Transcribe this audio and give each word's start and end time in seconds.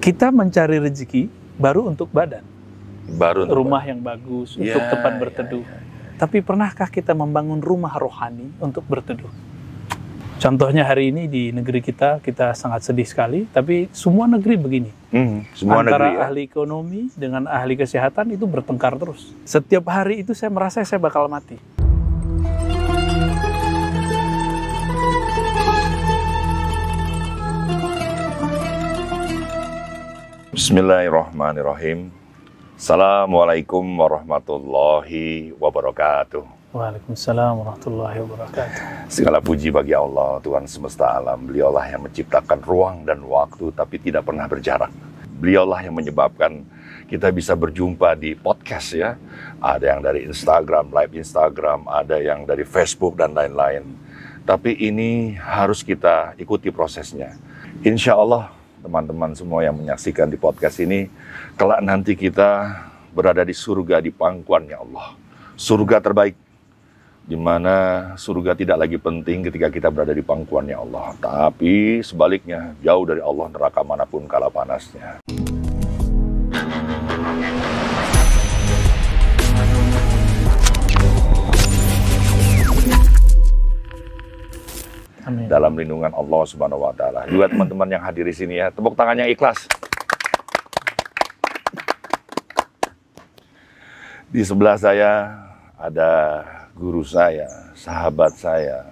Kita 0.00 0.32
mencari 0.32 0.80
rezeki 0.80 1.28
baru 1.60 1.92
untuk 1.92 2.08
badan, 2.08 2.40
Baru 3.20 3.44
untuk 3.44 3.56
rumah 3.60 3.84
yang 3.84 4.00
bagus, 4.00 4.56
Ya, 4.56 4.72
untuk 4.72 4.96
tempat 4.96 5.12
ya, 5.12 5.18
berteduh. 5.20 5.60
ya, 5.62 5.76
ya. 5.76 6.16
Tapi 6.16 6.40
pernahkah 6.40 6.88
kita 6.88 7.12
membangun 7.12 7.60
rumah 7.60 7.92
rohani 7.96 8.48
untuk 8.56 8.80
berteduh? 8.88 9.28
Contohnya 10.40 10.88
hari 10.88 11.12
ini 11.12 11.28
di 11.28 11.52
negeri 11.52 11.84
kita, 11.84 12.24
kita 12.24 12.56
sangat 12.56 12.80
sedih 12.80 13.04
sekali, 13.04 13.44
tapi 13.52 13.92
semua 13.92 14.24
negeri 14.24 14.56
begini. 14.56 14.90
Hmm, 15.12 15.44
semua 15.52 15.84
Antara 15.84 16.08
negeri 16.08 16.16
ya. 16.16 16.20
ahli 16.24 16.42
ekonomi 16.48 17.00
dengan 17.12 17.44
ahli 17.44 17.76
kesehatan 17.76 18.32
itu 18.32 18.48
bertengkar 18.48 18.96
terus. 18.96 19.36
Setiap 19.44 19.84
hari 19.92 20.24
itu 20.24 20.32
saya 20.32 20.48
merasa 20.48 20.80
saya 20.80 20.96
bakal 20.96 21.28
mati. 21.28 21.60
Bismillahirrahmanirrahim. 30.50 32.10
Assalamualaikum 32.74 33.86
warahmatullahi 33.86 35.54
wabarakatuh. 35.54 36.42
Waalaikumsalam 36.74 37.62
warahmatullahi 37.62 38.18
wabarakatuh. 38.18 39.06
Segala 39.06 39.38
puji 39.38 39.70
bagi 39.70 39.94
Allah, 39.94 40.42
Tuhan 40.42 40.66
semesta 40.66 41.22
alam. 41.22 41.46
Beliaulah 41.46 41.86
yang 41.86 42.02
menciptakan 42.02 42.66
ruang 42.66 43.06
dan 43.06 43.22
waktu 43.30 43.70
tapi 43.78 44.02
tidak 44.02 44.26
pernah 44.26 44.50
berjarak. 44.50 44.90
Beliaulah 45.38 45.86
yang 45.86 45.94
menyebabkan 45.94 46.66
kita 47.06 47.30
bisa 47.30 47.54
berjumpa 47.54 48.18
di 48.18 48.34
podcast 48.34 48.98
ya. 48.98 49.14
Ada 49.62 49.94
yang 49.94 50.00
dari 50.02 50.26
Instagram, 50.26 50.90
live 50.90 51.14
Instagram, 51.14 51.86
ada 51.86 52.18
yang 52.18 52.42
dari 52.42 52.66
Facebook 52.66 53.14
dan 53.14 53.38
lain-lain. 53.38 53.86
Tapi 54.42 54.74
ini 54.82 55.38
harus 55.38 55.86
kita 55.86 56.34
ikuti 56.42 56.74
prosesnya. 56.74 57.38
Insya 57.86 58.18
Allah 58.18 58.59
teman-teman 58.80 59.36
semua 59.36 59.60
yang 59.62 59.76
menyaksikan 59.76 60.28
di 60.28 60.40
podcast 60.40 60.80
ini, 60.80 61.06
kelak 61.54 61.80
nanti 61.84 62.16
kita 62.16 62.80
berada 63.12 63.44
di 63.44 63.52
surga 63.52 64.00
di 64.00 64.10
pangkuannya 64.10 64.76
Allah. 64.76 65.16
Surga 65.60 66.00
terbaik 66.00 66.36
di 67.30 67.38
mana 67.38 68.10
surga 68.18 68.58
tidak 68.58 68.80
lagi 68.80 68.98
penting 68.98 69.46
ketika 69.46 69.70
kita 69.70 69.88
berada 69.92 70.10
di 70.10 70.24
pangkuannya 70.24 70.74
Allah. 70.74 71.14
Tapi 71.20 72.02
sebaliknya, 72.02 72.74
jauh 72.82 73.04
dari 73.06 73.22
Allah 73.22 73.46
neraka 73.52 73.84
mana 73.84 74.02
pun 74.08 74.26
kala 74.26 74.50
panasnya. 74.50 75.19
Amin. 85.30 85.46
Dalam 85.46 85.78
lindungan 85.78 86.10
Allah 86.10 86.42
Subhanahu 86.42 86.82
wa 86.82 86.90
taala. 86.90 87.22
Juga 87.30 87.46
teman-teman 87.46 87.86
yang 87.86 88.02
hadir 88.02 88.26
di 88.26 88.34
sini 88.34 88.58
ya, 88.58 88.74
tepuk 88.74 88.98
tangan 88.98 89.14
yang 89.14 89.30
ikhlas. 89.30 89.70
Di 94.30 94.42
sebelah 94.42 94.78
saya 94.78 95.38
ada 95.78 96.42
guru 96.74 97.02
saya, 97.02 97.50
sahabat 97.74 98.34
saya, 98.38 98.86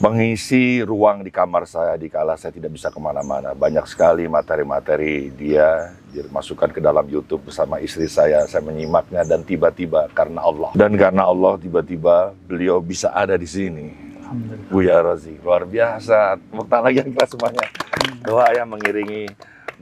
pengisi 0.00 0.80
ruang 0.80 1.20
di 1.20 1.28
kamar 1.28 1.68
saya 1.68 1.94
di 2.00 2.08
kala 2.08 2.36
saya 2.40 2.52
tidak 2.52 2.72
bisa 2.72 2.88
ke 2.88 2.96
mana-mana. 2.96 3.52
Banyak 3.52 3.84
sekali 3.88 4.24
materi-materi 4.28 5.32
dia 5.36 5.92
dimasukkan 6.12 6.72
ke 6.72 6.80
dalam 6.80 7.04
YouTube 7.08 7.48
bersama 7.48 7.76
istri 7.80 8.08
saya. 8.08 8.44
Saya 8.48 8.64
menyimaknya 8.64 9.24
dan 9.24 9.44
tiba-tiba 9.44 10.08
karena 10.12 10.44
Allah. 10.44 10.72
Dan 10.76 10.96
karena 10.96 11.28
Allah 11.28 11.56
tiba-tiba 11.60 12.32
beliau 12.48 12.80
bisa 12.80 13.12
ada 13.12 13.36
di 13.36 13.48
sini. 13.48 14.11
Alhamdulillah. 14.32 14.70
Buya 14.72 14.96
Rozi, 15.04 15.34
luar 15.44 15.62
biasa. 15.68 16.40
Tepuk 16.40 16.66
tangan 16.72 16.84
lagi 16.88 16.98
yang 17.04 17.12
keras 17.12 17.30
semuanya. 17.36 17.64
Doa 18.24 18.46
yang 18.56 18.68
mengiringi 18.72 19.22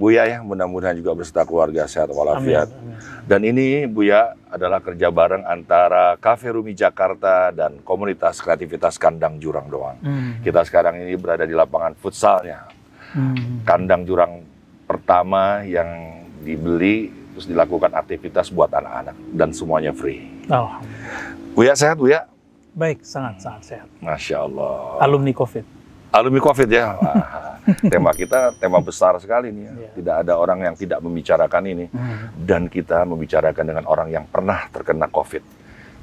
Buya 0.01 0.25
ya, 0.25 0.41
mudah-mudahan 0.41 0.97
juga 0.97 1.13
beserta 1.13 1.45
keluarga 1.45 1.85
sehat 1.85 2.09
Amin. 2.09 2.19
walafiat. 2.25 2.73
Amin. 2.73 2.97
Dan 3.29 3.45
ini 3.45 3.85
Buya 3.85 4.33
adalah 4.49 4.81
kerja 4.81 5.13
bareng 5.13 5.45
antara 5.45 6.17
Cafe 6.17 6.49
Rumi 6.49 6.73
Jakarta 6.73 7.53
dan 7.53 7.85
komunitas 7.85 8.41
kreativitas 8.41 8.97
Kandang 8.97 9.37
Jurang 9.37 9.69
Doang. 9.69 10.01
Hmm. 10.01 10.41
Kita 10.41 10.65
sekarang 10.65 11.05
ini 11.05 11.21
berada 11.21 11.45
di 11.45 11.53
lapangan 11.53 11.93
futsalnya. 12.01 12.65
Hmm. 13.13 13.61
Kandang 13.69 14.09
Jurang 14.09 14.41
pertama 14.89 15.69
yang 15.69 16.25
dibeli 16.41 17.13
terus 17.37 17.45
dilakukan 17.45 17.93
aktivitas 17.93 18.49
buat 18.57 18.73
anak-anak 18.73 19.37
dan 19.37 19.53
semuanya 19.53 19.93
free. 19.93 20.49
Alhamdulillah. 20.49 21.53
Buya 21.53 21.73
sehat 21.77 22.01
Buya? 22.01 22.25
Baik, 22.71 23.03
sangat 23.03 23.43
sangat 23.43 23.63
sehat. 23.67 23.89
Masya 23.99 24.47
Allah. 24.47 25.03
Alumni 25.03 25.33
COVID. 25.35 25.65
Alumni 26.11 26.41
COVID 26.41 26.69
ya. 26.71 26.95
Tema 27.93 28.11
kita 28.11 28.51
tema 28.57 28.81
besar 28.81 29.15
sekali 29.21 29.53
nih 29.53 29.63
ya. 29.63 29.73
Iya. 29.77 29.91
Tidak 29.95 30.15
ada 30.27 30.33
orang 30.35 30.59
yang 30.65 30.75
tidak 30.75 30.99
membicarakan 30.99 31.63
ini 31.67 31.87
Hmm. 31.93 32.33
dan 32.35 32.67
kita 32.67 33.05
membicarakan 33.05 33.63
dengan 33.63 33.85
orang 33.87 34.09
yang 34.11 34.25
pernah 34.27 34.67
terkena 34.73 35.07
COVID. 35.07 35.45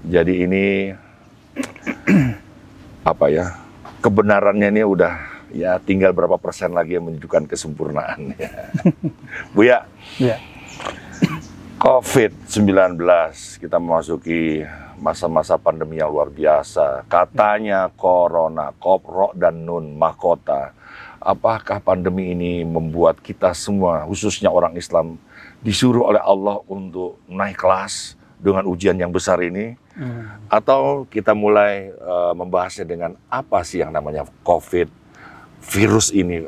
Jadi 0.05 0.33
ini 0.45 0.65
apa 3.11 3.25
ya? 3.27 3.57
Kebenarannya 3.99 4.69
ini 4.69 4.83
udah 4.85 5.13
ya 5.51 5.75
tinggal 5.81 6.13
berapa 6.13 6.37
persen 6.37 6.71
lagi 6.71 6.95
yang 6.95 7.09
menunjukkan 7.09 7.49
kesempurnaan 7.49 8.37
ya. 8.37 8.51
Buya, 9.55 9.87
Ya. 10.21 10.37
COVID-19 11.77 12.97
kita 13.59 13.77
memasuki 13.77 14.65
masa-masa 14.97 15.55
pandemi 15.57 16.01
yang 16.01 16.09
luar 16.09 16.29
biasa. 16.33 17.05
Katanya 17.05 17.89
corona, 17.93 18.73
kopro 18.77 19.31
dan 19.37 19.63
nun, 19.65 19.93
mahkota. 19.95 20.73
Apakah 21.17 21.81
pandemi 21.81 22.33
ini 22.33 22.61
membuat 22.61 23.21
kita 23.21 23.53
semua, 23.53 24.05
khususnya 24.05 24.49
orang 24.53 24.77
Islam, 24.77 25.17
disuruh 25.61 26.09
oleh 26.13 26.21
Allah 26.21 26.61
untuk 26.69 27.17
naik 27.25 27.57
kelas 27.57 28.17
dengan 28.37 28.65
ujian 28.69 28.97
yang 28.97 29.09
besar 29.09 29.41
ini? 29.41 29.77
Hmm. 29.97 30.29
Atau 30.49 31.09
kita 31.09 31.33
mulai 31.33 31.89
eh, 31.89 32.33
membahasnya 32.37 32.85
dengan 32.85 33.11
apa 33.29 33.65
sih 33.65 33.81
yang 33.81 33.89
namanya 33.89 34.29
COVID, 34.45 34.89
virus 35.73 36.13
ini? 36.13 36.45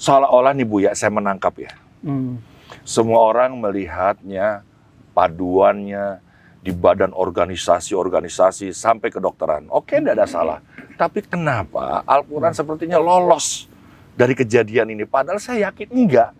Seolah-olah 0.00 0.56
nih 0.56 0.64
Bu 0.64 0.80
ya, 0.80 0.96
saya 0.96 1.12
menangkap 1.12 1.52
ya 1.60 1.72
Hmm. 2.00 2.40
semua 2.80 3.20
orang 3.28 3.52
melihatnya 3.60 4.64
paduannya 5.12 6.24
di 6.60 6.76
badan 6.76 7.16
organisasi-organisasi 7.16 8.76
sampai 8.76 9.08
kedokteran. 9.08 9.72
Oke, 9.72 9.96
tidak 9.96 10.20
ada 10.20 10.26
salah. 10.28 10.58
Tapi 11.00 11.24
kenapa 11.24 12.04
Al-Quran 12.04 12.52
sepertinya 12.52 13.00
lolos 13.00 13.64
dari 14.12 14.36
kejadian 14.36 14.92
ini? 14.92 15.08
Padahal 15.08 15.40
saya 15.40 15.72
yakin 15.72 15.88
enggak. 15.88 16.36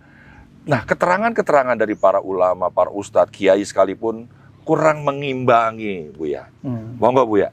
Nah, 0.69 0.85
keterangan-keterangan 0.85 1.73
dari 1.73 1.97
para 1.97 2.21
ulama, 2.21 2.69
para 2.69 2.93
ustadz, 2.93 3.33
kiai 3.33 3.65
sekalipun 3.65 4.29
kurang 4.61 5.09
mengimbangi, 5.09 6.13
Bu 6.13 6.29
ya. 6.29 6.53
Hmm. 6.61 7.01
Monggo, 7.01 7.25
Bu 7.25 7.41
ya. 7.41 7.49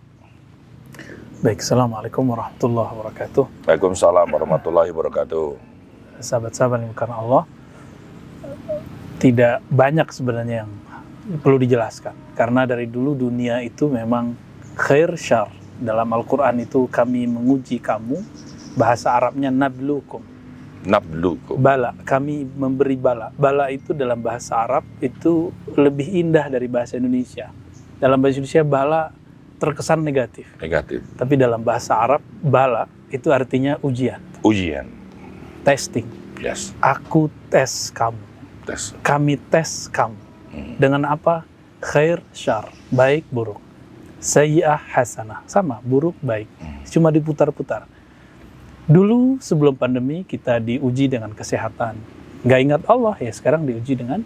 Baik, 1.40 1.64
Assalamualaikum 1.64 2.28
warahmatullahi 2.28 2.92
wabarakatuh. 2.92 3.44
Waalaikumsalam 3.64 4.28
warahmatullahi 4.28 4.92
wabarakatuh. 4.92 5.48
Sahabat-sahabat 6.20 6.84
yang 6.84 6.98
karena 6.98 7.16
Allah, 7.16 7.44
tidak 9.24 9.64
banyak 9.72 10.08
sebenarnya 10.12 10.68
yang 10.68 10.72
perlu 11.40 11.56
dijelaskan. 11.64 12.27
Karena 12.38 12.70
dari 12.70 12.86
dulu 12.86 13.18
dunia 13.18 13.66
itu 13.66 13.90
memang 13.90 14.38
khair 14.78 15.18
syar. 15.18 15.50
Dalam 15.78 16.06
Al-Quran 16.14 16.62
itu 16.62 16.86
kami 16.86 17.26
menguji 17.26 17.82
kamu, 17.82 18.22
bahasa 18.78 19.18
Arabnya 19.18 19.50
nablukum. 19.50 20.22
Nablukum. 20.86 21.58
Bala, 21.58 21.98
kami 22.06 22.46
memberi 22.46 22.94
bala. 22.94 23.34
Bala 23.34 23.74
itu 23.74 23.98
dalam 23.98 24.22
bahasa 24.22 24.62
Arab 24.62 24.86
itu 25.02 25.50
lebih 25.74 26.06
indah 26.06 26.46
dari 26.48 26.70
bahasa 26.70 26.96
Indonesia. 27.02 27.50
Dalam 27.98 28.22
bahasa 28.22 28.38
Indonesia 28.38 28.62
bala 28.62 29.02
terkesan 29.58 30.06
negatif. 30.06 30.46
Negatif. 30.62 31.02
Tapi 31.18 31.34
dalam 31.36 31.66
bahasa 31.66 31.98
Arab 31.98 32.22
bala 32.40 32.86
itu 33.10 33.34
artinya 33.34 33.82
ujian, 33.82 34.22
Ujian. 34.46 34.86
testing. 35.66 36.06
Yes. 36.38 36.78
Aku 36.78 37.34
tes 37.50 37.90
kamu, 37.90 38.22
Tes. 38.70 38.94
kami 39.02 39.42
tes 39.50 39.90
kamu. 39.90 40.14
Hmm. 40.54 40.74
Dengan 40.78 41.02
apa? 41.10 41.42
Khair, 41.78 42.26
syar, 42.34 42.74
baik, 42.90 43.30
buruk. 43.30 43.62
Sayyi'ah, 44.18 44.82
hasanah. 44.82 45.46
Sama, 45.46 45.78
buruk, 45.86 46.18
baik. 46.26 46.50
Hmm. 46.58 46.82
Cuma 46.90 47.14
diputar-putar. 47.14 47.86
Dulu 48.88 49.38
sebelum 49.44 49.76
pandemi 49.78 50.24
kita 50.26 50.58
diuji 50.58 51.12
dengan 51.12 51.36
kesehatan. 51.36 52.00
Nggak 52.42 52.60
ingat 52.64 52.82
Allah 52.88 53.16
ya 53.20 53.32
sekarang 53.36 53.68
diuji 53.68 54.00
dengan 54.00 54.24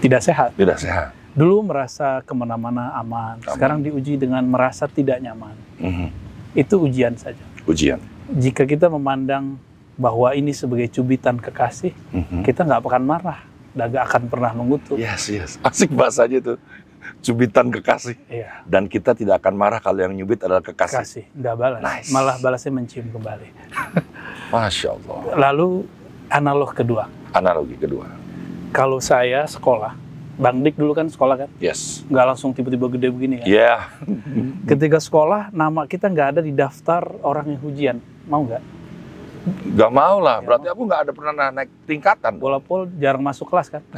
tidak 0.00 0.22
sehat. 0.22 0.54
Tidak 0.54 0.78
sehat. 0.78 1.10
Dulu 1.34 1.66
merasa 1.66 2.22
ke 2.22 2.30
mana-mana 2.30 2.94
aman. 2.94 3.42
Aman. 3.42 3.50
Sekarang 3.50 3.78
diuji 3.82 4.14
dengan 4.14 4.46
merasa 4.46 4.86
tidak 4.86 5.18
nyaman. 5.18 5.56
Mhm. 5.82 6.08
Itu 6.54 6.86
ujian 6.86 7.18
saja. 7.18 7.42
Ujian. 7.66 7.98
Jika 8.30 8.62
kita 8.64 8.86
memandang 8.86 9.58
bahwa 9.98 10.30
ini 10.32 10.54
sebagai 10.54 10.86
cubitan 10.94 11.42
kekasih, 11.42 11.90
Mhm. 12.14 12.46
kita 12.46 12.62
nggak 12.62 12.86
akan 12.86 13.02
marah 13.02 13.42
dan 13.74 13.90
nggak 13.90 14.04
akan 14.06 14.22
pernah 14.26 14.52
mengutuk. 14.54 14.96
Yes, 14.96 15.26
yes. 15.28 15.50
Asik 15.60 15.90
bahasanya 15.90 16.40
tuh. 16.40 16.58
Cubitan 17.20 17.68
kekasih. 17.68 18.16
Iya, 18.26 18.64
Dan 18.64 18.88
kita 18.88 19.12
tidak 19.12 19.44
akan 19.44 19.54
marah 19.54 19.76
kalau 19.76 20.00
yang 20.00 20.12
nyubit 20.12 20.40
adalah 20.40 20.64
kekasih. 20.64 21.04
kasih, 21.04 21.24
nggak 21.32 21.54
balas. 21.54 21.80
Nice. 21.80 22.08
Malah 22.08 22.36
balasnya 22.40 22.72
mencium 22.72 23.06
kembali. 23.10 23.48
Masya 24.52 24.88
Allah. 24.92 25.18
Lalu 25.50 25.84
analog 26.28 26.70
kedua, 26.72 27.04
Analogi 27.30 27.76
kedua. 27.76 28.08
Kalau 28.70 28.98
saya 28.98 29.44
sekolah, 29.44 29.94
Bang 30.34 30.64
Dik 30.64 30.74
dulu 30.74 30.92
kan 30.92 31.06
sekolah 31.06 31.46
kan, 31.46 31.48
Yes. 31.58 32.02
nggak 32.08 32.26
langsung 32.26 32.50
tiba-tiba 32.50 32.88
gede 32.88 33.08
begini 33.08 33.34
kan. 33.38 33.46
Ya, 33.46 33.86
Ketika 34.64 34.98
sekolah, 34.98 35.50
nama 35.50 35.84
kita 35.84 36.08
nggak 36.08 36.28
ada 36.34 36.40
di 36.40 36.50
daftar 36.50 37.04
orang 37.20 37.54
yang 37.54 37.62
ujian. 37.62 37.96
Mau 38.24 38.42
nggak? 38.42 38.62
Nggak 39.44 39.92
mau 39.92 40.18
lah. 40.20 40.40
Nggak 40.40 40.46
Berarti 40.48 40.66
aku 40.72 40.82
nggak 40.88 41.00
ada 41.04 41.12
pernah 41.12 41.32
naik 41.52 41.70
tingkatan. 41.84 42.32
Pol 42.40 42.88
jarang 42.96 43.22
masuk 43.22 43.48
kelas 43.50 43.68
kan. 43.72 43.82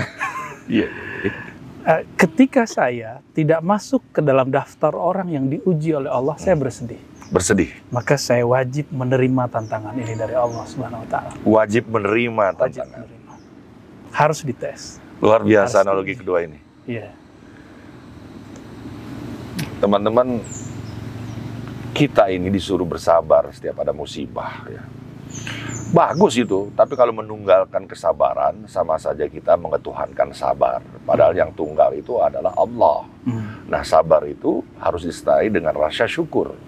Iya. 0.67 0.91
Eh, 1.87 2.03
ketika 2.19 2.67
saya 2.67 3.23
tidak 3.31 3.63
masuk 3.63 4.03
ke 4.11 4.19
dalam 4.19 4.51
daftar 4.51 4.91
orang 4.91 5.31
yang 5.31 5.47
diuji 5.47 5.95
oleh 5.95 6.11
Allah, 6.11 6.35
saya 6.35 6.59
bersedih. 6.59 6.99
Bersedih. 7.31 7.71
Maka 7.95 8.19
saya 8.19 8.43
wajib 8.43 8.91
menerima 8.91 9.47
tantangan 9.47 9.95
ini 9.95 10.19
dari 10.19 10.35
Allah 10.35 10.67
Subhanahu 10.67 11.07
wa 11.07 11.09
taala. 11.15 11.31
Wajib 11.47 11.87
menerima 11.87 12.59
Wajib 12.59 12.59
tantangan. 12.59 13.07
menerima. 13.07 13.33
Harus 14.11 14.43
dites. 14.43 14.99
Luar 15.23 15.47
biasa 15.47 15.79
Harus 15.79 15.87
analogi 15.87 16.19
kedua 16.19 16.43
ini. 16.43 16.59
Iya. 16.91 17.15
Teman-teman, 19.79 20.43
kita 21.95 22.35
ini 22.35 22.51
disuruh 22.51 22.83
bersabar 22.83 23.47
setiap 23.55 23.79
ada 23.79 23.95
musibah. 23.95 24.67
Ya. 24.67 24.83
Bagus 25.95 26.35
itu, 26.35 26.69
tapi 26.75 26.99
kalau 26.99 27.15
menunggalkan 27.15 27.87
kesabaran, 27.87 28.67
sama 28.67 28.99
saja 28.99 29.25
kita 29.31 29.55
mengetuhankan 29.55 30.35
sabar. 30.35 30.83
Padahal 31.07 31.31
yang 31.33 31.55
tunggal 31.55 31.95
itu 31.95 32.19
adalah 32.19 32.51
Allah. 32.59 33.07
Hmm. 33.23 33.65
Nah, 33.71 33.87
sabar 33.87 34.27
itu 34.27 34.67
harus 34.83 35.07
disertai 35.07 35.47
dengan 35.47 35.73
rasa 35.79 36.11
syukur. 36.11 36.59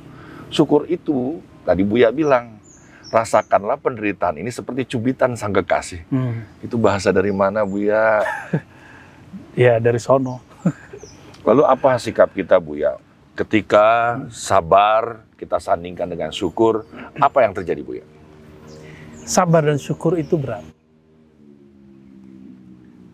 Syukur 0.49 0.87
itu, 0.87 1.43
tadi 1.67 1.83
Buya 1.83 2.15
bilang, 2.15 2.63
rasakanlah 3.11 3.83
penderitaan 3.83 4.39
ini 4.39 4.55
seperti 4.55 4.87
cubitan 4.97 5.35
sang 5.35 5.53
kekasih. 5.53 6.07
Hmm. 6.09 6.47
Itu 6.63 6.79
bahasa 6.79 7.11
dari 7.11 7.35
mana, 7.35 7.67
Buya? 7.67 8.23
Ya 9.59 9.77
dari 9.83 9.99
sono. 9.99 10.41
Lalu 11.49 11.67
apa 11.67 11.99
sikap 11.99 12.31
kita, 12.33 12.63
Buya? 12.63 12.97
Ketika 13.35 14.17
sabar 14.31 15.27
kita 15.35 15.59
sandingkan 15.59 16.07
dengan 16.09 16.31
syukur, 16.31 16.87
apa 17.19 17.43
yang 17.43 17.53
terjadi, 17.53 17.83
Buya? 17.83 18.07
Sabar 19.29 19.61
dan 19.61 19.77
syukur 19.77 20.17
itu 20.17 20.41
berat. 20.41 20.65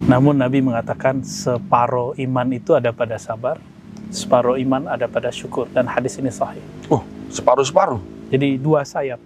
Namun 0.07 0.39
Nabi 0.39 0.63
mengatakan 0.63 1.27
separuh 1.27 2.15
iman 2.15 2.47
itu 2.55 2.71
ada 2.71 2.95
pada 2.95 3.19
sabar, 3.19 3.59
separuh 4.15 4.55
iman 4.63 4.87
ada 4.87 5.11
pada 5.11 5.35
syukur 5.35 5.67
dan 5.75 5.91
hadis 5.91 6.15
ini 6.23 6.31
sahih. 6.31 6.63
Oh, 6.87 7.03
separuh-separuh. 7.35 7.99
Jadi 8.31 8.63
dua 8.63 8.87
sayap. 8.87 9.19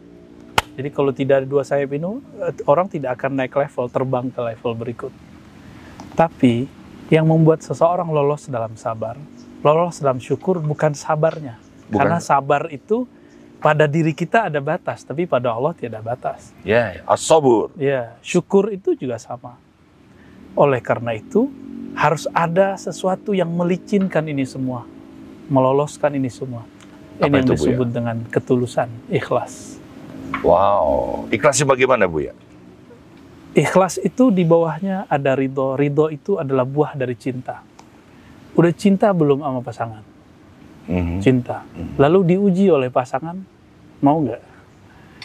Jadi 0.81 0.89
kalau 0.89 1.13
tidak 1.13 1.45
ada 1.45 1.47
dua 1.51 1.61
sayap 1.61 1.93
ini, 1.93 2.25
orang 2.65 2.89
tidak 2.89 3.21
akan 3.21 3.37
naik 3.37 3.53
level, 3.53 3.85
terbang 3.93 4.33
ke 4.33 4.41
level 4.41 4.73
berikut. 4.73 5.13
Tapi 6.17 6.65
yang 7.13 7.29
membuat 7.29 7.61
seseorang 7.61 8.09
lolos 8.09 8.49
dalam 8.49 8.81
sabar, 8.81 9.21
lolos 9.61 10.01
dalam 10.01 10.25
syukur 10.25 10.57
bukan 10.65 10.97
sabarnya. 10.97 11.61
Bukan. 11.93 12.01
Karena 12.01 12.17
sabar 12.17 12.73
itu 12.73 13.05
pada 13.59 13.91
diri 13.91 14.15
kita 14.15 14.47
ada 14.47 14.63
batas, 14.63 15.03
tapi 15.03 15.27
pada 15.27 15.51
Allah 15.51 15.75
tidak 15.75 16.03
batas. 16.03 16.55
Ya, 16.63 17.03
as-sabur. 17.07 17.75
Ya, 17.75 18.15
syukur 18.23 18.71
itu 18.71 18.95
juga 18.95 19.19
sama. 19.19 19.59
Oleh 20.55 20.79
karena 20.79 21.15
itu, 21.15 21.51
harus 21.99 22.31
ada 22.31 22.79
sesuatu 22.79 23.35
yang 23.35 23.51
melicinkan 23.51 24.23
ini 24.31 24.47
semua, 24.47 24.87
meloloskan 25.51 26.15
ini 26.15 26.31
semua. 26.31 26.63
Ini 27.19 27.27
Apa 27.27 27.35
yang 27.43 27.47
itu, 27.47 27.53
Bu, 27.53 27.55
ya? 27.55 27.59
disebut 27.59 27.89
dengan 27.91 28.17
ketulusan, 28.31 28.89
ikhlas. 29.11 29.83
Wow. 30.47 31.27
Ikhlasnya 31.35 31.67
bagaimana, 31.67 32.07
Buya? 32.07 32.31
Ikhlas 33.59 33.99
itu 33.99 34.31
di 34.31 34.47
bawahnya 34.47 35.11
ada 35.11 35.35
ridho. 35.35 35.75
Ridho 35.75 36.15
itu 36.15 36.39
adalah 36.39 36.63
buah 36.63 36.95
dari 36.95 37.19
cinta. 37.19 37.65
Udah 38.55 38.71
cinta 38.71 39.11
belum 39.11 39.43
sama 39.43 39.61
pasangan? 39.65 40.03
Mhm. 40.89 41.21
Cinta. 41.21 41.63
Mhm. 41.77 42.01
Lalu 42.01 42.19
diuji 42.35 42.73
oleh 42.73 42.89
pasangan, 42.89 43.37
mau 44.01 44.19
nggak? 44.25 44.43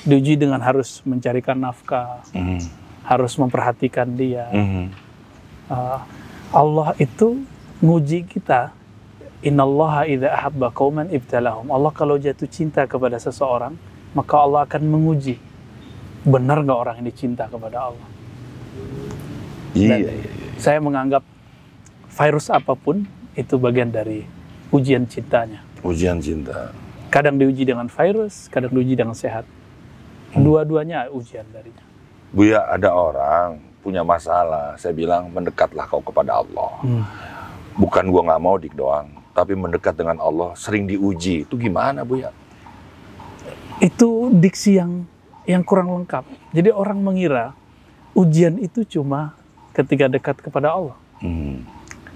Diuji 0.04 0.36
dengan 0.36 0.60
harus 0.60 1.00
mencarikan 1.08 1.56
nafkah, 1.56 2.20
Mhm. 2.36 2.60
harus 3.08 3.34
memperhatikan 3.40 4.12
dia, 4.14 4.52
Mhm. 4.52 4.86
Uh, 5.72 6.00
Allah 6.52 6.92
itu 7.00 7.40
nguji 7.80 8.28
kita. 8.28 8.76
Innallaha 9.44 10.08
idza 10.08 10.28
ahabba 10.32 10.72
qauman 10.76 11.08
ibtalahum. 11.08 11.72
Allah 11.72 11.92
kalau 11.96 12.20
jatuh 12.20 12.48
cinta 12.48 12.84
kepada 12.84 13.16
seseorang, 13.20 13.76
maka 14.12 14.36
Allah 14.40 14.68
akan 14.68 14.84
menguji. 14.88 15.40
Benar 16.24 16.64
nggak 16.64 16.80
orang 16.80 16.98
ini 17.00 17.12
cinta 17.16 17.48
kepada 17.48 17.92
Allah? 17.92 18.08
Iya, 19.74 19.88
Dan 19.90 20.00
iya, 20.04 20.12
iya. 20.16 20.30
Saya 20.60 20.80
menganggap 20.80 21.24
virus 22.14 22.48
apa 22.54 22.76
pun 22.78 23.04
itu 23.34 23.56
bagian 23.58 23.90
dari 23.90 24.24
ujian 24.74 25.06
cintanya. 25.06 25.62
Ujian 25.86 26.18
cinta. 26.18 26.74
Kadang 27.14 27.38
diuji 27.38 27.64
dengan 27.64 27.86
virus, 27.86 28.50
kadang 28.50 28.74
diuji 28.74 28.98
dengan 28.98 29.14
sehat. 29.14 29.46
Dua-duanya 30.34 31.14
ujian 31.14 31.46
darinya. 31.54 31.86
Buya, 32.34 32.66
ada 32.66 32.90
orang 32.90 33.62
punya 33.86 34.02
masalah. 34.02 34.74
Saya 34.82 34.98
bilang, 34.98 35.30
mendekatlah 35.30 35.86
kau 35.86 36.02
kepada 36.02 36.42
Allah. 36.42 36.72
Hmm. 36.82 37.06
Bukan 37.78 38.10
gua 38.10 38.26
nggak 38.26 38.42
mau 38.42 38.58
dik 38.58 38.74
doang, 38.74 39.14
tapi 39.38 39.54
mendekat 39.54 39.94
dengan 39.94 40.18
Allah 40.18 40.58
sering 40.58 40.90
diuji. 40.90 41.46
Itu 41.46 41.54
gimana, 41.62 42.02
Buya? 42.02 42.34
itu 43.84 44.32
diksi 44.32 44.80
yang 44.80 45.04
yang 45.44 45.64
kurang 45.66 45.92
lengkap. 45.92 46.24
Jadi 46.56 46.70
orang 46.72 47.04
mengira 47.04 47.52
ujian 48.16 48.56
itu 48.62 48.88
cuma 48.88 49.36
ketika 49.76 50.08
dekat 50.08 50.38
kepada 50.40 50.72
Allah. 50.72 50.96
Mhm. 51.20 51.53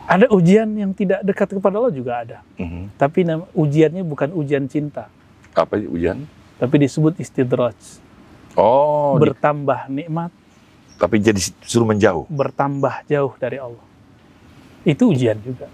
Ada 0.08 0.32
ujian 0.32 0.72
yang 0.72 0.96
tidak 0.96 1.20
dekat 1.22 1.52
kepada 1.52 1.76
Allah 1.76 1.92
juga 1.92 2.12
ada. 2.18 2.38
Mhm. 2.56 2.96
Tapi 2.96 3.20
nam- 3.22 3.48
ujiannya 3.52 4.02
bukan 4.02 4.32
ujian 4.32 4.64
cinta, 4.66 5.12
Apa 5.52 5.76
ujian? 5.78 6.24
tapi 6.56 6.76
disebut 6.80 7.20
istidraj. 7.20 7.76
Oh, 8.56 9.14
di- 9.14 9.28
bertambah 9.28 9.86
nikmat, 9.88 10.32
tapi 10.96 11.20
jadi 11.20 11.38
suruh 11.62 11.86
menjauh. 11.86 12.24
bertambah 12.26 13.04
jauh 13.06 13.36
dari 13.36 13.60
Allah. 13.60 13.84
Itu 14.82 15.12
ujian 15.12 15.38
juga. 15.38 15.68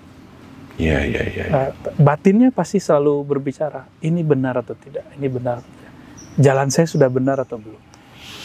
Iya, 0.73 1.05
iya, 1.05 1.21
iya. 1.23 1.43
Nah, 1.47 1.67
batinnya 1.95 2.49
pasti 2.49 2.81
selalu 2.81 3.21
berbicara, 3.21 3.85
ini 4.01 4.25
benar 4.25 4.57
atau 4.57 4.73
tidak, 4.73 5.05
ini 5.13 5.29
benar 5.29 5.61
atau 5.61 5.69
tidak. 5.69 5.93
Jalan 6.35 6.73
saya 6.73 6.89
sudah 6.89 7.07
benar 7.07 7.37
atau 7.37 7.61
belum. 7.61 7.77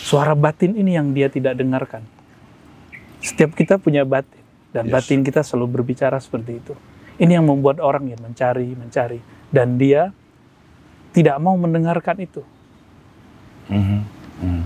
Suara 0.05 0.37
batin 0.37 0.77
ini 0.77 0.93
yang 0.93 1.11
dia 1.11 1.27
tidak 1.27 1.57
dengarkan. 1.57 2.05
Setiap 3.19 3.57
kita 3.57 3.81
punya 3.81 4.05
batin, 4.05 4.38
dan 4.79 4.87
Yes. 4.87 4.95
batin 4.95 5.27
kita 5.27 5.43
selalu 5.43 5.83
berbicara 5.83 6.23
seperti 6.23 6.53
itu. 6.57 6.75
Ini 7.19 7.35
yang 7.35 7.51
membuat 7.51 7.83
orang 7.83 8.07
yang 8.07 8.23
mencari, 8.23 8.79
mencari, 8.79 9.19
dan 9.51 9.75
dia 9.75 10.15
tidak 11.11 11.35
mau 11.43 11.59
mendengarkan 11.59 12.15
itu. 12.23 12.47
Mhm. 13.67 14.01
Mhm. 14.39 14.63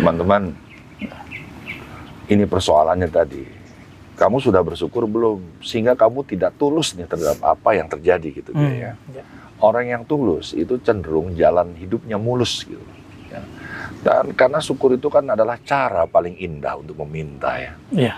Teman-teman, 0.00 0.56
ini 2.26 2.44
persoalannya 2.48 3.12
tadi. 3.12 3.44
Kamu 4.16 4.40
sudah 4.40 4.64
bersyukur 4.64 5.04
belum? 5.04 5.60
Sehingga 5.60 5.92
kamu 5.92 6.24
tidak 6.24 6.56
tulus 6.56 6.94
nih 6.94 7.04
terhadap 7.04 7.36
apa 7.42 7.74
yang 7.74 7.90
terjadi 7.90 8.28
gitu 8.32 8.50
Hmm, 8.52 8.72
ya. 8.72 8.92
Orang 9.58 9.86
yang 9.86 10.02
tulus 10.02 10.54
itu 10.54 10.80
cenderung 10.80 11.34
jalan 11.34 11.76
hidupnya 11.76 12.16
mulus 12.16 12.64
gitu. 12.64 12.80
ya. 12.80 13.01
Dan 14.02 14.34
karena 14.34 14.58
syukur 14.58 14.98
itu 14.98 15.06
kan 15.06 15.22
adalah 15.30 15.54
cara 15.62 16.10
paling 16.10 16.34
indah 16.42 16.74
untuk 16.74 16.98
meminta 17.06 17.54
ya. 17.54 17.72
Iya. 17.94 18.14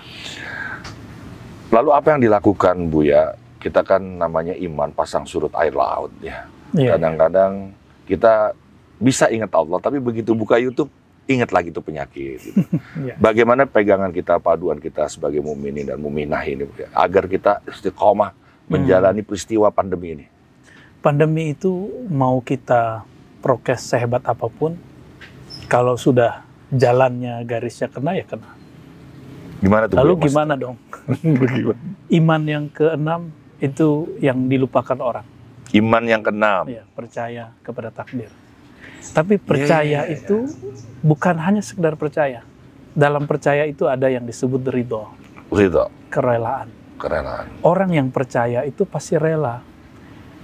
Lalu 1.69 1.91
apa 1.93 2.07
yang 2.17 2.21
dilakukan 2.25 2.88
Bu 2.88 3.05
ya? 3.05 3.37
Kita 3.61 3.85
kan 3.85 4.00
namanya 4.00 4.57
iman 4.57 4.93
pasang 4.97 5.29
surut 5.29 5.53
air 5.61 5.76
laut 5.76 6.12
ya. 6.25 6.49
Iya. 6.73 6.97
Kadang-kadang 6.97 7.76
kita 8.09 8.57
bisa 8.97 9.29
ingat 9.29 9.53
Allah, 9.53 9.76
tapi 9.81 10.00
begitu 10.00 10.33
buka 10.33 10.57
YouTube 10.57 10.88
ingat 11.29 11.53
lagi 11.53 11.69
itu 11.73 11.81
penyakit. 11.85 12.38
gitu. 12.41 12.61
Iya. 13.05 13.21
Bagaimana 13.21 13.69
pegangan 13.69 14.09
kita, 14.14 14.41
paduan 14.41 14.81
kita 14.81 15.05
sebagai 15.12 15.45
muminin 15.45 15.85
dan 15.85 16.00
muminah 16.00 16.41
ini 16.47 16.64
Bu, 16.64 16.73
ya? 16.81 16.88
agar 16.97 17.29
kita 17.29 17.61
istiqomah 17.69 18.33
menjalani 18.64 19.21
peristiwa 19.21 19.69
pandemi 19.69 20.17
ini. 20.17 20.26
Pandemi 21.05 21.53
itu 21.53 21.93
mau 22.09 22.41
kita 22.41 23.05
prokes 23.45 23.93
sehebat 23.93 24.25
apa 24.25 24.49
pun, 24.49 24.73
kalau 25.68 25.97
sudah 25.97 26.44
jalannya 26.73 27.44
garisnya 27.47 27.88
kena 27.88 28.16
ya 28.18 28.25
kena. 28.26 28.50
Gimana 29.64 29.85
tuh? 29.88 29.97
Lalu 29.97 30.12
ya, 30.18 30.23
gimana 30.28 30.52
dong? 30.59 30.76
Iman 32.21 32.42
yang 32.44 32.64
keenam 32.68 33.33
itu 33.62 34.12
yang 34.21 34.44
dilupakan 34.50 34.99
orang. 35.00 35.25
Iman 35.73 36.04
yang 36.04 36.21
keenam. 36.21 36.68
Ya, 36.68 36.85
percaya 36.92 37.56
kepada 37.64 37.88
takdir. 37.88 38.28
Tapi 39.14 39.40
percaya 39.40 40.04
iya, 40.04 40.09
iya. 40.09 40.16
itu 40.16 40.49
bukan 41.00 41.37
hanya 41.40 41.61
sekedar 41.64 41.97
percaya. 41.97 42.44
Dalam 42.94 43.26
percaya 43.26 43.66
itu 43.66 43.90
ada 43.90 44.06
yang 44.06 44.23
disebut 44.23 44.71
ridho, 44.71 45.11
Ridho, 45.50 45.90
kerelaan. 46.14 46.71
kerelaan. 46.94 47.50
Orang 47.66 47.90
yang 47.90 48.09
percaya 48.14 48.62
itu 48.62 48.87
pasti 48.87 49.18
rela. 49.18 49.66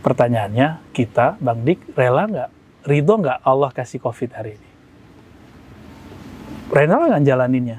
Pertanyaannya, 0.02 0.90
kita, 0.90 1.38
Bang 1.38 1.62
Dik, 1.62 1.94
rela 1.94 2.26
nggak? 2.26 2.50
Ridho 2.90 3.14
nggak 3.22 3.38
Allah 3.46 3.70
kasih 3.70 4.02
COVID 4.02 4.30
hari 4.34 4.58
ini? 4.58 4.69
Rena 6.70 6.94
lah 6.96 7.06
nggak 7.18 7.24
jalaninnya. 7.26 7.78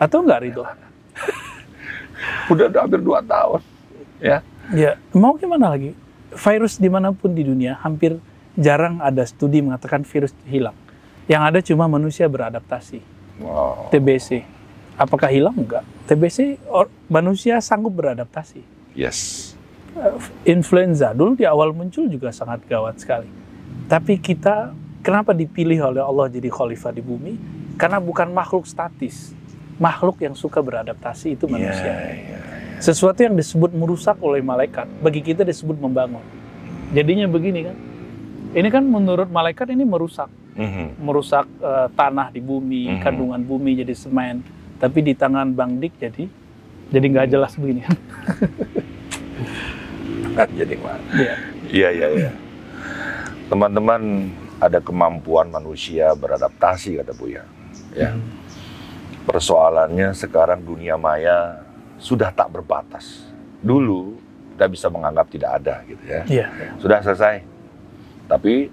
Atau 0.00 0.24
nggak 0.24 0.40
Ridho? 0.40 0.64
Udah, 2.52 2.66
udah 2.68 2.80
hampir 2.84 3.00
dua 3.00 3.20
tahun. 3.24 3.60
Ya. 4.20 4.44
Ya, 4.74 5.00
mau 5.16 5.34
gimana 5.40 5.72
lagi? 5.72 5.96
Virus 6.30 6.76
di 6.78 6.86
mana 6.86 7.10
pun 7.10 7.32
di 7.32 7.42
dunia, 7.42 7.78
hampir 7.80 8.20
jarang 8.54 9.00
ada 9.02 9.24
studi 9.24 9.62
mengatakan 9.62 10.02
virus 10.04 10.34
hilang. 10.46 10.76
Yang 11.26 11.42
ada 11.42 11.58
cuma 11.62 11.84
manusia 11.86 12.26
beradaptasi. 12.26 13.00
Wow. 13.40 13.88
TBC. 13.90 14.44
Apakah 15.00 15.32
hilang? 15.32 15.56
Enggak. 15.56 15.86
TBC, 16.06 16.60
or- 16.68 16.92
manusia 17.08 17.58
sanggup 17.64 17.96
beradaptasi. 17.96 18.62
Yes. 18.92 19.52
Influenza 20.44 21.10
dulu 21.16 21.34
di 21.34 21.46
awal 21.48 21.72
muncul 21.72 22.06
juga 22.06 22.30
sangat 22.30 22.62
gawat 22.68 23.00
sekali. 23.00 23.30
Tapi 23.90 24.20
kita, 24.22 24.70
kenapa 25.02 25.34
dipilih 25.34 25.82
oleh 25.82 26.02
Allah 26.04 26.30
jadi 26.30 26.46
khalifah 26.46 26.94
di 26.94 27.02
bumi? 27.02 27.34
Karena 27.80 27.98
bukan 27.98 28.28
makhluk 28.30 28.68
statis. 28.68 29.32
Makhluk 29.80 30.20
yang 30.20 30.36
suka 30.36 30.60
beradaptasi 30.60 31.40
itu 31.40 31.48
manusia. 31.48 31.88
Iya, 31.88 32.12
iya. 32.12 32.38
Sesuatu 32.80 33.24
yang 33.24 33.32
disebut 33.32 33.72
merusak 33.72 34.20
oleh 34.20 34.44
malaikat, 34.44 34.84
bagi 35.00 35.24
kita 35.24 35.40
disebut 35.40 35.80
membangun. 35.80 36.20
Jadinya 36.92 37.24
begini 37.24 37.64
kan. 37.64 37.76
Ini 38.50 38.68
kan 38.68 38.84
menurut 38.84 39.32
malaikat 39.32 39.72
ini 39.72 39.88
merusak, 39.88 40.28
Mhm. 40.56 41.00
merusak 41.00 41.48
eh, 41.60 41.88
tanah 41.96 42.28
di 42.28 42.44
bumi, 42.44 42.92
Mhm. 42.92 43.00
kandungan 43.00 43.40
bumi 43.40 43.80
jadi 43.80 43.96
semen. 43.96 44.44
Tapi 44.76 45.00
di 45.00 45.12
tangan 45.16 45.56
Bang 45.56 45.80
Dik 45.80 45.96
jadi 45.96 46.24
jadi 46.90 47.06
nggak 47.06 47.28
jelas 47.30 47.54
begini 47.56 47.80
kan. 47.86 47.96
Kan 50.36 50.48
jadi 50.54 50.74
mana? 50.78 51.02
Iya. 51.14 51.34
Iya, 51.70 51.88
iya, 51.90 52.08
iya. 52.16 52.30
Teman-teman, 53.50 54.30
ada 54.62 54.78
kemampuan 54.78 55.50
manusia 55.50 56.14
beradaptasi, 56.14 57.02
kata 57.02 57.12
Buya. 57.16 57.42
Ya. 57.94 58.14
Persoalannya 59.26 60.16
sekarang 60.16 60.62
dunia 60.64 60.96
maya 60.96 61.62
sudah 62.00 62.32
tak 62.32 62.50
berbatas. 62.50 63.28
Dulu 63.60 64.16
kita 64.56 64.68
bisa 64.68 64.86
menganggap 64.92 65.26
tidak 65.32 65.50
ada 65.62 65.74
gitu 65.88 66.04
ya. 66.04 66.20
Iya. 66.28 66.46
Sudah 66.76 66.98
selesai. 67.00 67.40
Tapi 68.28 68.68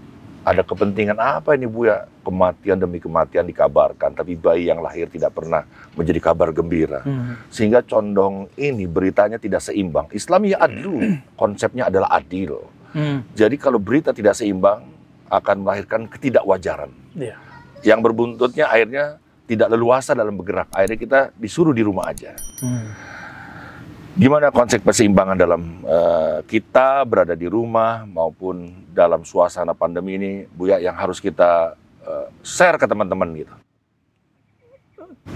ada 0.47 0.63
kepentingan 0.63 1.19
apa 1.19 1.59
ini 1.59 1.67
Buya? 1.67 2.07
Kematian 2.27 2.75
demi 2.75 2.99
kematian 2.99 3.47
dikabarkan, 3.47 4.11
tapi 4.11 4.35
bayi 4.35 4.67
yang 4.67 4.83
lahir 4.83 5.07
tidak 5.07 5.31
pernah 5.31 5.63
menjadi 5.95 6.19
kabar 6.19 6.51
gembira. 6.51 6.99
Hmm. 7.07 7.39
Sehingga 7.47 7.79
condong 7.87 8.51
ini 8.59 8.83
beritanya 8.83 9.39
tidak 9.39 9.63
seimbang. 9.63 10.11
Islam 10.11 10.43
ya 10.43 10.59
adlu, 10.59 10.99
konsepnya 11.39 11.87
adalah 11.87 12.11
adil. 12.11 12.67
Hmm. 12.91 13.23
Jadi 13.31 13.55
kalau 13.55 13.79
berita 13.79 14.11
tidak 14.11 14.35
seimbang 14.35 14.83
akan 15.31 15.55
melahirkan 15.63 16.07
ketidakwajaran. 16.11 16.91
Iya. 17.15 17.46
Yang 17.87 17.99
berbuntutnya 18.03 18.67
akhirnya 18.67 19.15
tidak 19.47 19.71
leluasa 19.71 20.11
dalam 20.11 20.35
bergerak. 20.35 20.67
Akhirnya 20.75 20.99
kita 20.99 21.19
disuruh 21.39 21.71
di 21.71 21.79
rumah 21.79 22.11
aja. 22.11 22.35
Hmm. 22.59 22.91
Gimana 24.17 24.51
konsep 24.51 24.83
keseimbangan 24.83 25.37
dalam 25.39 25.61
eh, 25.87 26.37
kita 26.49 27.05
berada 27.07 27.37
di 27.37 27.47
rumah 27.47 28.03
maupun 28.03 28.83
dalam 28.91 29.23
suasana 29.23 29.71
pandemi 29.77 30.17
ini, 30.19 30.31
Buya, 30.49 30.81
yang 30.83 30.97
harus 30.99 31.21
kita 31.23 31.77
eh, 32.03 32.27
share 32.43 32.75
ke 32.75 32.89
teman-teman 32.89 33.29
gitu. 33.37 33.53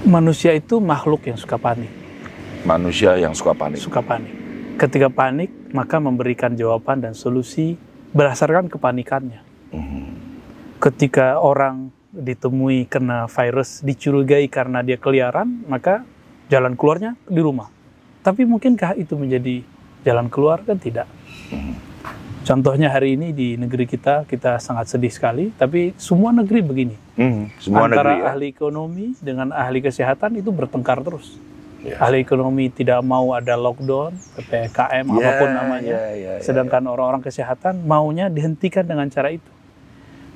Manusia 0.03 0.51
itu 0.57 0.81
makhluk 0.81 1.29
yang 1.29 1.37
suka 1.37 1.61
panik, 1.61 1.91
Manusia 2.65 3.15
yang 3.21 3.37
suka 3.37 3.53
panik. 3.53 3.77
suka 3.77 4.01
panik. 4.01 4.33
Ketika 4.81 5.13
panik, 5.13 5.53
maka 5.77 6.01
memberikan 6.01 6.57
jawaban 6.57 7.05
dan 7.05 7.13
solusi 7.13 7.77
berdasarkan 8.17 8.65
kepanikannya. 8.65 9.45
Mhm. 9.71 10.03
Ketika 10.81 11.37
orang 11.37 11.93
ditemui 12.11 12.85
kena 12.85 13.25
virus, 13.25 13.79
dicurigai 13.81 14.45
karena 14.47 14.83
dia 14.83 14.99
keliaran, 14.99 15.63
maka 15.65 16.03
jalan 16.51 16.75
keluarnya 16.75 17.15
di 17.25 17.39
rumah. 17.39 17.71
Tapi 18.21 18.45
mungkinkah 18.45 18.99
itu 18.99 19.15
menjadi 19.15 19.63
jalan 20.03 20.27
keluar? 20.27 20.61
Kan 20.61 20.77
tidak. 20.77 21.07
Contohnya 22.41 22.89
hari 22.89 23.15
ini 23.15 23.31
di 23.31 23.53
negeri 23.53 23.85
kita, 23.85 24.25
kita 24.25 24.57
sangat 24.57 24.89
sedih 24.89 25.13
sekali, 25.13 25.53
tapi 25.53 25.93
semua 25.95 26.33
negeri 26.33 26.59
begini. 26.65 26.95
Mhm. 27.15 27.43
Semua 27.61 27.85
Antara 27.85 28.17
negeri 28.17 28.17
ya. 28.17 28.29
ahli 28.33 28.45
ekonomi 28.49 29.05
dengan 29.21 29.53
ahli 29.53 29.79
kesehatan 29.79 30.41
itu 30.41 30.49
bertengkar 30.49 31.05
terus. 31.05 31.37
Ya. 31.85 32.01
Ahli 32.01 32.21
ekonomi 32.21 32.69
tidak 32.69 33.01
mau 33.01 33.33
ada 33.33 33.53
lockdown, 33.57 34.13
PPKM, 34.37 35.05
Ya, 35.05 35.17
apa 35.17 35.31
pun 35.37 35.49
namanya. 35.49 35.93
ya, 35.97 36.01
ya, 36.13 36.31
ya, 36.37 36.41
Sedangkan 36.41 36.85
orang-orang 36.85 37.21
kesehatan 37.21 37.85
maunya 37.85 38.29
dihentikan 38.29 38.85
dengan 38.85 39.09
cara 39.09 39.33
itu. 39.33 39.49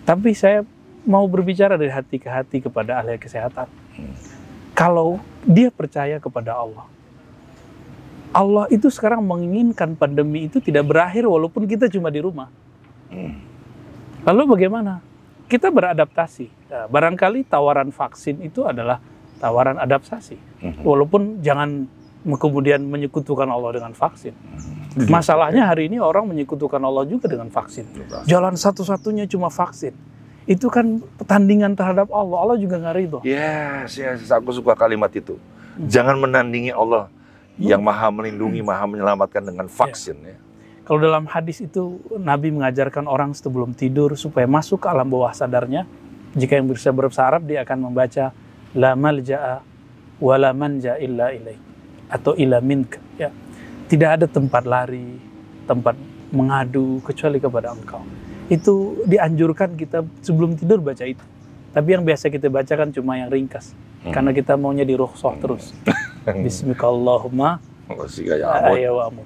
Tapi 0.06 0.34
saya 0.38 0.62
mau 1.06 1.26
berbicara 1.30 1.78
dari 1.78 1.94
hati 1.94 2.18
ke 2.18 2.28
hati 2.28 2.58
kepada 2.60 3.00
ahli 3.00 3.16
kesehatan. 3.22 3.70
Kalau 4.76 5.22
dia 5.46 5.72
percaya 5.72 6.20
kepada 6.20 6.58
Allah, 6.58 6.86
Allah 8.36 8.66
itu 8.68 8.92
sekarang 8.92 9.24
menginginkan 9.24 9.96
pandemi 9.96 10.52
itu 10.52 10.60
tidak 10.60 10.92
berakhir 10.92 11.24
walaupun 11.24 11.64
kita 11.64 11.88
cuma 11.88 12.12
di 12.12 12.20
rumah. 12.20 12.52
Lalu 14.28 14.44
bagaimana? 14.58 15.00
Kita 15.46 15.70
beradaptasi. 15.72 16.74
Nah, 16.74 16.86
barangkali 16.90 17.46
tawaran 17.48 17.94
vaksin 17.94 18.42
itu 18.42 18.66
adalah 18.66 19.00
tawaran 19.40 19.78
adaptasi. 19.80 20.36
Walaupun 20.84 21.40
jangan 21.46 21.88
kemudian 22.26 22.82
menyekutukan 22.90 23.46
Allah 23.46 23.78
dengan 23.78 23.94
vaksin. 23.94 24.34
Masalahnya 25.06 25.70
hari 25.70 25.88
ini 25.88 26.02
orang 26.02 26.26
menyekutukan 26.26 26.82
Allah 26.82 27.06
juga 27.06 27.30
dengan 27.30 27.54
vaksin. 27.54 27.86
Jalan 28.26 28.58
satu-satunya 28.58 29.30
cuma 29.30 29.54
vaksin. 29.54 29.94
Itu 30.46 30.70
kan 30.70 31.02
pertandingan 31.18 31.74
terhadap 31.74 32.14
Allah. 32.14 32.38
Allah 32.38 32.58
juga 32.62 32.78
nggak 32.78 32.96
ridho. 32.96 33.20
Yes, 33.26 33.98
yes, 33.98 34.30
aku 34.30 34.54
suka 34.54 34.78
kalimat 34.78 35.10
itu. 35.10 35.42
Jangan 35.76 36.22
menandingi 36.22 36.70
Allah 36.70 37.10
yang 37.58 37.82
maha 37.82 38.14
melindungi, 38.14 38.62
maha 38.62 38.86
menyelamatkan 38.86 39.42
dengan 39.42 39.66
vaksin. 39.66 40.16
Ya. 40.22 40.38
Kalau 40.86 41.02
dalam 41.02 41.26
hadis 41.26 41.66
itu 41.66 41.98
Nabi 42.22 42.54
mengajarkan 42.54 43.10
orang 43.10 43.34
sebelum 43.34 43.74
tidur 43.74 44.14
supaya 44.14 44.46
masuk 44.46 44.86
ke 44.86 44.88
alam 44.88 45.10
bawah 45.10 45.34
sadarnya. 45.34 45.90
Jika 46.38 46.62
yang 46.62 46.70
bisa 46.70 46.94
berbahasa 46.94 47.26
Arab 47.26 47.50
dia 47.50 47.66
akan 47.66 47.90
membaca 47.90 48.30
la 48.78 48.94
malja'a 48.94 49.64
wa 50.22 50.36
la 50.36 50.52
manja 50.54 51.00
illa 51.00 51.32
ilaik 51.34 51.58
atau 52.12 52.38
ila 52.38 52.62
minka 52.62 53.02
ya. 53.18 53.34
Tidak 53.90 54.10
ada 54.20 54.26
tempat 54.30 54.62
lari, 54.68 55.18
tempat 55.66 55.98
mengadu 56.30 57.02
kecuali 57.02 57.42
kepada 57.42 57.74
engkau. 57.74 58.02
Itu 58.46 59.02
dianjurkan 59.10 59.74
kita 59.74 60.06
sebelum 60.22 60.54
tidur 60.54 60.78
baca 60.82 61.02
itu. 61.02 61.24
Tapi 61.74 61.90
yang 61.92 62.06
biasa 62.06 62.30
kita 62.30 62.48
bacakan 62.48 62.94
cuma 62.94 63.18
yang 63.18 63.28
ringkas. 63.28 63.74
Karena 64.06 64.30
kita 64.30 64.54
maunya 64.54 64.86
di 64.86 64.94
rukhsah 64.94 65.34
terus. 65.42 65.74
Bismillahirrahmanirrahim. 66.46 67.74
Masih 67.90 68.24
kayak 68.26 68.48
ampun. 68.50 68.76
ayawamu. 68.78 69.24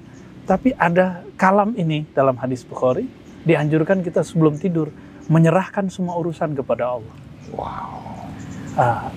Tapi 0.48 0.68
ada 0.76 1.24
kalam 1.36 1.76
ini 1.76 2.08
dalam 2.16 2.36
hadis 2.40 2.64
Bukhari 2.64 3.08
dianjurkan 3.44 4.00
kita 4.04 4.24
sebelum 4.24 4.56
tidur 4.56 4.92
menyerahkan 5.28 5.88
semua 5.92 6.16
urusan 6.18 6.56
kepada 6.56 6.98
Allah. 6.98 7.16
Wow. 7.54 8.24
Ah, 8.74 9.12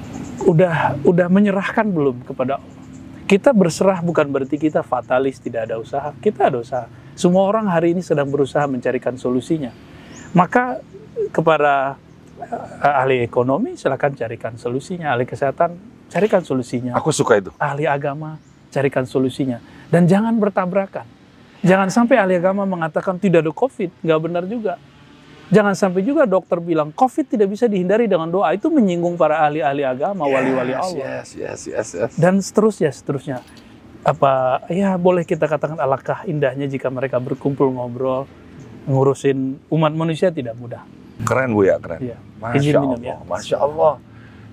udah 0.46 1.00
udah 1.04 1.28
menyerahkan 1.32 1.90
belum 1.90 2.28
kepada 2.28 2.60
Allah? 2.60 2.76
Kita 3.24 3.56
berserah 3.56 4.04
bukan 4.04 4.30
berarti 4.30 4.60
kita 4.60 4.84
fatalis 4.84 5.40
tidak 5.40 5.72
ada 5.72 5.80
usaha. 5.80 6.12
Kita 6.20 6.52
ada 6.52 6.60
usaha. 6.60 6.86
Semua 7.16 7.48
orang 7.48 7.72
hari 7.72 7.96
ini 7.96 8.04
sedang 8.04 8.30
berusaha 8.30 8.68
mencarikan 8.68 9.16
solusinya. 9.16 9.72
Maka 10.34 10.82
kepada 11.30 11.98
eh, 12.42 13.00
ahli 13.02 13.22
ekonomi 13.22 13.78
silakan 13.78 14.18
carikan 14.18 14.54
solusinya, 14.58 15.14
ahli 15.14 15.30
kesehatan 15.30 15.78
carikan 16.10 16.42
solusinya. 16.46 16.94
Aku 16.98 17.10
suka 17.10 17.42
itu. 17.42 17.50
ahli 17.58 17.86
agama 17.90 18.38
carikan 18.74 19.06
solusinya. 19.06 19.62
Dan 19.94 20.10
jangan 20.10 20.34
bertabrakan. 20.42 21.06
Jangan 21.64 21.88
sampai 21.94 22.20
ahli 22.20 22.36
agama 22.38 22.66
mengatakan 22.66 23.22
tidak 23.22 23.46
ada 23.46 23.54
covid. 23.54 23.94
Nggak 24.02 24.20
benar 24.20 24.44
juga. 24.50 24.74
Jangan 25.54 25.78
sampai 25.78 26.02
juga 26.02 26.26
dokter 26.26 26.58
bilang 26.58 26.90
covid 26.90 27.30
tidak 27.30 27.54
bisa 27.54 27.70
dihindari 27.70 28.10
dengan 28.10 28.26
doa. 28.28 28.50
Itu 28.58 28.74
menyinggung 28.74 29.16
para 29.22 29.46
ahli-ahli 29.46 29.86
agama 29.86 30.26
wali-wali 30.26 30.74
Yes, 30.74 30.82
Allah. 30.82 31.06
Yes, 31.06 31.28
yes, 31.38 31.60
yes, 31.70 31.88
yes. 31.94 32.12
dan 32.18 32.42
seterusnya 32.42 32.90
seterusnya. 32.90 33.38
Apa 34.04 34.66
ya 34.68 34.98
boleh 35.00 35.24
kita 35.24 35.48
katakan 35.48 35.80
alangkah 35.80 36.26
indahnya 36.28 36.68
jika 36.68 36.92
mereka 36.92 37.22
berkumpul 37.22 37.72
ngobrol 37.72 38.28
ngurusin 38.90 39.60
umat 39.72 39.94
manusia 39.96 40.28
tidak 40.34 40.60
mudah 40.60 40.84
Keren 41.22 41.54
Bu 41.54 41.62
ya, 41.64 41.78
keren. 41.78 42.00
Iya. 42.02 42.18
Masya 42.42 42.58
Izin 42.58 42.74
minum 42.82 43.00
Allah, 43.00 43.06
ya. 43.06 43.16
Masya 43.24 43.58
Allah. 43.62 43.94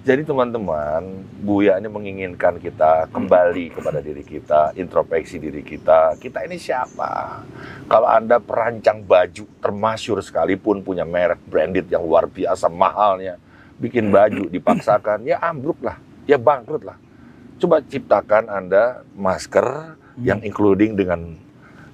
Jadi 0.00 0.22
teman-teman, 0.24 1.02
Buya 1.44 1.76
ini 1.76 1.88
menginginkan 1.92 2.56
kita 2.56 3.12
kembali 3.12 3.68
kepada 3.68 4.00
diri 4.00 4.24
kita, 4.24 4.72
introspeksi 4.72 5.36
diri 5.36 5.60
kita. 5.60 6.16
Kita 6.16 6.40
ini 6.40 6.56
siapa? 6.56 7.44
Kalau 7.84 8.08
Anda 8.08 8.40
perancang 8.40 9.04
baju 9.04 9.44
termasyur 9.60 10.24
sekalipun 10.24 10.80
punya 10.80 11.04
merek 11.04 11.44
branded 11.44 11.92
yang 11.92 12.00
luar 12.00 12.24
biasa 12.32 12.72
mahalnya, 12.72 13.36
bikin 13.76 14.08
baju 14.08 14.48
dipaksakan, 14.48 15.28
ya 15.28 15.36
ambruk 15.36 15.84
lah, 15.84 16.00
ya 16.24 16.40
bangkrut 16.40 16.80
lah. 16.80 16.96
Coba 17.60 17.84
ciptakan 17.84 18.48
Anda 18.48 19.04
masker 19.12 20.00
yang 20.24 20.40
including 20.40 20.96
dengan 20.96 21.36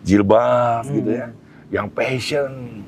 jilbab 0.06 0.86
gitu 0.94 1.10
ya, 1.10 1.34
yang 1.68 1.88
passion, 1.88 2.82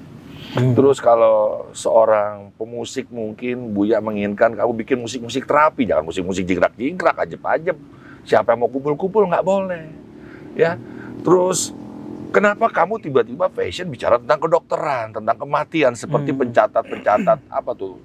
Hmm. 0.49 0.73
Terus 0.73 0.97
kalau 0.97 1.69
seorang 1.77 2.57
pemusik 2.57 3.13
mungkin 3.13 3.77
Buya 3.77 4.01
menginginkan 4.01 4.57
kamu 4.57 4.81
bikin 4.81 4.97
musik-musik 4.97 5.45
terapi, 5.45 5.85
jangan 5.85 6.09
musik-musik 6.09 6.49
jingkrak-jingkrak, 6.49 7.21
ajeb-ajeb. 7.21 7.77
Siapa 8.25 8.57
yang 8.57 8.65
mau 8.65 8.73
kumpul-kumpul 8.73 9.29
nggak 9.29 9.45
boleh. 9.45 9.93
Ya. 10.57 10.81
Terus 11.21 11.77
kenapa 12.31 12.73
kamu 12.73 12.97
tiba-tiba 12.97 13.53
fashion 13.53 13.93
bicara 13.93 14.17
tentang 14.17 14.41
kedokteran, 14.41 15.13
tentang 15.13 15.37
kematian 15.37 15.93
seperti 15.93 16.33
Hmm. 16.33 16.41
pencatat-pencatat 16.41 17.39
apa 17.61 17.71
tuh? 17.77 18.01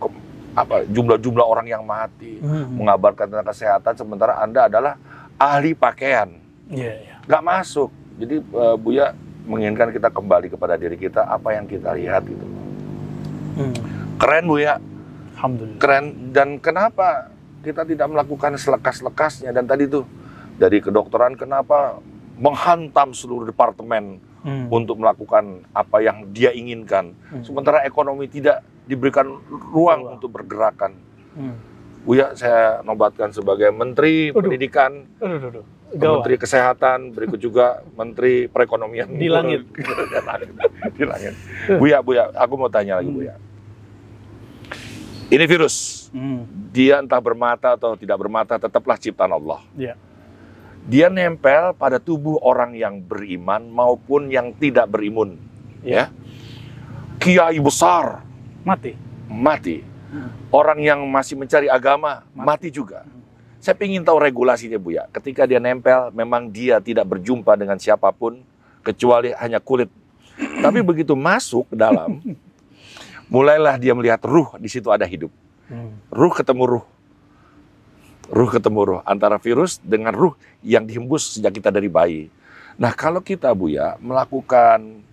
Ke- 0.00 0.24
apa 0.56 0.88
jumlah-jumlah 0.88 1.44
orang 1.44 1.68
yang 1.68 1.84
mati, 1.84 2.40
Hmm. 2.40 2.80
mengabarkan 2.80 3.28
tentang 3.28 3.44
kesehatan 3.44 3.92
sementara 3.92 4.40
Anda 4.40 4.72
adalah 4.72 4.96
ahli 5.36 5.76
pakaian. 5.76 6.32
Iya, 6.72 6.92
iya. 6.96 7.14
nggak 7.28 7.44
masuk. 7.44 7.92
Jadi 8.16 8.40
eh, 8.40 8.76
Buya 8.80 9.12
menginginkan 9.46 9.88
kita 9.88 10.10
kembali 10.10 10.50
kepada 10.50 10.74
diri 10.74 10.94
kita 10.94 11.22
apa 11.22 11.54
yang 11.54 11.64
kita 11.64 11.94
lihat 11.94 12.26
gitu. 12.26 12.46
Hmm. 13.56 13.74
Keren 14.16 14.44
Buya, 14.44 14.76
Alhamdulillah. 15.34 15.78
keren. 15.78 16.04
Dan 16.30 16.58
kenapa 16.58 17.30
kita 17.62 17.82
tidak 17.82 18.06
melakukan 18.06 18.54
selekas-lekasnya? 18.54 19.50
Dan 19.50 19.64
tadi 19.64 19.86
tuh 19.86 20.04
dari 20.54 20.78
kedokteran 20.78 21.34
kenapa 21.34 22.02
menghantam 22.36 23.10
seluruh 23.10 23.46
departemen 23.46 24.20
Hmm. 24.38 24.70
untuk 24.70 24.94
melakukan 24.96 25.66
apa 25.72 25.98
yang 25.98 26.30
dia 26.30 26.54
inginkan, 26.54 27.10
Hmm. 27.26 27.42
sementara 27.42 27.82
ekonomi 27.82 28.30
tidak 28.30 28.62
diberikan 28.84 29.26
ruang 29.66 29.66
Ruang. 29.72 30.14
untuk 30.14 30.30
bergerakan. 30.30 30.94
Hmm. 31.34 31.56
Buya 32.06 32.32
saya 32.32 32.80
nobatkan 32.80 33.34
sebagai 33.34 33.68
Menteri 33.68 34.30
Aduh. 34.30 34.46
Pendidikan, 34.46 35.10
Aduh, 35.18 35.36
aduh, 35.36 35.50
aduh. 35.50 35.64
Gawat. 35.86 36.14
Menteri 36.22 36.34
Kesehatan, 36.36 36.98
berikut 37.10 37.38
juga 37.38 37.82
Menteri 37.92 38.46
Perekonomian 38.46 39.10
Di 39.10 39.26
langit. 39.26 39.66
di 40.98 41.02
langit. 41.02 41.34
Buya, 41.78 42.02
Buya, 42.02 42.30
aku 42.32 42.54
mau 42.54 42.70
tanya 42.70 42.98
lagi 42.98 43.10
Hmm. 43.10 43.18
Buya. 43.18 43.34
Ini 45.26 45.42
virus, 45.44 46.06
Hmm. 46.14 46.46
dia 46.70 47.02
entah 47.02 47.18
bermata 47.18 47.74
atau 47.74 47.98
tidak 47.98 48.14
bermata, 48.16 48.54
tetaplah 48.56 48.94
ciptaan 48.94 49.34
Allah. 49.34 49.58
Iya. 49.74 49.98
Dia 50.86 51.10
nempel 51.10 51.74
pada 51.74 51.98
tubuh 51.98 52.38
orang 52.38 52.78
yang 52.78 53.02
beriman 53.02 53.66
maupun 53.66 54.30
yang 54.30 54.54
tidak 54.54 54.86
berimun. 54.86 55.34
Iya. 55.82 56.06
Ya. 56.06 56.14
Kiai 57.18 57.58
besar 57.58 58.22
Mati. 58.62 58.94
mati. 59.26 59.82
Orang 60.54 60.78
yang 60.80 61.02
masih 61.10 61.34
mencari 61.34 61.66
agama 61.66 62.22
Mati. 62.32 62.46
mati, 62.46 62.68
juga. 62.70 63.02
Saya 63.58 63.74
ingin 63.82 64.06
tahu 64.06 64.22
regulasinya 64.22 64.78
Bu 64.78 64.94
ya. 64.94 65.10
Ketika 65.10 65.42
dia 65.42 65.58
nempel, 65.58 66.14
memang 66.14 66.46
dia 66.46 66.78
tidak 66.78 67.10
berjumpa 67.10 67.58
dengan 67.58 67.74
siapa 67.80 68.08
pun 68.14 68.38
kecuali 68.86 69.34
hanya 69.34 69.58
kulit. 69.58 69.90
Tapi 70.36 70.78
begitu 70.84 71.18
masuk 71.18 71.66
ke 71.72 71.76
dalam, 71.76 72.22
mulailah 73.32 73.74
dia 73.80 73.96
melihat 73.96 74.22
ruh 74.22 74.54
di 74.60 74.70
situ 74.70 74.86
ada 74.94 75.02
hidup. 75.02 75.32
Hmm. 75.66 75.98
Ruh 76.14 76.30
ketemu 76.30 76.62
ruh. 76.78 76.84
Ruh 78.26 78.50
ketemu 78.50 78.80
ruh 78.82 79.00
antara 79.06 79.38
virus 79.38 79.82
dengan 79.82 80.14
ruh 80.14 80.34
yang 80.62 80.86
dihembus 80.86 81.38
sejak 81.38 81.58
kita 81.58 81.70
dari 81.74 81.90
bayi. 81.90 82.30
Nah, 82.76 82.92
kalau 82.92 83.24
kita 83.24 83.50
Bu 83.56 83.72
ya 83.72 83.96
melakukan 83.98 85.05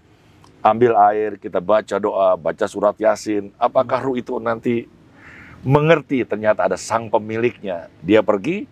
ambil 0.64 0.96
air, 1.12 1.36
kita 1.36 1.60
baca 1.60 2.00
doa, 2.00 2.40
baca 2.40 2.66
surat 2.66 2.96
Yasin, 2.96 3.52
apakah 3.60 4.00
ruh 4.00 4.16
itu 4.16 4.40
nanti 4.40 4.88
mengerti 5.62 6.24
ternyata 6.24 6.72
ada 6.72 6.80
sang 6.80 7.12
pemiliknya. 7.12 7.92
Dia 8.00 8.24
pergi 8.24 8.66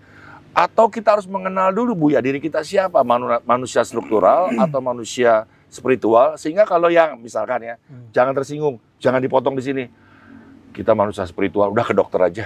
atau 0.51 0.87
kita 0.87 1.19
harus 1.19 1.27
mengenal 1.27 1.71
dulu 1.71 1.95
Bu 1.95 2.07
ya 2.15 2.23
diri 2.23 2.39
kita 2.39 2.63
siapa, 2.63 3.03
Manu- 3.03 3.43
manusia 3.43 3.83
struktural 3.83 4.51
atau 4.55 4.79
manusia 4.79 5.43
spiritual 5.67 6.35
sehingga 6.35 6.63
kalau 6.63 6.87
yang 6.87 7.19
misalkan 7.19 7.63
ya, 7.63 7.75
Hmm. 7.87 8.07
jangan 8.11 8.33
tersinggung, 8.39 8.75
jangan 8.99 9.19
dipotong 9.19 9.55
di 9.59 9.63
sini. 9.63 9.83
Kita 10.71 10.95
manusia 10.95 11.27
spiritual, 11.27 11.75
udah 11.75 11.83
ke 11.83 11.91
dokter 11.91 12.19
aja. 12.23 12.45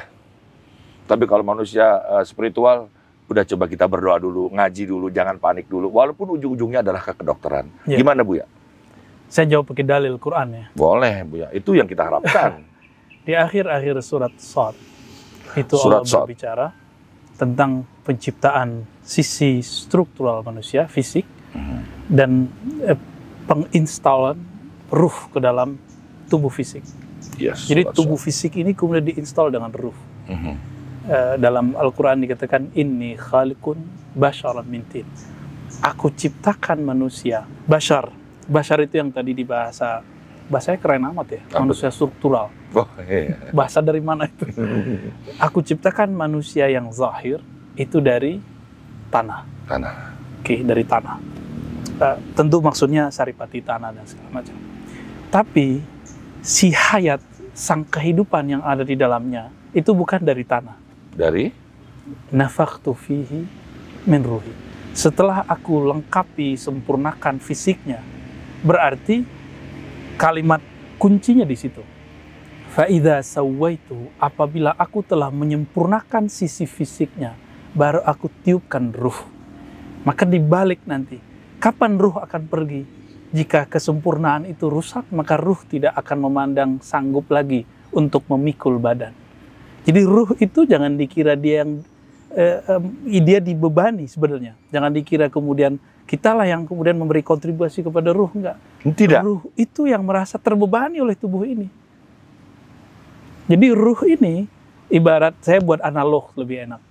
Tapi 1.06 1.30
kalau 1.30 1.46
manusia 1.46 2.02
eh, 2.18 2.26
spiritual, 2.26 2.90
udah 3.30 3.46
coba 3.46 3.66
kita 3.70 3.86
berdoa 3.86 4.18
dulu, 4.18 4.50
ngaji 4.54 4.90
dulu, 4.90 5.10
jangan 5.14 5.38
panik 5.38 5.70
dulu. 5.70 5.90
Walaupun 5.94 6.34
ujung-ujungnya 6.38 6.82
adalah 6.82 7.02
ke 7.02 7.14
kedokteran. 7.14 7.70
Ya. 7.86 7.98
Gimana 8.02 8.26
Bu 8.26 8.42
ya? 8.42 8.46
Saya 9.30 9.46
jawab 9.58 9.74
pakai 9.74 9.86
dalil 9.86 10.16
Quran 10.22 10.48
ya. 10.54 10.66
Boleh 10.78 11.26
Bu 11.26 11.42
ya, 11.42 11.50
itu 11.52 11.74
yang 11.76 11.90
kita 11.90 12.08
harapkan. 12.08 12.64
Di 13.26 13.34
akhir-akhir 13.34 14.06
surat 14.06 14.34
Sad 14.38 14.78
itu 15.58 15.76
Surat 15.78 16.06
Allah 16.06 16.10
Sad. 16.10 16.24
berbicara 16.30 16.68
tentang 17.36 17.84
penciptaan 18.06 18.86
sisi 19.02 19.60
struktural 19.66 20.46
manusia, 20.46 20.86
fisik 20.86 21.26
dan 22.06 22.48
eh, 22.86 23.00
penginstalan 23.50 24.38
ruh 24.94 25.18
ke 25.34 25.40
dalam 25.42 25.80
tubuh 26.30 26.54
fisik. 26.54 26.86
Yes, 27.42 27.66
Jadi 27.66 27.90
surat 27.90 27.96
tubuh 27.98 28.20
fisik 28.22 28.54
ini 28.62 28.78
kemudian 28.78 29.06
diinstal 29.06 29.50
dengan 29.50 29.74
ruh. 29.74 29.98
Mhm. 30.30 30.54
Eh, 31.06 31.36
dalam 31.38 31.78
Al-Quran 31.78 32.22
dikatakan 32.26 32.74
inni 32.74 33.14
khalikun 33.14 33.78
basyaran 34.18 34.66
min 34.66 34.82
tin. 34.90 35.06
Aku 35.82 36.10
ciptakan 36.14 36.82
manusia, 36.82 37.46
bashar. 37.70 38.10
Bashar 38.46 38.82
itu 38.86 39.02
yang 39.02 39.10
tadi 39.10 39.34
di 39.34 39.42
bahasa 39.42 40.06
bahasanya 40.46 40.78
keren 40.78 41.10
amat 41.10 41.28
ya, 41.34 41.42
Apa 41.50 41.66
manusia 41.66 41.90
struktural. 41.90 42.54
Oh, 42.78 42.86
iya. 43.02 43.50
Bahasa 43.50 43.82
dari 43.82 43.98
mana 43.98 44.30
itu? 44.30 44.46
Aku 45.46 45.66
ciptakan 45.66 46.14
manusia 46.14 46.70
yang 46.70 46.94
zahir 46.94 47.42
itu 47.74 47.98
dari 47.98 48.38
tanah. 49.10 49.42
Tanah. 49.66 49.94
Oke, 50.42 50.62
dari 50.62 50.86
tanah. 50.86 51.18
Eh, 51.96 52.18
tentu 52.38 52.62
maksudnya 52.62 53.10
saripati 53.10 53.64
tanah 53.66 53.90
dan 53.96 54.06
segala 54.06 54.30
macam. 54.42 54.56
Tapi 55.34 55.82
si 56.46 56.70
hayat, 56.70 57.24
sang 57.56 57.88
kehidupan 57.88 58.46
yang 58.46 58.62
ada 58.62 58.86
di 58.86 58.94
dalamnya 58.94 59.50
itu 59.74 59.96
bukan 59.96 60.22
dari 60.22 60.44
tanah. 60.46 60.78
Dari 61.16 61.50
Nafaktu 62.30 62.92
fihi 62.94 63.42
min 64.06 64.22
ruhi. 64.22 64.54
Setelah 64.94 65.42
aku 65.50 65.90
lengkapi, 65.90 66.54
sempurnakan 66.54 67.42
fisiknya, 67.42 68.00
berarti 68.66 69.22
kalimat 70.18 70.60
kuncinya 70.98 71.46
di 71.46 71.54
situ. 71.54 71.86
Faida 72.74 73.22
sawaitu 73.22 74.10
apabila 74.20 74.74
aku 74.76 75.06
telah 75.06 75.30
menyempurnakan 75.32 76.28
sisi 76.28 76.68
fisiknya, 76.68 77.38
baru 77.78 78.04
aku 78.04 78.28
tiupkan 78.44 78.92
ruh. 78.92 79.16
Maka 80.04 80.28
dibalik 80.28 80.84
nanti, 80.84 81.22
kapan 81.62 81.96
ruh 81.96 82.20
akan 82.20 82.44
pergi? 82.50 82.84
Jika 83.32 83.70
kesempurnaan 83.70 84.50
itu 84.50 84.68
rusak, 84.68 85.08
maka 85.14 85.40
ruh 85.40 85.60
tidak 85.72 85.96
akan 85.96 86.28
memandang 86.28 86.72
sanggup 86.84 87.32
lagi 87.32 87.64
untuk 87.96 88.28
memikul 88.28 88.76
badan. 88.76 89.16
Jadi 89.86 90.02
ruh 90.04 90.36
itu 90.42 90.66
jangan 90.66 90.98
dikira 90.98 91.38
dia 91.38 91.64
yang 91.64 91.86
eh, 92.34 93.22
dia 93.22 93.40
dibebani 93.44 94.10
sebenarnya. 94.10 94.58
Jangan 94.74 94.92
dikira 94.92 95.28
kemudian 95.30 95.78
kitalah 96.06 96.46
yang 96.46 96.66
kemudian 96.66 96.98
memberi 96.98 97.22
kontribusi 97.26 97.82
kepada 97.82 98.14
ruh 98.14 98.30
enggak. 98.34 98.58
tidak. 98.94 99.22
Ruh 99.26 99.44
itu 99.58 99.90
yang 99.90 100.06
merasa 100.06 100.38
terbebani 100.38 101.02
oleh 101.02 101.18
tubuh 101.18 101.46
ini. 101.46 101.70
Jadi 103.46 103.68
ruh 103.74 104.02
ini 104.10 104.50
ibarat 104.90 105.38
saya 105.42 105.62
buat 105.62 105.82
analog 105.82 106.34
lebih 106.38 106.66
enak. 106.70 106.82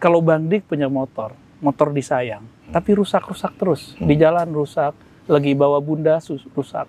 Kalau 0.00 0.24
Bang 0.24 0.48
Dik 0.48 0.66
punya 0.66 0.88
motor, 0.88 1.36
motor 1.60 1.92
disayang, 1.92 2.42
tapi 2.72 2.96
rusak-rusak 2.96 3.52
terus. 3.60 3.92
Di 4.00 4.16
jalan 4.16 4.48
rusak, 4.48 4.96
lagi 5.28 5.52
bawa 5.52 5.78
bunda 5.78 6.18
rusak. 6.56 6.88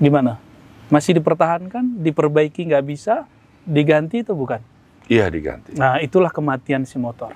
Gimana? 0.00 0.40
Masih 0.88 1.14
dipertahankan, 1.20 2.00
diperbaiki 2.00 2.64
nggak 2.72 2.84
bisa, 2.88 3.28
diganti 3.62 4.24
itu 4.24 4.32
bukan? 4.32 4.71
Iya 5.06 5.26
diganti. 5.28 5.74
Nah, 5.74 5.98
itulah 5.98 6.30
kematian 6.30 6.84
si 6.84 6.96
motor. 6.96 7.34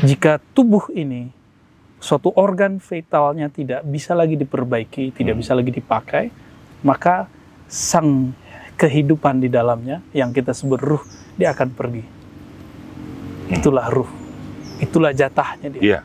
Jika 0.00 0.38
tubuh 0.54 0.86
ini 0.92 1.28
suatu 1.98 2.32
organ 2.32 2.78
vitalnya 2.78 3.50
tidak 3.50 3.82
bisa 3.84 4.14
lagi 4.14 4.38
diperbaiki, 4.38 5.12
tidak 5.12 5.34
Hmm. 5.36 5.42
bisa 5.42 5.52
lagi 5.52 5.70
dipakai, 5.70 6.24
maka 6.80 7.28
sang 7.66 8.32
kehidupan 8.74 9.42
di 9.42 9.52
dalamnya 9.52 10.00
yang 10.10 10.32
kita 10.32 10.56
sebut 10.56 10.80
ruh 10.80 11.02
dia 11.36 11.52
akan 11.52 11.68
pergi. 11.70 12.04
Itulah 13.50 13.90
ruh. 13.90 14.08
Itulah 14.80 15.12
jatahnya 15.12 15.68
dia. 15.68 15.82
Iya. 15.82 16.00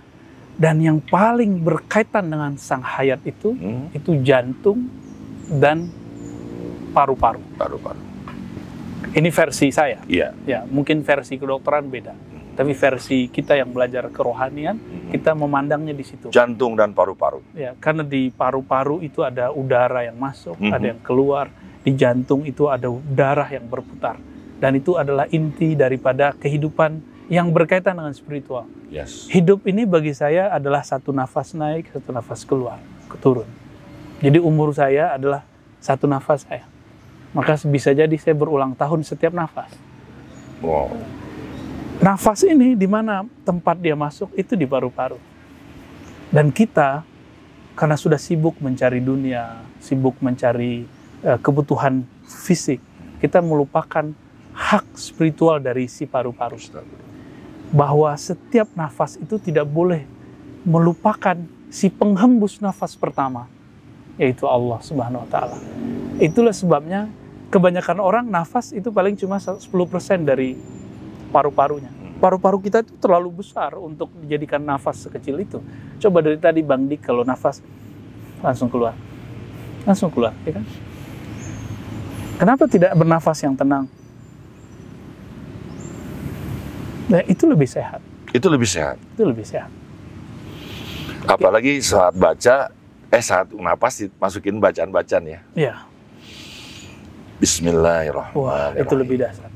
Dan 0.56 0.80
yang 0.80 1.00
paling 1.00 1.64
berkaitan 1.64 2.28
dengan 2.28 2.56
sang 2.56 2.84
hayat 2.84 3.24
itu 3.24 3.56
Hmm, 3.56 3.92
itu 3.92 4.20
jantung 4.24 4.88
dan 5.48 5.88
paru-paru. 6.92 7.40
Paru-paru. 7.56 8.15
Ini 9.16 9.30
versi 9.32 9.72
saya. 9.72 10.04
Iya. 10.08 10.36
Ya, 10.44 10.68
mungkin 10.68 11.04
versi 11.04 11.40
kedokteran 11.40 11.88
beda. 11.88 12.16
Tapi 12.56 12.72
versi 12.72 13.28
kita 13.28 13.60
yang 13.60 13.76
belajar 13.76 14.08
kerohanian, 14.08 14.80
Mhm. 14.80 15.12
kita 15.12 15.36
memandangnya 15.36 15.92
di 15.92 16.08
situ. 16.08 16.32
Jantung 16.32 16.80
dan 16.80 16.96
paru-paru. 16.96 17.44
Ya, 17.52 17.76
karena 17.84 18.08
di 18.08 18.32
paru-paru 18.32 19.04
itu 19.04 19.28
ada 19.28 19.52
udara 19.52 20.08
yang 20.08 20.16
masuk, 20.16 20.56
Mhm. 20.56 20.72
ada 20.72 20.86
yang 20.96 21.02
keluar. 21.04 21.52
Di 21.84 21.92
jantung 21.92 22.48
itu 22.48 22.72
ada 22.72 22.88
darah 23.12 23.52
yang 23.52 23.68
berputar. 23.68 24.16
Dan 24.56 24.80
itu 24.80 24.96
adalah 24.96 25.28
inti 25.30 25.76
daripada 25.76 26.32
kehidupan 26.32 27.04
yang 27.28 27.52
berkaitan 27.52 28.00
dengan 28.00 28.16
spiritual. 28.16 28.66
Yes. 28.88 29.28
Hidup 29.28 29.68
ini 29.68 29.84
bagi 29.84 30.16
saya 30.16 30.48
adalah 30.56 30.82
satu 30.86 31.12
nafas 31.12 31.52
naik, 31.52 31.92
satu 31.92 32.16
nafas 32.16 32.48
keluar, 32.48 32.80
turun. 33.20 33.46
Jadi 34.24 34.40
umur 34.40 34.72
saya 34.72 35.12
adalah 35.12 35.44
satu 35.84 36.08
nafas 36.08 36.48
saya. 36.48 36.64
Maka 37.36 37.60
bisa 37.68 37.92
jadi 37.92 38.16
saya 38.16 38.32
berulang 38.32 38.72
tahun 38.80 39.04
setiap 39.04 39.36
nafas. 39.36 39.68
Wow. 40.64 40.96
Nafas 42.00 42.48
ini 42.48 42.80
di 42.80 42.88
mana 42.88 43.28
tempat 43.44 43.76
dia 43.76 43.96
masuk 43.96 44.32
itu 44.40 44.56
di 44.56 44.64
paru-paru. 44.64 45.20
Dan 46.32 46.56
kita 46.56 47.04
karena 47.76 48.00
sudah 48.00 48.16
sibuk 48.16 48.56
mencari 48.64 49.04
dunia, 49.04 49.60
sibuk 49.84 50.16
mencari 50.24 50.88
uh, 51.28 51.36
kebutuhan 51.44 52.08
fisik, 52.24 52.80
kita 53.20 53.44
melupakan 53.44 54.16
hak 54.56 54.96
spiritual 54.96 55.60
dari 55.60 55.92
si 55.92 56.08
paru-paru. 56.08 56.56
Bahwa 57.76 58.16
setiap 58.16 58.72
nafas 58.80 59.20
itu 59.20 59.36
tidak 59.44 59.68
boleh 59.68 60.08
melupakan 60.64 61.36
si 61.68 61.92
penghembus 61.92 62.64
nafas 62.64 62.96
pertama, 62.96 63.52
yaitu 64.16 64.48
Allah 64.48 64.80
Subhanahu 64.80 65.28
wa 65.28 65.30
taala. 65.30 65.60
Itulah 66.16 66.56
sebabnya 66.56 67.12
kebanyakan 67.50 67.98
orang 68.02 68.26
nafas 68.28 68.74
itu 68.74 68.90
paling 68.90 69.16
cuma 69.18 69.38
10% 69.40 69.60
dari 70.26 70.58
paru-parunya. 71.30 71.92
Paru-paru 72.16 72.64
kita 72.64 72.80
itu 72.80 72.96
terlalu 72.98 73.44
besar 73.44 73.76
untuk 73.76 74.08
dijadikan 74.24 74.64
nafas 74.64 75.04
sekecil 75.04 75.36
itu. 75.44 75.60
Coba 76.00 76.24
dari 76.24 76.40
tadi 76.40 76.64
Bang 76.64 76.88
Dik 76.88 77.04
kalau 77.04 77.28
nafas 77.28 77.60
langsung 78.40 78.72
keluar. 78.72 78.96
Langsung 79.84 80.10
keluar, 80.10 80.34
ya 80.48 80.56
kan? 80.56 80.66
Kenapa 82.36 82.64
tidak 82.68 82.92
bernafas 82.96 83.38
yang 83.44 83.56
tenang? 83.56 83.86
Nah, 87.06 87.22
itu 87.30 87.46
lebih 87.46 87.70
sehat. 87.70 88.02
Itu 88.34 88.50
lebih 88.50 88.66
sehat. 88.66 88.98
Itu 89.14 89.24
lebih 89.24 89.46
sehat. 89.46 89.70
Apalagi 91.30 91.80
saat 91.80 92.18
baca, 92.18 92.74
eh 93.14 93.24
saat 93.24 93.48
napas 93.54 94.04
masukin 94.18 94.58
bacaan-bacaan 94.58 95.24
ya. 95.24 95.40
Iya. 95.54 95.76
Bismillahirrahmanirrahim. 97.36 98.40
Wah, 98.40 98.72
itu 98.80 98.94
lebih 98.96 99.18
dasar. 99.20 99.52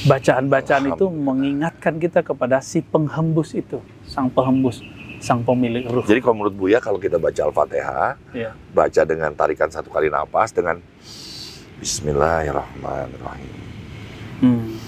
Bacaan-bacaan 0.00 0.96
itu 0.96 1.12
mengingatkan 1.12 2.00
kita 2.00 2.24
kepada 2.24 2.64
si 2.64 2.80
penghembus 2.80 3.52
itu, 3.52 3.84
sang 4.08 4.32
penghembus, 4.32 4.80
sang 5.20 5.44
pemilik 5.44 5.84
ruh. 5.84 6.00
Jadi 6.08 6.24
kalau 6.24 6.40
menurut 6.40 6.56
Buya, 6.56 6.80
kalau 6.80 6.96
kita 6.96 7.20
baca 7.20 7.36
Al-Fatihah, 7.36 8.16
Iya. 8.32 8.56
baca 8.72 9.02
dengan 9.04 9.36
tarikan 9.36 9.68
satu 9.68 9.92
kali 9.92 10.08
napas 10.08 10.56
dengan 10.56 10.80
Bismillahirrahmanirrahim. 11.84 13.52
Hmm, 14.40 14.80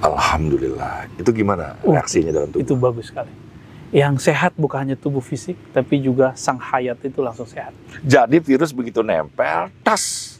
Alhamdulillah. 0.00 1.12
Itu 1.20 1.28
gimana 1.36 1.76
reaksinya 1.84 2.32
dalam 2.32 2.48
tubuh? 2.48 2.64
itu 2.64 2.72
bagus 2.72 3.12
sekali. 3.12 3.28
Yang 3.92 4.32
sehat 4.32 4.52
bukan 4.56 4.84
hanya 4.84 4.96
tubuh 4.96 5.20
fisik, 5.20 5.56
tapi 5.72 6.00
juga 6.00 6.32
sang 6.36 6.56
hayat 6.56 7.00
itu 7.04 7.20
langsung 7.20 7.44
sehat. 7.44 7.72
Jadi 8.00 8.40
virus 8.40 8.72
begitu 8.72 9.00
nempel, 9.00 9.68
tas 9.80 10.36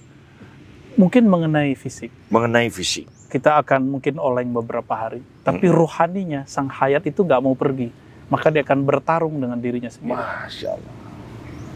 Mungkin 0.99 1.31
mengenai 1.31 1.79
fisik, 1.79 2.11
mengenai 2.29 2.69
fisik. 2.69 3.07
kita 3.31 3.55
akan 3.63 3.87
mungkin 3.87 4.19
oleng 4.19 4.51
beberapa 4.51 4.99
hari, 4.99 5.23
tapi 5.47 5.71
Hmm. 5.71 5.79
rohaninya, 5.79 6.43
sang 6.51 6.67
hayat 6.67 7.07
itu 7.07 7.23
nggak 7.23 7.39
mau 7.39 7.55
pergi. 7.55 7.95
Maka 8.29 8.51
dia 8.51 8.61
akan 8.61 8.85
bertarung 8.85 9.39
dengan 9.41 9.57
dirinya 9.57 9.89
sendiri. 9.89 10.19
Masya 10.19 10.69
Allah. 10.75 10.93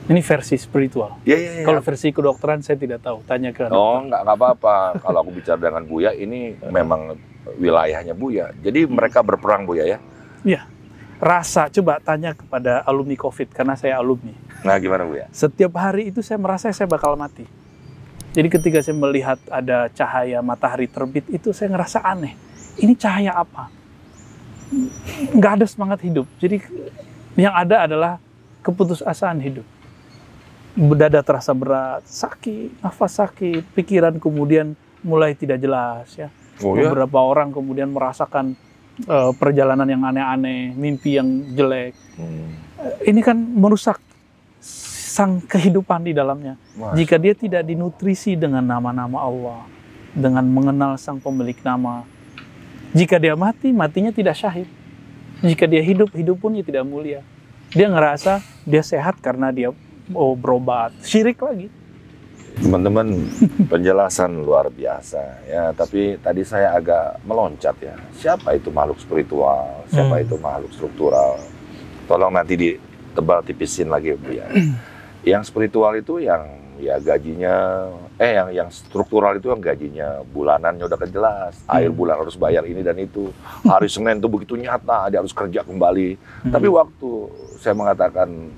Ini 0.02 0.18
versi 0.18 0.58
spiritual. 0.58 1.22
Ya, 1.22 1.38
ya, 1.38 1.62
ya. 1.62 1.64
Kalau 1.64 1.78
versi 1.78 2.10
kedokteran 2.10 2.60
saya 2.60 2.74
tidak 2.74 3.06
tahu, 3.06 3.22
tanya 3.22 3.54
ke 3.54 3.70
Oh, 3.70 4.02
nggak 4.02 4.26
apa-apa. 4.26 4.98
Kalau 4.98 5.22
aku 5.22 5.30
bicara 5.30 5.56
dengan 5.56 5.86
Buya, 5.86 6.10
ini 6.10 6.58
memang 6.68 7.14
wilayahnya 7.56 8.12
Buya. 8.12 8.50
Jadi 8.58 8.84
mereka 8.90 9.22
berperang 9.22 9.62
Buya 9.64 9.86
ya. 9.86 9.98
rasa. 11.22 11.70
Coba 11.70 12.02
tanya 12.02 12.34
kepada 12.34 12.82
alumni 12.82 13.14
COVID 13.14 13.54
karena 13.54 13.78
saya 13.78 14.02
alumni. 14.02 14.34
Nah, 14.66 14.74
gimana 14.82 15.06
Buya? 15.06 15.30
Setiap 15.30 15.70
hari 15.78 16.10
itu 16.10 16.18
saya 16.18 16.34
merasa 16.34 16.74
saya 16.74 16.90
bakal 16.90 17.14
mati. 17.14 17.46
Jadi 18.32 18.48
ketika 18.48 18.80
saya 18.80 18.96
melihat 18.96 19.36
ada 19.52 19.92
cahaya 19.92 20.40
matahari 20.40 20.88
terbit 20.88 21.28
itu 21.28 21.52
saya 21.52 21.68
ngerasa 21.68 22.00
aneh. 22.00 22.32
Ini 22.80 22.96
cahaya 22.96 23.36
apa? 23.36 23.68
Nggak 25.36 25.52
ada 25.60 25.66
semangat 25.68 26.00
hidup. 26.00 26.24
Jadi 26.40 26.64
yang 27.36 27.52
ada 27.52 27.84
adalah 27.84 28.16
keputusasaan 28.64 29.36
hidup. 29.44 29.66
Dada 30.72 31.20
terasa 31.20 31.52
berat, 31.52 32.08
sakit, 32.08 32.80
nafas 32.80 33.20
sakit, 33.20 33.76
pikiran 33.76 34.16
kemudian 34.16 34.72
mulai 35.04 35.36
tidak 35.36 35.60
jelas 35.60 36.08
ya. 36.16 36.32
Oh 36.64 36.72
ya? 36.72 36.88
Beberapa 36.88 37.20
orang 37.20 37.52
kemudian 37.52 37.92
merasakan 37.92 38.56
eh, 39.04 39.32
perjalanan 39.36 39.84
yang 39.84 40.08
aneh-aneh, 40.08 40.72
mimpi 40.72 41.20
yang 41.20 41.28
jelek. 41.52 41.92
Hmm. 42.16 42.48
Ini 43.04 43.20
kan 43.20 43.36
merusak 43.36 44.00
sang 45.12 45.44
kehidupan 45.44 46.00
di 46.00 46.16
dalamnya. 46.16 46.56
Mas- 46.72 46.96
Jika 46.96 47.20
dia 47.20 47.36
tidak 47.36 47.68
dinutrisi 47.68 48.32
dengan 48.32 48.64
nama-nama 48.64 49.20
Allah, 49.20 49.60
dengan 50.16 50.40
mengenal 50.48 50.96
sang 50.96 51.20
pemilik 51.20 51.56
nama, 51.60 52.08
jika 52.92 53.20
dia 53.20 53.36
mati, 53.36 53.68
matinya 53.70 54.08
tidak 54.08 54.32
syahid. 54.34 54.64
Jika 55.44 55.68
dia 55.68 55.84
hidup, 55.84 56.08
hidup 56.12 56.40
pun 56.40 56.56
dia 56.56 56.64
tidak 56.64 56.88
mulia. 56.88 57.20
Dia 57.72 57.92
ngerasa 57.92 58.40
dia 58.64 58.80
sehat 58.80 59.20
karena 59.20 59.52
dia 59.52 59.68
oh, 60.12 60.32
berobat. 60.32 60.96
Syirik 61.02 61.40
lagi. 61.40 61.68
Teman-teman, 62.52 63.08
penjelasan 63.72 64.44
luar 64.44 64.68
biasa 64.68 65.20
ya. 65.44 65.72
Tapi 65.72 66.20
tadi 66.20 66.44
saya 66.44 66.72
agak 66.72 67.20
meloncat 67.24 67.76
ya. 67.80 67.96
Siapa 68.12 68.54
itu 68.54 68.68
makhluk 68.68 68.96
spiritual? 68.96 69.88
Siapa 69.88 70.20
Hmm. 70.20 70.24
itu 70.24 70.36
makhluk 70.36 70.70
struktural? 70.70 71.40
Tolong 72.04 72.28
nanti 72.28 72.54
ditebal 72.54 73.40
tipisin 73.42 73.88
lagi 73.88 74.12
Bu 74.14 74.36
ya. 74.36 74.46
yang 75.22 75.42
spiritual 75.42 75.94
itu 75.94 76.18
yang 76.18 76.42
ya 76.82 76.98
gajinya 76.98 77.86
eh 78.18 78.34
yang 78.34 78.48
yang 78.50 78.68
struktural 78.74 79.38
itu 79.38 79.54
yang 79.54 79.62
gajinya 79.62 80.08
bulanannya 80.26 80.82
udah 80.82 80.98
kejelas. 80.98 81.62
Air 81.70 81.94
Hmm. 81.94 81.98
bulan 81.98 82.16
harus 82.18 82.34
bayar 82.34 82.66
ini 82.66 82.82
dan 82.82 82.98
itu. 82.98 83.30
Hari 83.62 83.86
Senin 83.94 84.18
tuh 84.18 84.26
begitu 84.26 84.58
nyata 84.58 85.06
dia 85.08 85.22
harus 85.22 85.30
kerja 85.30 85.62
kembali. 85.62 86.18
Tapi 86.50 86.66
Hmm. 86.66 86.76
waktu 86.82 87.10
saya 87.62 87.74
mengatakan 87.78 88.50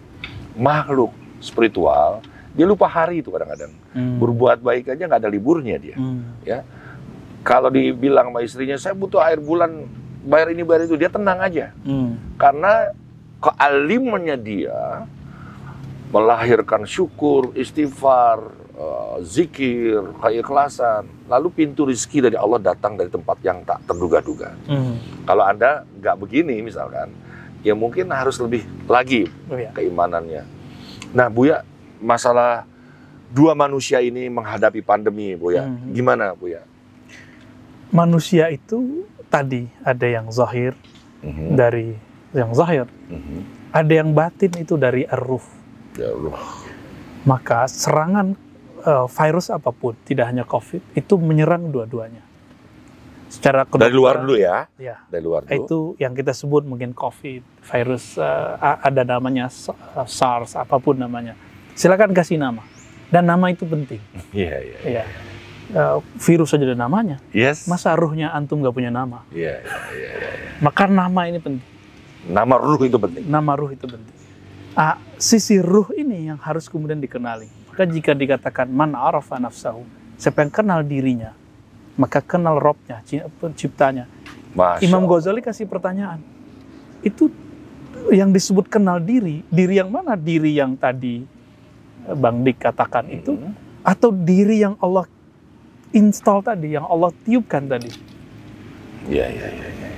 makhluk 0.57 1.12
spiritual, 1.44 2.24
dia 2.57 2.64
lupa 2.64 2.88
hari 2.88 3.20
itu 3.20 3.29
kadang-kadang. 3.29 3.77
Hmm. 3.92 4.16
Berbuat 4.16 4.64
baik 4.64 4.88
aja 4.88 5.05
nggak 5.05 5.20
ada 5.20 5.29
liburnya 5.29 5.77
dia. 5.77 5.96
Hmm. 6.00 6.24
Kalau 7.44 7.68
dibilang 7.68 8.33
sama 8.33 8.40
istrinya, 8.40 8.81
saya 8.81 8.96
butuh 8.96 9.20
air 9.20 9.37
bulan, 9.37 9.85
bayar 10.24 10.48
ini 10.48 10.64
bayar 10.64 10.88
itu, 10.88 10.96
dia 10.96 11.12
tenang 11.12 11.44
aja. 11.44 11.77
Hmm. 11.85 12.16
Karena 12.40 12.88
kealimannya 13.37 14.37
dia 14.40 15.05
melahirkan 16.14 16.87
syukur, 16.87 17.50
istighfar, 17.59 18.38
eh, 18.79 19.16
zikir, 19.27 20.14
keikhlasan. 20.22 21.27
Lalu 21.27 21.50
pintu 21.50 21.90
rizki 21.90 22.22
dari 22.22 22.38
Allah 22.38 22.62
datang 22.62 22.94
dari 22.94 23.11
tempat 23.11 23.42
yang 23.42 23.66
tak 23.66 23.83
terduga-duga. 23.90 24.55
Hmm. 24.70 24.94
Kalau 25.27 25.42
Anda 25.42 25.83
nggak 25.98 26.16
begini 26.22 26.62
misalkan, 26.62 27.11
ya 27.66 27.74
mungkin 27.74 28.14
harus 28.14 28.38
lebih 28.38 28.62
lagi 28.87 29.27
Oh 29.50 29.59
ya. 29.59 29.74
keimanannya. 29.74 30.46
Nah, 31.11 31.27
Buya, 31.27 31.66
masalah 31.98 32.62
dua 33.35 33.59
manusia 33.59 33.98
ini 33.98 34.31
menghadapi 34.31 34.87
pandemi, 34.87 35.35
Buya. 35.35 35.66
Mhm. 35.66 35.90
Gimana, 35.90 36.38
Buya? 36.38 36.62
Manusia 37.90 38.50
itu 38.55 39.03
tadi 39.27 39.66
ada 39.83 40.07
yang 40.07 40.31
zahir 40.31 40.79
Mhm. 41.22 41.59
dari 41.59 41.94
yang 42.35 42.50
zahir, 42.55 42.87
Mhm. 43.11 43.38
ada 43.74 43.92
yang 43.94 44.11
batin 44.14 44.53
itu 44.59 44.79
dari 44.79 45.07
ar-ruh. 45.07 45.42
Ya 45.95 46.11
Allah. 46.11 46.39
Maka 47.25 47.65
serangan 47.65 48.35
eh, 48.81 49.07
virus 49.09 49.49
apa 49.49 49.71
pun, 49.71 49.95
tidak 50.03 50.29
hanya 50.29 50.45
COVID, 50.45 50.83
itu 50.93 51.15
menyerang 51.17 51.71
dua-duanya. 51.71 52.21
Secara 53.31 53.67
Dari 53.67 53.91
luar 53.91 54.21
kedokteran, 54.21 54.23
dulu 54.23 54.35
ya. 54.37 54.57
Ya, 54.77 54.97
Dari 55.09 55.23
luar 55.25 55.43
dulu. 55.43 55.55
itu 55.57 55.79
yang 55.99 56.15
kita 56.15 56.31
sebut 56.31 56.63
mungkin 56.63 56.93
COVID, 56.93 57.43
virus 57.65 58.15
a- 58.15 58.79
ada 58.81 59.03
namanya 59.03 59.49
eh, 59.49 60.07
SARS, 60.07 60.55
apa 60.55 60.77
pun 60.79 60.95
namanya. 60.95 61.35
Silakan 61.75 62.15
kasih 62.15 62.39
nama. 62.39 62.63
Dan 63.09 63.27
nama 63.27 63.51
itu 63.51 63.65
penting. 63.65 63.99
Iya, 64.37 64.57
iya. 64.61 64.79
Ya. 65.01 65.05
Eh, 65.65 65.99
virus 66.21 66.53
saja 66.53 66.63
ada 66.63 66.77
namanya. 66.77 67.19
Yes. 67.33 67.65
Masa 67.65 67.97
ruhnya 67.97 68.31
antum 68.31 68.61
nggak 68.61 68.75
punya 68.75 68.93
nama? 68.93 69.25
Iya, 69.33 69.65
iya, 69.65 69.75
iya, 69.91 70.11
iya. 70.13 70.31
Maka 70.61 70.85
nama 70.87 71.25
ini 71.25 71.41
penting. 71.41 71.65
Nama 72.25 72.55
ruh 72.57 72.81
itu 72.81 72.97
penting. 72.97 73.25
Nama 73.25 73.53
ruh 73.53 73.71
itu 73.71 73.85
penting. 73.85 74.13
Ah, 74.75 74.99
sisi 75.17 75.63
ruh 75.63 75.87
ini 75.95 76.27
yang 76.27 76.39
harus 76.43 76.67
kemudian 76.67 76.99
dikenali. 76.99 77.47
Maka 77.71 77.87
jika 77.87 78.11
dikatakan 78.11 78.67
man 78.67 78.95
arafa 78.95 79.39
nafsahu, 79.39 79.87
siapa 80.19 80.43
yang 80.43 80.51
kenal 80.51 80.81
dirinya, 80.83 81.31
maka 81.95 82.19
kenal 82.19 82.59
Robnya, 82.59 82.99
ci- 83.07 83.23
penciptanya. 83.39 84.11
Masya 84.55 84.83
Imam. 84.83 85.07
Ghazali 85.07 85.43
kasih 85.43 85.67
pertanyaan. 85.67 86.19
Itu 87.03 87.31
yang 88.11 88.31
disebut 88.31 88.67
kenal 88.67 88.99
diri, 88.99 89.47
diri 89.47 89.79
yang 89.79 89.91
mana? 89.91 90.19
Diri 90.19 90.55
yang 90.55 90.75
tadi 90.75 91.23
eh, 92.05 92.17
Bang 92.19 92.43
Dik 92.43 92.59
katakan 92.59 93.07
itu, 93.09 93.39
Mhm. 93.39 93.53
atau 93.81 94.11
diri 94.11 94.59
yang 94.59 94.75
Allah 94.77 95.07
install 95.91 96.43
tadi, 96.43 96.75
yang 96.75 96.85
Allah 96.85 97.15
tiupkan 97.23 97.63
tadi. 97.65 97.91
Iya, 99.07 99.27
iya, 99.31 99.47
iya. 99.49 99.69
iya. 99.71 99.89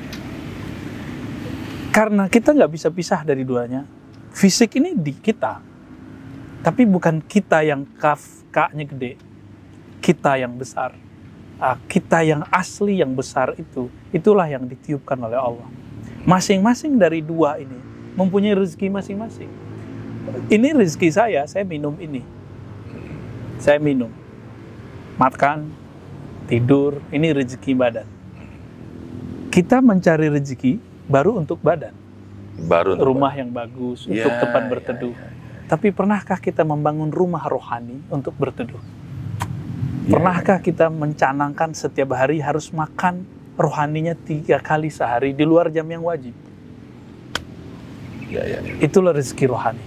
Karena 1.91 2.29
kita 2.29 2.53
nggak 2.53 2.69
bisa 2.71 2.93
pisah 2.93 3.25
dari 3.25 3.41
duanya. 3.41 3.89
Fisik 4.37 4.77
ini 4.77 4.93
di 4.93 5.17
kita. 5.17 5.65
Tapi 6.61 6.85
bukan 6.85 7.25
kita 7.25 7.65
yang 7.65 7.89
kaf, 7.97 8.45
kaknya 8.53 8.85
gede. 8.85 9.13
Kita 10.05 10.37
yang 10.37 10.53
besar. 10.61 10.93
Ah, 11.57 11.81
kita 11.89 12.21
yang 12.21 12.45
asli 12.53 13.01
yang 13.01 13.17
besar 13.17 13.57
itu, 13.57 13.89
itulah 14.13 14.45
yang 14.45 14.69
ditiupkan 14.69 15.17
oleh 15.17 15.41
Allah. 15.41 15.65
Masing-masing 16.29 17.01
dari 17.01 17.25
dua 17.25 17.57
ini 17.57 17.81
mempunyai 18.13 18.53
rezeki 18.53 18.93
masing-masing. 18.93 19.49
Ini 20.53 20.69
rezeki 20.85 21.09
saya, 21.09 21.49
saya 21.49 21.65
minum 21.65 21.97
ini. 21.97 22.21
Saya 23.57 23.81
minum. 23.81 24.13
Makan, 25.17 25.65
tidur, 26.45 27.01
ini 27.09 27.33
rezeki 27.33 27.73
badan. 27.73 28.09
Kita 29.49 29.81
mencari 29.81 30.29
rezeki 30.29 30.77
baru 31.09 31.41
untuk 31.41 31.57
badan. 31.65 32.06
Baru 32.57 32.97
untuk- 32.97 33.09
Rumah 33.13 33.33
yang 33.37 33.51
bagus, 33.53 34.09
Ya, 34.09 34.25
untuk 34.25 34.33
tempat 34.41 34.63
ya, 34.65 34.69
berteduh. 34.73 35.13
ya, 35.13 35.29
ya. 35.29 35.35
Tapi 35.67 35.91
pernahkah 35.93 36.39
kita 36.39 36.63
membangun 36.63 37.11
rumah 37.11 37.43
rohani 37.45 38.01
untuk 38.09 38.33
berteduh? 38.39 38.79
Ya, 40.07 40.17
Pernahkah 40.17 40.63
kita 40.63 40.87
mencanangkan 40.89 41.75
setiap 41.75 42.15
hari 42.15 42.39
harus 42.39 42.71
makan 42.71 43.27
rohaninya 43.59 44.15
tiga 44.15 44.63
kali 44.63 44.89
sehari 44.89 45.35
di 45.35 45.43
luar 45.43 45.69
jam 45.69 45.85
yang 45.91 46.07
wajib? 46.07 46.33
Ya, 48.31 48.43
ya, 48.47 48.59
ya. 48.63 48.73
Itulah 48.79 49.11
rezeki 49.11 49.47
rohani. 49.51 49.83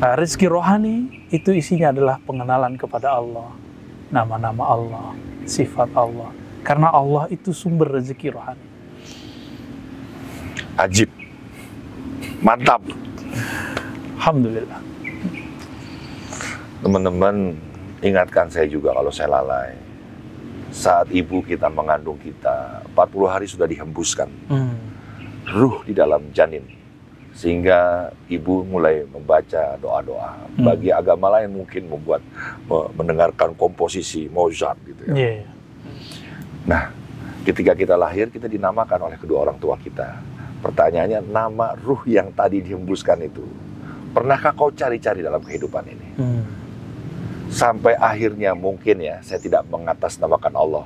Nah, 0.00 0.16
rezeki 0.16 0.46
rohani 0.48 0.94
itu 1.28 1.52
isinya 1.52 1.92
adalah 1.92 2.16
pengenalan 2.24 2.76
kepada 2.76 3.16
Allah, 3.16 3.52
nama-nama 4.08 4.64
Allah, 4.64 5.06
sifat 5.44 5.92
Allah. 5.92 6.32
Karena 6.60 6.92
Allah 6.92 7.28
itu 7.28 7.52
sumber 7.52 7.88
rezeki 7.88 8.28
rohani. 8.32 8.66
Ajib. 10.76 11.08
Mantap. 12.40 12.80
Alhamdulillah. 14.16 14.80
Teman-teman, 16.80 17.52
ingatkan 18.00 18.48
saya 18.48 18.64
juga 18.64 18.96
kalau 18.96 19.12
saya 19.12 19.28
lalai. 19.28 19.76
Saat 20.70 21.12
ibu 21.12 21.42
kita 21.42 21.68
mengandung 21.68 22.16
kita, 22.16 22.80
40 22.94 23.28
hari 23.28 23.44
sudah 23.44 23.66
dihembuskan 23.66 24.30
Hmm. 24.46 24.76
ruh 25.50 25.84
di 25.84 25.92
dalam 25.92 26.32
janin. 26.32 26.64
Sehingga 27.30 28.10
ibu 28.26 28.64
mulai 28.64 29.04
membaca 29.04 29.76
doa-doa. 29.76 30.30
Hmm. 30.56 30.64
Bagi 30.64 30.88
agama 30.90 31.28
lain 31.36 31.52
mungkin 31.54 31.90
membuat 31.90 32.22
me- 32.64 32.88
mendengarkan 32.96 33.52
komposisi 33.54 34.30
Mozart 34.30 34.78
gitu 34.86 35.02
ya. 35.10 35.14
Iya. 35.14 35.44
Nah, 36.64 36.82
ketika 37.42 37.72
kita 37.74 37.96
lahir 37.96 38.28
kita 38.28 38.46
dinamakan 38.46 39.10
oleh 39.10 39.18
kedua 39.18 39.44
orang 39.44 39.58
tua 39.58 39.76
kita. 39.76 40.29
Pertanyaannya, 40.60 41.24
nama 41.24 41.72
ruh 41.80 42.04
yang 42.04 42.32
tadi 42.36 42.60
dihembuskan 42.60 43.20
itu, 43.24 43.44
pernahkah 44.12 44.52
kau 44.52 44.68
cari-cari 44.68 45.24
dalam 45.24 45.40
kehidupan 45.40 45.84
ini? 45.88 46.08
Hmm. 46.20 46.42
Sampai 47.50 47.98
akhirnya 47.98 48.54
mungkin 48.54 49.02
ya, 49.02 49.18
saya 49.24 49.40
tidak 49.42 49.66
mengatasnamakan 49.66 50.54
Allah. 50.54 50.84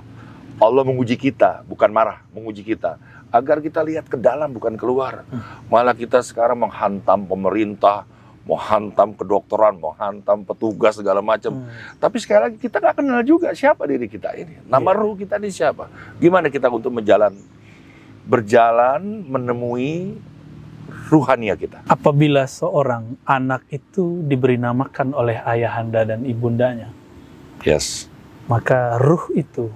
Allah 0.63 0.83
menguji 0.87 1.19
kita, 1.19 1.67
bukan 1.67 1.91
marah, 1.91 2.23
menguji 2.31 2.63
kita. 2.63 2.97
Agar 3.35 3.59
kita 3.59 3.83
lihat 3.83 4.07
ke 4.07 4.15
dalam, 4.15 4.55
bukan 4.55 4.79
keluar. 4.79 5.27
Hmm. 5.27 5.43
Malah 5.67 5.93
kita 5.99 6.23
sekarang 6.23 6.63
menghantam 6.63 7.27
pemerintah, 7.27 8.07
menghantam 8.47 9.11
kedokteran, 9.17 9.75
menghantam 9.81 10.47
petugas 10.47 10.95
segala 10.95 11.19
macam. 11.19 11.65
Hmm. 11.65 11.69
Tapi 11.99 12.17
sekali 12.23 12.41
lagi 12.47 12.57
kita 12.63 12.79
nggak 12.79 12.97
kenal 13.03 13.21
juga 13.27 13.51
siapa 13.57 13.89
diri 13.91 14.07
kita 14.07 14.31
ini. 14.39 14.63
Nama 14.71 14.91
Iya. 14.95 15.01
ruh 15.03 15.19
kita 15.19 15.35
ini 15.43 15.51
siapa? 15.51 15.91
Gimana 16.23 16.47
kita 16.47 16.71
untuk 16.71 16.95
menjalan, 16.95 17.35
berjalan 18.25 19.25
menemui 19.29 20.17
ruhania 21.13 21.55
kita? 21.55 21.85
Apabila 21.87 22.49
seorang 22.49 23.21
anak 23.29 23.69
itu 23.69 24.25
diberi 24.25 24.57
namakan 24.57 25.13
oleh 25.13 25.41
ayahanda 25.45 26.05
dan 26.09 26.25
ibundanya, 26.25 26.89
Yes. 27.65 28.09
maka 28.49 29.01
ruh 29.01 29.33
itu 29.33 29.73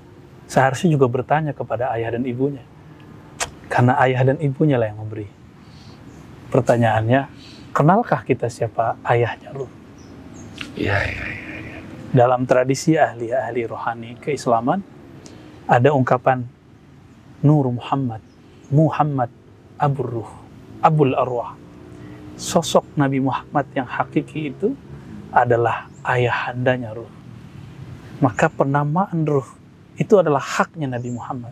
seharusnya 0.48 0.92
juga 0.92 1.06
bertanya 1.08 1.52
kepada 1.52 1.92
ayah 1.96 2.16
dan 2.16 2.24
ibunya. 2.24 2.64
Karena 3.68 4.00
ayah 4.00 4.32
dan 4.32 4.40
ibunya 4.40 4.80
lah 4.80 4.88
yang 4.88 5.00
memberi. 5.04 5.28
Pertanyaannya, 6.48 7.28
kenalkah 7.76 8.24
kita 8.24 8.48
siapa 8.48 8.96
ayahnya 9.04 9.52
ruh? 9.52 9.68
Iya, 10.72 10.96
iya, 11.04 11.24
iya. 11.28 11.78
Dalam 12.08 12.48
tradisi 12.48 12.96
ahli-ahli 12.96 13.68
rohani 13.68 14.16
keislaman, 14.16 14.80
ada 15.68 15.92
ungkapan 15.92 16.48
Nur 17.44 17.68
Muhammad, 17.68 18.24
Muhammad 18.68 19.33
Abur 19.81 20.09
Ruh, 20.22 20.33
Abul 20.85 21.16
Arwah. 21.16 21.57
Sosok 22.38 22.94
Nabi 22.94 23.18
Muhammad 23.18 23.66
yang 23.74 23.88
hakiki 23.88 24.54
itu 24.54 24.76
adalah 25.35 25.90
ayahandanya 26.07 26.94
ruh. 26.94 27.11
Maka 28.22 28.46
penamaan 28.46 29.26
ruh 29.26 29.46
itu 29.98 30.14
adalah 30.18 30.38
haknya 30.38 30.87
Nabi 30.87 31.11
Muhammad 31.11 31.50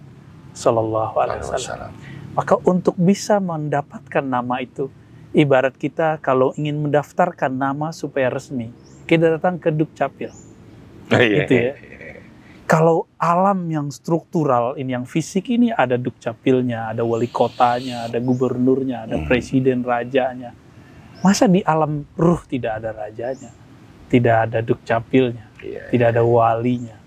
Sallallahu 0.54 1.14
Alaihi 1.18 1.42
Wasallam. 1.42 1.90
Maka 2.32 2.54
untuk 2.62 2.94
bisa 3.00 3.40
mendapatkan 3.40 4.24
nama 4.24 4.60
itu, 4.62 4.92
ibarat 5.32 5.74
kita 5.74 6.20
kalau 6.20 6.52
ingin 6.54 6.78
mendaftarkan 6.78 7.52
nama 7.52 7.90
supaya 7.90 8.28
resmi, 8.30 8.70
kita 9.08 9.40
datang 9.40 9.56
ke 9.56 9.72
Dukcapil. 9.72 10.30
Iya, 11.12 11.44
Gitu 11.44 11.54
ya. 11.54 11.72
Kalau 12.66 13.06
alam 13.14 13.70
yang 13.70 13.94
struktural 13.94 14.74
ini 14.74 14.90
yang 14.90 15.06
fisik 15.06 15.54
ini 15.54 15.70
ada 15.70 15.94
dukcapilnya, 15.94 16.90
ada 16.90 17.06
wali 17.06 17.30
kotanya, 17.30 18.10
ada 18.10 18.18
gubernurnya, 18.18 19.06
ada 19.06 19.22
Hmm. 19.22 19.26
presiden 19.30 19.86
rajanya. 19.86 20.50
Masa 21.22 21.46
di 21.46 21.62
alam 21.62 22.02
ruh 22.18 22.42
tidak 22.50 22.82
ada 22.82 22.90
rajanya, 22.90 23.54
tidak 24.10 24.50
ada 24.50 24.58
dukcapilnya, 24.66 25.46
Iya, 25.62 25.94
tidak 25.94 26.06
ada 26.18 26.22
walinya. 26.26 26.98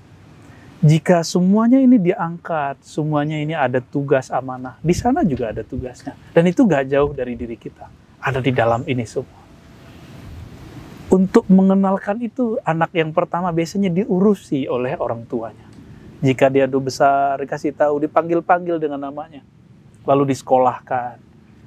Jika 0.80 1.28
semuanya 1.28 1.84
ini 1.84 2.00
diangkat, 2.00 2.80
semuanya 2.80 3.36
ini 3.36 3.52
ada 3.52 3.84
tugas 3.84 4.32
amanah, 4.32 4.80
di 4.80 4.96
sana 4.96 5.28
juga 5.28 5.52
ada 5.52 5.60
tugasnya. 5.60 6.16
Dan 6.32 6.48
itu 6.48 6.64
gak 6.64 6.88
jauh 6.88 7.12
dari 7.12 7.36
diri 7.36 7.60
kita, 7.60 7.92
ada 8.24 8.40
di 8.40 8.56
dalam 8.56 8.88
ini 8.88 9.04
semua. 9.04 9.39
Untuk 11.10 11.50
mengenalkan 11.50 12.22
itu, 12.22 12.62
anak 12.62 12.94
yang 12.94 13.10
pertama 13.10 13.50
biasanya 13.50 13.90
diurusi 13.90 14.70
oleh 14.70 14.94
orang 14.94 15.26
tuanya. 15.26 15.66
Jika 16.22 16.54
dia 16.54 16.70
udah 16.70 16.82
besar, 16.86 17.42
dikasih 17.42 17.74
tahu, 17.74 18.06
dipanggil-panggil 18.06 18.78
dengan 18.78 19.02
namanya. 19.02 19.42
Lalu 20.06 20.30
disekolahkan. 20.30 21.18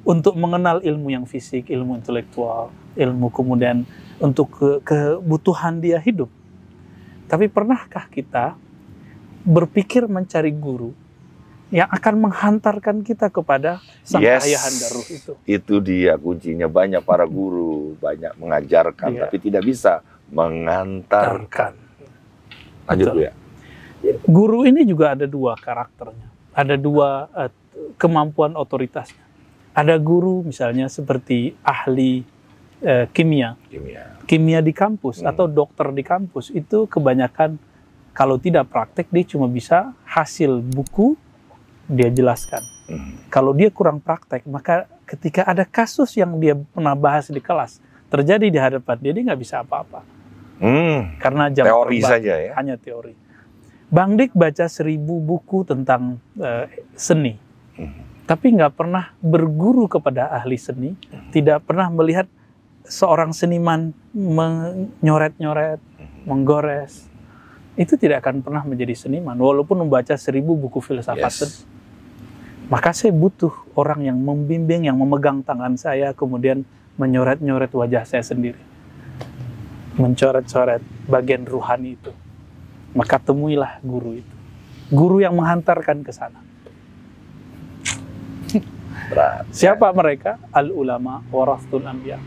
Untuk 0.07 0.39
mengenal 0.39 0.79
ilmu 0.87 1.11
yang 1.11 1.27
fisik, 1.27 1.75
ilmu 1.75 1.99
intelektual, 1.99 2.71
ilmu 2.95 3.35
kemudian 3.35 3.83
untuk 4.23 4.47
ke- 4.55 4.79
kebutuhan 4.87 5.83
dia 5.83 5.99
hidup. 5.99 6.31
Tapi 7.27 7.51
pernahkah 7.51 8.07
kita 8.07 8.55
berpikir 9.43 10.07
mencari 10.07 10.55
guru 10.55 10.95
yang 11.73 11.89
akan 11.89 12.29
menghantarkan 12.29 13.01
kita 13.01 13.33
kepada 13.33 13.81
sang 14.05 14.21
Yes. 14.21 14.45
ayahanda 14.45 14.87
ruh 14.93 15.07
itu? 15.09 15.33
Itu 15.49 15.75
dia 15.81 16.21
kuncinya. 16.21 16.69
Banyak 16.69 17.01
para 17.03 17.25
guru, 17.25 17.97
banyak 17.97 18.37
mengajarkan, 18.37 19.09
Iya. 19.11 19.21
tapi 19.25 19.37
tidak 19.41 19.65
bisa 19.65 20.05
mengantarkan. 20.29 21.73
Lanjut 22.85 23.07
Betul. 23.09 23.25
Ya. 23.25 23.33
Guru 24.27 24.67
ini 24.67 24.85
juga 24.85 25.15
ada 25.15 25.25
dua 25.25 25.55
karakternya, 25.55 26.29
ada 26.53 26.75
dua 26.77 27.31
eh, 27.33 27.51
kemampuan 27.97 28.53
otoritasnya. 28.53 29.23
Ada 29.73 29.97
guru 29.97 30.45
misalnya 30.45 30.93
seperti 30.93 31.57
ahli 31.65 32.21
eh, 32.83 33.07
kimia, 33.09 33.55
Kimia. 33.71 34.19
kimia 34.27 34.61
di 34.61 34.75
kampus 34.75 35.23
Hmm. 35.23 35.31
atau 35.31 35.47
dokter 35.47 35.89
di 35.89 36.03
kampus 36.03 36.51
itu 36.51 36.85
kebanyakan 36.85 37.55
kalau 38.11 38.37
tidak 38.37 38.69
praktek 38.69 39.07
dia 39.09 39.23
cuma 39.25 39.47
bisa 39.47 39.95
hasil 40.05 40.59
buku 40.61 41.15
dia 41.93 42.09
jelaskan. 42.09 42.65
Hmm. 42.89 43.21
Kalau 43.29 43.53
dia 43.53 43.69
kurang 43.69 44.01
praktek 44.01 44.43
maka 44.45 44.89
ketika 45.05 45.45
ada 45.45 45.63
kasus 45.63 46.17
yang 46.17 46.35
dia 46.37 46.57
pernah 46.57 46.97
bahas 46.97 47.29
di 47.29 47.39
kelas 47.39 47.79
terjadi 48.09 48.49
di 48.49 48.57
hadapan 48.57 48.97
dia 48.99 49.13
dia 49.13 49.23
nggak 49.29 49.41
bisa 49.41 49.61
apa-apa 49.61 50.01
Hmm. 50.57 51.19
karena 51.19 51.51
jam 51.51 51.67
Teori 51.67 51.99
terbang. 51.99 52.11
saja 52.17 52.33
ya. 52.39 52.51
hanya 52.55 52.75
teori. 52.77 53.15
Bang 53.89 54.15
Dik 54.15 54.33
baca 54.33 54.65
seribu 54.67 55.19
buku 55.19 55.63
tentang 55.63 56.17
eh, 56.39 56.65
seni, 56.95 57.35
Hmm. 57.75 57.93
tapi 58.25 58.53
nggak 58.53 58.73
pernah 58.73 59.11
berguru 59.19 59.85
kepada 59.85 60.33
ahli 60.33 60.57
seni, 60.57 60.95
tidak 61.29 61.67
pernah 61.67 61.91
melihat 61.91 62.25
seorang 62.85 63.33
seniman 63.33 63.91
menyoret-nyoret, 64.13 65.81
menggores. 66.25 67.09
Itu 67.75 67.97
tidak 67.97 68.21
akan 68.23 68.41
pernah 68.41 68.63
menjadi 68.63 68.93
seniman, 68.95 69.35
walaupun 69.35 69.81
membaca 69.81 70.13
seribu 70.15 70.55
buku 70.55 70.79
filsafat 70.79 71.33
Yes. 71.33 71.65
Maka 72.71 72.95
saya 72.95 73.11
butuh 73.11 73.51
orang 73.75 74.07
yang 74.07 74.19
membimbing, 74.21 74.87
yang 74.87 74.99
memegang 75.01 75.43
tangan 75.43 75.75
saya, 75.75 76.15
kemudian 76.15 76.63
menyoret-nyoret 77.01 77.73
wajah 77.73 78.05
saya 78.07 78.23
sendiri. 78.23 78.61
Mencoret-coret 79.99 80.81
bagian 81.09 81.45
ruhani 81.45 81.99
itu. 81.99 82.13
Maka 82.93 83.17
temuilah 83.21 83.81
guru 83.81 84.21
itu. 84.21 84.35
Guru 84.93 85.25
yang 85.25 85.37
menghantarkan 85.37 86.05
ke 86.05 86.13
sana. 86.13 86.41
Berat. 89.13 89.45
Siapa 89.53 89.93
mereka? 89.93 90.41
Al-ulama 90.53 91.25
warathul 91.29 91.85
anbiya. 91.85 92.21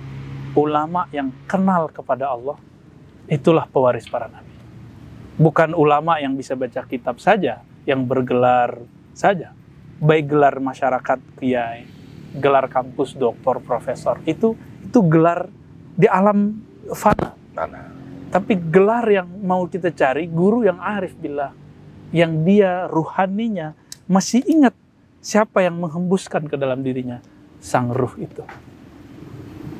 ulama 0.56 1.04
yang 1.12 1.36
kenal 1.52 1.92
kepada 1.92 2.32
Allah, 2.32 2.56
itulah 3.28 3.68
pewaris 3.68 4.08
para 4.08 4.32
nabi. 4.32 4.56
Bukan 5.36 5.76
ulama 5.76 6.16
yang 6.24 6.32
bisa 6.32 6.56
baca 6.56 6.80
kitab 6.88 7.20
saja, 7.20 7.60
yang 7.84 8.08
bergelar 8.08 8.80
saja. 9.12 9.52
Baik 9.96 10.36
gelar 10.36 10.60
masyarakat 10.60 11.20
kiai, 11.40 11.88
gelar 12.36 12.68
kampus 12.68 13.16
doktor, 13.16 13.64
profesor, 13.64 14.20
itu 14.28 14.60
itu 14.84 15.00
gelar 15.08 15.48
di 15.96 16.08
alam 16.08 16.60
fana. 16.92 17.36
Mana? 17.56 17.92
Tapi 18.32 18.60
gelar 18.60 19.08
yang 19.08 19.28
mau 19.44 19.64
kita 19.64 19.96
cari, 19.96 20.28
guru 20.28 20.68
yang 20.68 20.76
arif 20.84 21.16
billah, 21.16 21.56
yang 22.12 22.44
dia 22.44 22.92
ruhaninya 22.92 23.72
masih 24.06 24.44
ingat 24.44 24.76
siapa 25.24 25.64
yang 25.64 25.80
menghembuskan 25.80 26.46
ke 26.46 26.60
dalam 26.60 26.84
dirinya 26.84 27.24
sang 27.64 27.90
ruh 27.90 28.14
itu. 28.20 28.44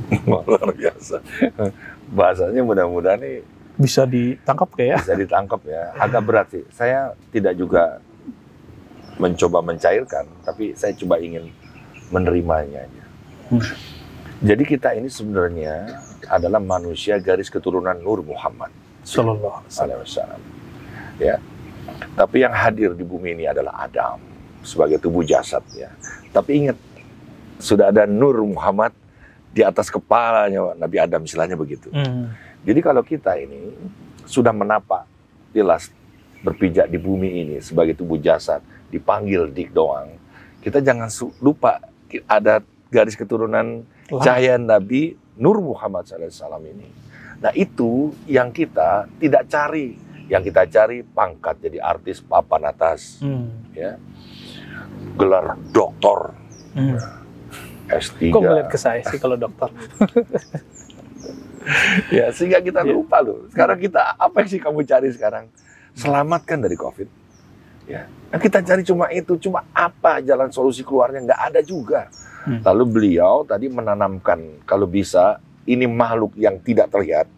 Luar 0.26 0.72
biasa. 0.74 1.22
Bahasanya 2.18 2.62
mudah-mudahan 2.62 3.22
nih 3.22 3.42
Bisa 3.76 4.08
ditangkap 4.08 4.72
kayak 4.72 5.04
bisa 5.04 5.20
ditangkap 5.20 5.60
ya. 5.68 5.92
Agak 6.00 6.22
berat 6.24 6.48
sih. 6.48 6.64
Saya 6.72 7.12
tidak 7.36 7.60
juga 7.60 8.00
mencoba 9.16 9.64
mencairkan, 9.64 10.28
tapi 10.44 10.76
saya 10.76 10.92
coba 10.96 11.20
ingin 11.20 11.48
menerimanya 12.12 12.84
aja. 12.84 13.04
Hmm. 13.52 13.64
Jadi 14.44 14.64
kita 14.68 14.92
ini 14.94 15.08
sebenarnya 15.08 16.04
adalah 16.28 16.60
manusia 16.60 17.16
garis 17.24 17.48
keturunan 17.48 17.96
Nur 18.04 18.20
Muhammad 18.26 18.70
Sallallahu 19.06 19.64
alaihi 19.70 20.00
wasallam. 20.02 20.42
Ya. 21.22 21.40
Tapi 22.18 22.44
yang 22.44 22.52
hadir 22.52 22.92
di 22.98 23.06
bumi 23.06 23.38
ini 23.38 23.46
adalah 23.48 23.88
Adam 23.88 24.20
sebagai 24.66 25.00
tubuh 25.00 25.24
jasad 25.24 25.62
ya. 25.72 25.94
Tapi 26.34 26.66
ingat 26.66 26.78
sudah 27.62 27.94
ada 27.94 28.04
Nur 28.04 28.44
Muhammad 28.44 28.92
di 29.56 29.64
atas 29.64 29.88
kepalanya 29.88 30.76
Nabi 30.76 30.98
Adam 31.00 31.24
istilahnya 31.24 31.56
begitu. 31.56 31.88
Hmm. 31.94 32.36
Jadi 32.66 32.80
kalau 32.84 33.06
kita 33.06 33.40
ini 33.40 33.72
sudah 34.28 34.52
menapak 34.52 35.08
jelas 35.56 35.88
berpijak 36.44 36.92
di 36.92 37.00
bumi 37.00 37.46
ini 37.46 37.56
sebagai 37.64 37.96
tubuh 37.96 38.20
jasad, 38.20 38.60
dipanggil 38.88 39.48
dik 39.48 39.72
doang, 39.72 40.14
kita 40.60 40.80
jangan 40.80 41.10
lupa 41.40 41.82
ada 42.26 42.62
garis 42.88 43.14
keturunan 43.14 43.82
Lah. 44.08 44.22
cahaya 44.22 44.56
Nabi 44.56 45.14
Nur 45.36 45.60
Muhammad 45.60 46.06
SAW 46.06 46.32
ini. 46.64 46.88
Nah 47.38 47.52
itu 47.52 48.14
yang 48.24 48.50
kita 48.50 49.10
tidak 49.18 49.46
cari, 49.46 49.98
yang 50.26 50.40
kita 50.40 50.64
cari 50.66 51.04
pangkat 51.04 51.60
jadi 51.60 51.82
artis 51.82 52.20
papan 52.20 52.62
atas, 52.66 53.20
Hmm. 53.20 53.52
ya 53.72 53.98
gelar 55.14 55.56
doktor 55.70 56.32
Hmm. 56.72 56.96
S3. 57.88 58.30
Kok 58.30 58.42
ngeliat 58.42 58.68
ke 58.68 58.76
saya 58.76 59.02
sih 59.04 59.18
kalau 59.18 59.36
dokter? 59.36 59.70
Ya, 62.08 62.30
sehingga 62.30 62.62
kita 62.62 62.86
Iya. 62.86 62.94
lupa 62.94 63.18
loh. 63.20 63.50
Sekarang 63.50 63.82
kita 63.82 64.14
apa 64.16 64.46
sih 64.46 64.62
kamu 64.62 64.86
cari 64.86 65.10
sekarang? 65.10 65.50
Selamatkan 65.94 66.62
dari 66.62 66.78
COVID. 66.78 67.10
Ya. 67.86 68.10
Nah, 68.34 68.40
kita 68.42 68.60
cari 68.66 68.82
cuma 68.84 69.06
itu, 69.14 69.38
cuma 69.40 69.64
apa 69.72 70.20
jalan 70.20 70.50
solusi 70.50 70.82
keluarnya 70.82 71.24
nggak 71.24 71.42
ada 71.54 71.62
juga. 71.62 72.10
Hmm. 72.46 72.62
Lalu 72.62 72.84
beliau 72.86 73.46
tadi 73.46 73.70
menanamkan 73.70 74.66
kalau 74.66 74.86
bisa 74.86 75.42
ini 75.66 75.90
makhluk 75.90 76.34
yang 76.38 76.62
tidak 76.62 76.94
terlihat. 76.94 77.30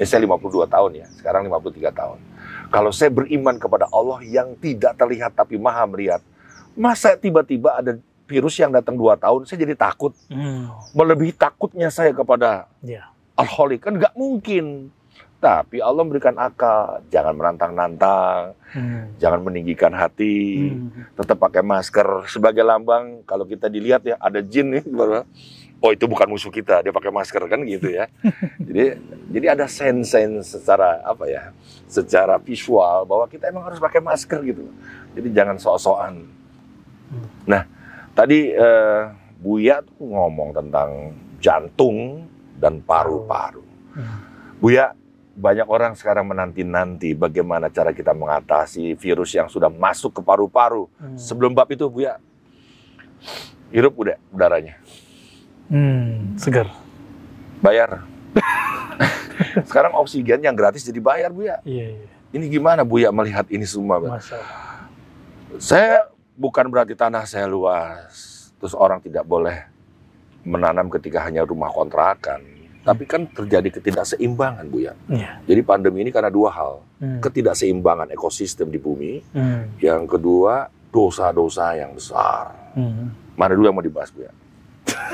Ya, 0.00 0.04
saya 0.08 0.24
52 0.24 0.64
tahun 0.64 0.90
ya, 0.96 1.06
sekarang 1.20 1.44
53 1.46 1.92
tahun. 1.92 2.18
Kalau 2.70 2.90
saya 2.94 3.10
beriman 3.12 3.60
kepada 3.60 3.90
Allah 3.92 4.22
yang 4.24 4.56
tidak 4.56 4.96
terlihat 4.96 5.36
tapi 5.36 5.60
maha 5.60 5.84
melihat, 5.84 6.22
masa 6.72 7.18
tiba-tiba 7.18 7.76
ada 7.76 8.00
virus 8.30 8.54
yang 8.56 8.70
datang 8.70 8.94
dua 8.94 9.18
tahun, 9.18 9.44
saya 9.44 9.66
jadi 9.66 9.74
takut. 9.74 10.14
Hmm. 10.30 10.70
Melebihi 10.94 11.34
takutnya 11.34 11.90
saya 11.90 12.14
kepada 12.14 12.70
Ya. 12.80 13.10
Al-Khaliq 13.34 13.82
kan 13.82 13.98
nggak 13.98 14.14
mungkin. 14.14 14.94
Tapi 15.40 15.80
Allah 15.80 16.04
memberikan 16.04 16.36
akal, 16.36 17.00
jangan 17.08 17.32
menantang-nantang, 17.32 18.52
Hmm. 18.76 19.16
jangan 19.16 19.40
meninggikan 19.40 19.88
hati, 19.96 20.68
Hmm. 20.68 21.16
tetap 21.16 21.40
pakai 21.40 21.64
masker 21.64 22.28
sebagai 22.28 22.60
lambang. 22.60 23.24
Kalau 23.24 23.48
kita 23.48 23.72
dilihat 23.72 24.04
ya 24.04 24.20
ada 24.20 24.44
jin 24.44 24.68
nih, 24.68 24.84
baru, 25.00 25.24
oh 25.80 25.90
itu 25.96 26.04
bukan 26.04 26.28
musuh 26.28 26.52
kita, 26.52 26.84
dia 26.84 26.92
pakai 26.92 27.08
masker 27.08 27.40
kan 27.48 27.56
gitu 27.64 27.88
ya. 27.88 28.12
jadi 28.68 29.00
jadi 29.32 29.46
ada 29.56 29.64
sense-sense 29.64 30.60
secara 30.60 31.00
apa 31.08 31.24
ya, 31.24 31.56
secara 31.88 32.36
visual 32.36 33.08
bahwa 33.08 33.24
kita 33.24 33.48
emang 33.48 33.64
harus 33.64 33.80
pakai 33.80 34.04
masker 34.04 34.44
gitu. 34.44 34.68
Jadi 35.16 35.28
jangan 35.32 35.56
sok-sokan. 35.56 36.20
Hmm. 37.08 37.26
Nah 37.48 37.64
tadi 38.12 38.52
eh, 38.52 39.02
Buya 39.40 39.80
tuh 39.80 40.04
ngomong 40.04 40.52
tentang 40.52 41.16
jantung 41.40 42.28
dan 42.60 42.84
paru-paru. 42.84 43.64
Hmm. 43.96 44.20
Buya, 44.60 44.92
banyak 45.40 45.64
orang 45.64 45.96
sekarang 45.96 46.28
menanti-nanti 46.28 47.16
bagaimana 47.16 47.72
cara 47.72 47.96
kita 47.96 48.12
mengatasi 48.12 48.92
virus 48.92 49.32
yang 49.32 49.48
sudah 49.48 49.72
masuk 49.72 50.12
ke 50.12 50.20
paru-paru. 50.20 50.84
Hmm. 51.00 51.16
Sebelum 51.16 51.56
bab 51.56 51.64
itu, 51.72 51.88
Buya, 51.88 52.20
hirup 53.72 53.96
udah 53.96 54.20
udaranya, 54.28 54.76
Hmm. 55.72 56.36
Segar. 56.36 56.68
bayar. 57.64 58.04
sekarang 59.68 59.96
oksigen 59.96 60.44
yang 60.44 60.52
gratis 60.52 60.84
jadi 60.84 61.00
bayar, 61.00 61.32
Buya. 61.32 61.64
Iya, 61.64 61.96
iya. 61.96 62.08
Ini 62.30 62.44
gimana 62.46 62.84
Buya 62.84 63.08
melihat 63.10 63.48
ini 63.48 63.64
semua? 63.64 63.96
Saya 65.56 66.06
bukan 66.36 66.68
berarti 66.68 66.92
tanah 66.94 67.24
saya 67.24 67.48
luas, 67.48 68.50
terus 68.60 68.76
orang 68.76 69.00
tidak 69.00 69.24
boleh 69.24 69.66
menanam 70.44 70.92
ketika 70.92 71.24
hanya 71.24 71.42
rumah 71.42 71.72
kontrakan. 71.72 72.59
Tapi 72.80 73.04
kan 73.04 73.28
terjadi 73.28 73.68
ketidakseimbangan, 73.80 74.64
Buya. 74.72 74.96
Iya. 75.12 75.44
Jadi 75.44 75.60
pandemi 75.60 76.00
ini 76.00 76.10
karena 76.10 76.32
dua 76.32 76.50
hal. 76.52 76.72
Hmm. 77.00 77.16
ketidakseimbangan 77.24 78.12
ekosistem 78.12 78.68
di 78.68 78.76
bumi. 78.76 79.24
Hmm. 79.32 79.72
Yang 79.80 80.16
kedua, 80.16 80.68
dosa-dosa 80.92 81.72
yang 81.72 81.96
besar. 81.96 82.52
Hmm. 82.76 83.12
Mana 83.36 83.56
dulu 83.56 83.72
yang 83.72 83.76
mau 83.76 83.84
dibahas, 83.84 84.12
Bu 84.12 84.28
ya? 84.28 84.32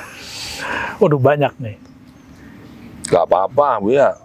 Waduh 1.03 1.23
banyak 1.23 1.55
nih. 1.63 1.77
Gak 3.07 3.23
apa-apa, 3.31 3.79
Bu 3.79 3.95
ya. 3.95 4.19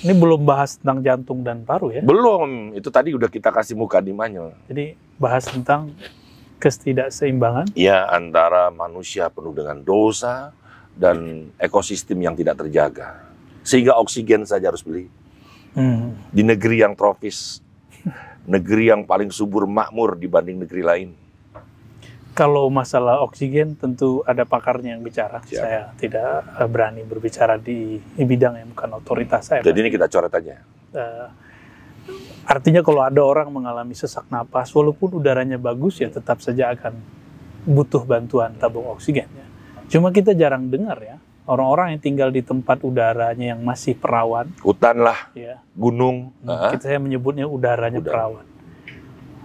Ini 0.00 0.16
belum 0.16 0.44
bahas 0.44 0.80
tentang 0.80 1.04
jantung 1.04 1.40
dan 1.44 1.64
paru 1.64 1.92
ya. 1.92 2.00
Belum, 2.00 2.72
itu 2.72 2.88
tadi 2.88 3.12
udah 3.12 3.28
kita 3.28 3.52
kasih 3.52 3.76
muka 3.76 4.00
di 4.00 4.12
mana. 4.16 4.52
Jadi 4.64 4.96
bahas 5.20 5.44
tentang 5.44 5.92
ketidakseimbangan. 6.60 7.72
Ya, 7.76 8.08
antara 8.12 8.68
manusia 8.68 9.28
penuh 9.32 9.56
dengan 9.56 9.80
dosa 9.80 10.52
dan 10.96 11.48
ekosistem 11.56 12.18
yang 12.20 12.34
tidak 12.34 12.60
terjaga. 12.60 13.22
Sehingga 13.64 13.96
oksigen 14.00 14.44
saja 14.48 14.72
harus 14.72 14.82
beli. 14.82 15.06
Hmm. 15.76 16.18
Di 16.34 16.42
negeri 16.42 16.82
yang 16.82 16.98
tropis, 16.98 17.62
negeri 18.54 18.90
yang 18.90 19.06
paling 19.06 19.30
subur 19.30 19.68
makmur 19.68 20.18
dibanding 20.18 20.62
negeri 20.66 20.82
lain. 20.82 21.10
Kalau 22.30 22.70
masalah 22.70 23.20
oksigen 23.26 23.74
tentu 23.74 24.22
ada 24.24 24.46
pakarnya 24.46 24.96
yang 24.96 25.02
bicara. 25.02 25.42
Siap. 25.44 25.60
Saya 25.60 25.82
tidak 25.98 26.46
eh, 26.56 26.68
berani 26.70 27.02
berbicara 27.04 27.58
di, 27.60 27.98
bidang 28.16 28.54
yang 28.56 28.70
bukan 28.72 29.02
otoritas 29.02 29.50
saya. 29.50 29.60
Jadi 29.60 29.78
ini 29.82 29.90
kita 29.92 30.06
coret 30.06 30.32
aja. 30.32 30.56
Eh, 30.94 31.26
artinya 32.46 32.80
kalau 32.80 33.02
ada 33.02 33.20
orang 33.20 33.50
mengalami 33.50 33.92
sesak 33.92 34.24
napas, 34.30 34.72
walaupun 34.72 35.20
udaranya 35.20 35.58
bagus 35.58 36.00
ya 36.00 36.08
tetap 36.08 36.40
saja 36.40 36.72
akan 36.72 36.96
butuh 37.66 38.06
bantuan 38.08 38.56
tabung 38.56 38.88
oksigen. 38.88 39.28
Ya. 39.28 39.46
Cuma 39.90 40.08
kita 40.08 40.32
jarang 40.32 40.70
dengar 40.70 40.96
ya 40.98 41.16
orang-orang 41.44 41.98
yang 41.98 42.00
tinggal 42.00 42.28
di 42.30 42.40
tempat 42.40 42.78
udaranya 42.80 43.52
yang 43.52 43.60
masih 43.60 43.98
perawan, 43.98 44.54
Hutan 44.62 45.02
lah, 45.02 45.34
ya 45.34 45.58
gunung. 45.74 46.30
Ah, 46.46 46.70
kita 46.70 46.86
saya 46.86 47.02
menyebutnya 47.02 47.50
udaranya 47.50 47.98
Udara. 47.98 48.30
perawan. 48.30 48.46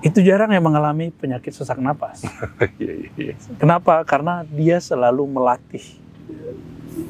Itu 0.05 0.21
jarang 0.21 0.53
yang 0.53 0.61
mengalami 0.61 1.09
penyakit 1.09 1.49
sesak 1.49 1.81
napas. 1.81 2.21
iya, 2.77 2.93
iya, 2.93 3.09
iya. 3.17 3.33
Kenapa? 3.57 4.05
Karena 4.05 4.45
dia 4.45 4.77
selalu 4.77 5.25
melatih 5.25 5.81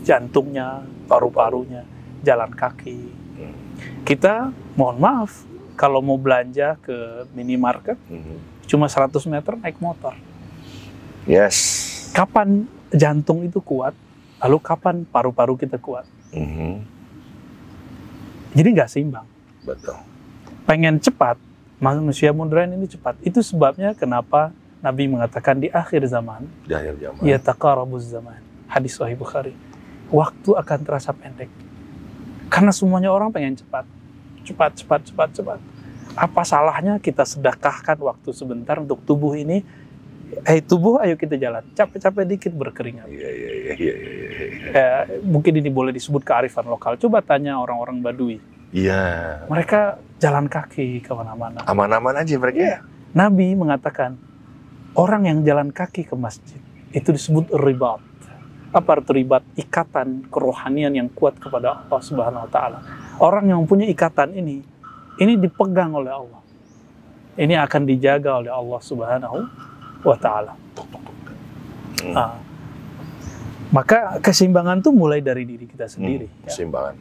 jantungnya, 0.02 0.88
paru-parunya, 1.06 1.84
jalan 2.24 2.56
kaki. 2.56 3.12
Kita 4.08 4.48
mohon 4.80 4.96
maaf 4.96 5.44
kalau 5.76 6.00
mau 6.00 6.16
belanja 6.16 6.80
ke 6.80 7.28
minimarket 7.36 8.00
Mhm. 8.08 8.64
cuma 8.66 8.88
100 8.88 9.28
meter 9.28 9.60
naik 9.60 9.76
motor. 9.78 10.16
Yes. 11.28 11.58
Kapan 12.16 12.64
jantung 12.92 13.42
itu 13.42 13.58
kuat? 13.62 13.94
Lalu 14.42 14.58
kapan 14.62 14.96
paru-paru 15.08 15.56
kita 15.56 15.80
kuat? 15.80 16.06
Mhm. 16.36 16.84
Jadi 18.56 18.68
nggak 18.72 18.90
seimbang. 18.90 19.28
Betul. 19.64 19.98
Pengen 20.64 20.98
cepat, 21.00 21.36
manusia 21.78 22.32
modern 22.32 22.74
ini 22.74 22.88
cepat. 22.88 23.20
Itu 23.22 23.44
sebabnya 23.44 23.92
kenapa 23.94 24.52
Nabi 24.80 25.10
mengatakan 25.10 25.60
di 25.60 25.68
akhir 25.70 26.06
zaman, 26.08 26.46
Di 26.64 26.74
akhir 26.78 26.96
zaman. 27.02 27.22
ya 27.26 27.38
taqarabuz 27.42 28.06
zaman. 28.06 28.40
Hadis 28.70 28.96
Sahih 28.98 29.18
Bukhari. 29.18 29.54
Waktu 30.10 30.54
akan 30.54 30.80
terasa 30.86 31.10
pendek. 31.12 31.50
Karena 32.50 32.70
semuanya 32.70 33.10
orang 33.10 33.34
pengen 33.34 33.58
cepat. 33.58 33.84
Cepat, 34.46 34.78
cepat, 34.78 35.02
cepat, 35.10 35.30
cepat. 35.34 35.60
Apa 36.16 36.46
salahnya 36.46 37.02
kita 37.02 37.26
sedekahkan 37.26 37.98
waktu 38.00 38.30
sebentar 38.32 38.78
untuk 38.80 39.02
tubuh 39.04 39.34
ini? 39.36 39.66
Eh 40.46 40.62
tubuh 40.62 41.02
ayo 41.02 41.18
kita 41.18 41.38
jalan. 41.38 41.64
Capek-capek 41.74 42.24
dikit 42.26 42.54
berkeringat. 42.54 43.08
Iya, 43.10 43.30
iya, 43.30 43.52
iya, 43.54 43.74
iya, 43.78 43.94
iya, 43.96 44.68
eh, 44.76 45.02
mungkin 45.26 45.58
ini 45.58 45.70
boleh 45.70 45.94
disebut 45.94 46.22
kearifan 46.22 46.66
lokal. 46.70 46.98
Coba 46.98 47.22
tanya 47.22 47.58
orang-orang 47.62 48.02
Badui. 48.02 48.38
Iya. 48.76 49.46
Mereka 49.48 50.02
jalan 50.20 50.52
kaki 50.52 51.00
ke 51.06 51.12
mana-mana. 51.14 51.64
Aman-aman 51.70 52.20
aja 52.20 52.36
mereka. 52.36 52.60
Iya. 52.60 52.78
Nabi 53.16 53.56
mengatakan 53.56 54.20
orang 54.98 55.30
yang 55.30 55.40
jalan 55.48 55.72
kaki 55.72 56.04
ke 56.04 56.16
masjid 56.20 56.60
itu 56.92 57.10
disebut 57.16 57.52
ribat. 57.56 58.04
Apa 58.76 59.00
arti 59.00 59.24
ribat? 59.24 59.40
Ikatan 59.56 60.28
kerohanian 60.28 60.92
yang 60.92 61.08
kuat 61.08 61.40
kepada 61.40 61.88
Allah 61.88 62.02
Subhanahu 62.04 62.44
wa 62.44 62.52
taala. 62.52 62.80
Orang 63.24 63.48
yang 63.48 63.64
punya 63.64 63.88
ikatan 63.88 64.36
ini 64.36 64.60
ini 65.16 65.34
dipegang 65.40 65.96
oleh 65.96 66.12
Allah. 66.12 66.42
Ini 67.36 67.56
akan 67.68 67.82
dijaga 67.88 68.44
oleh 68.44 68.52
Allah 68.52 68.80
Subhanahu 68.84 69.40
wa 70.06 70.18
taala. 70.22 70.54
Hmm. 72.06 72.14
Ah. 72.14 72.38
Maka 73.74 74.22
keseimbangan 74.22 74.80
itu 74.80 74.94
mulai 74.94 75.20
dari 75.20 75.44
diri 75.44 75.66
kita 75.66 75.90
sendiri. 75.90 76.30
Hmm, 76.30 76.46
ya. 76.46 76.48
Keseimbangan. 76.54 76.96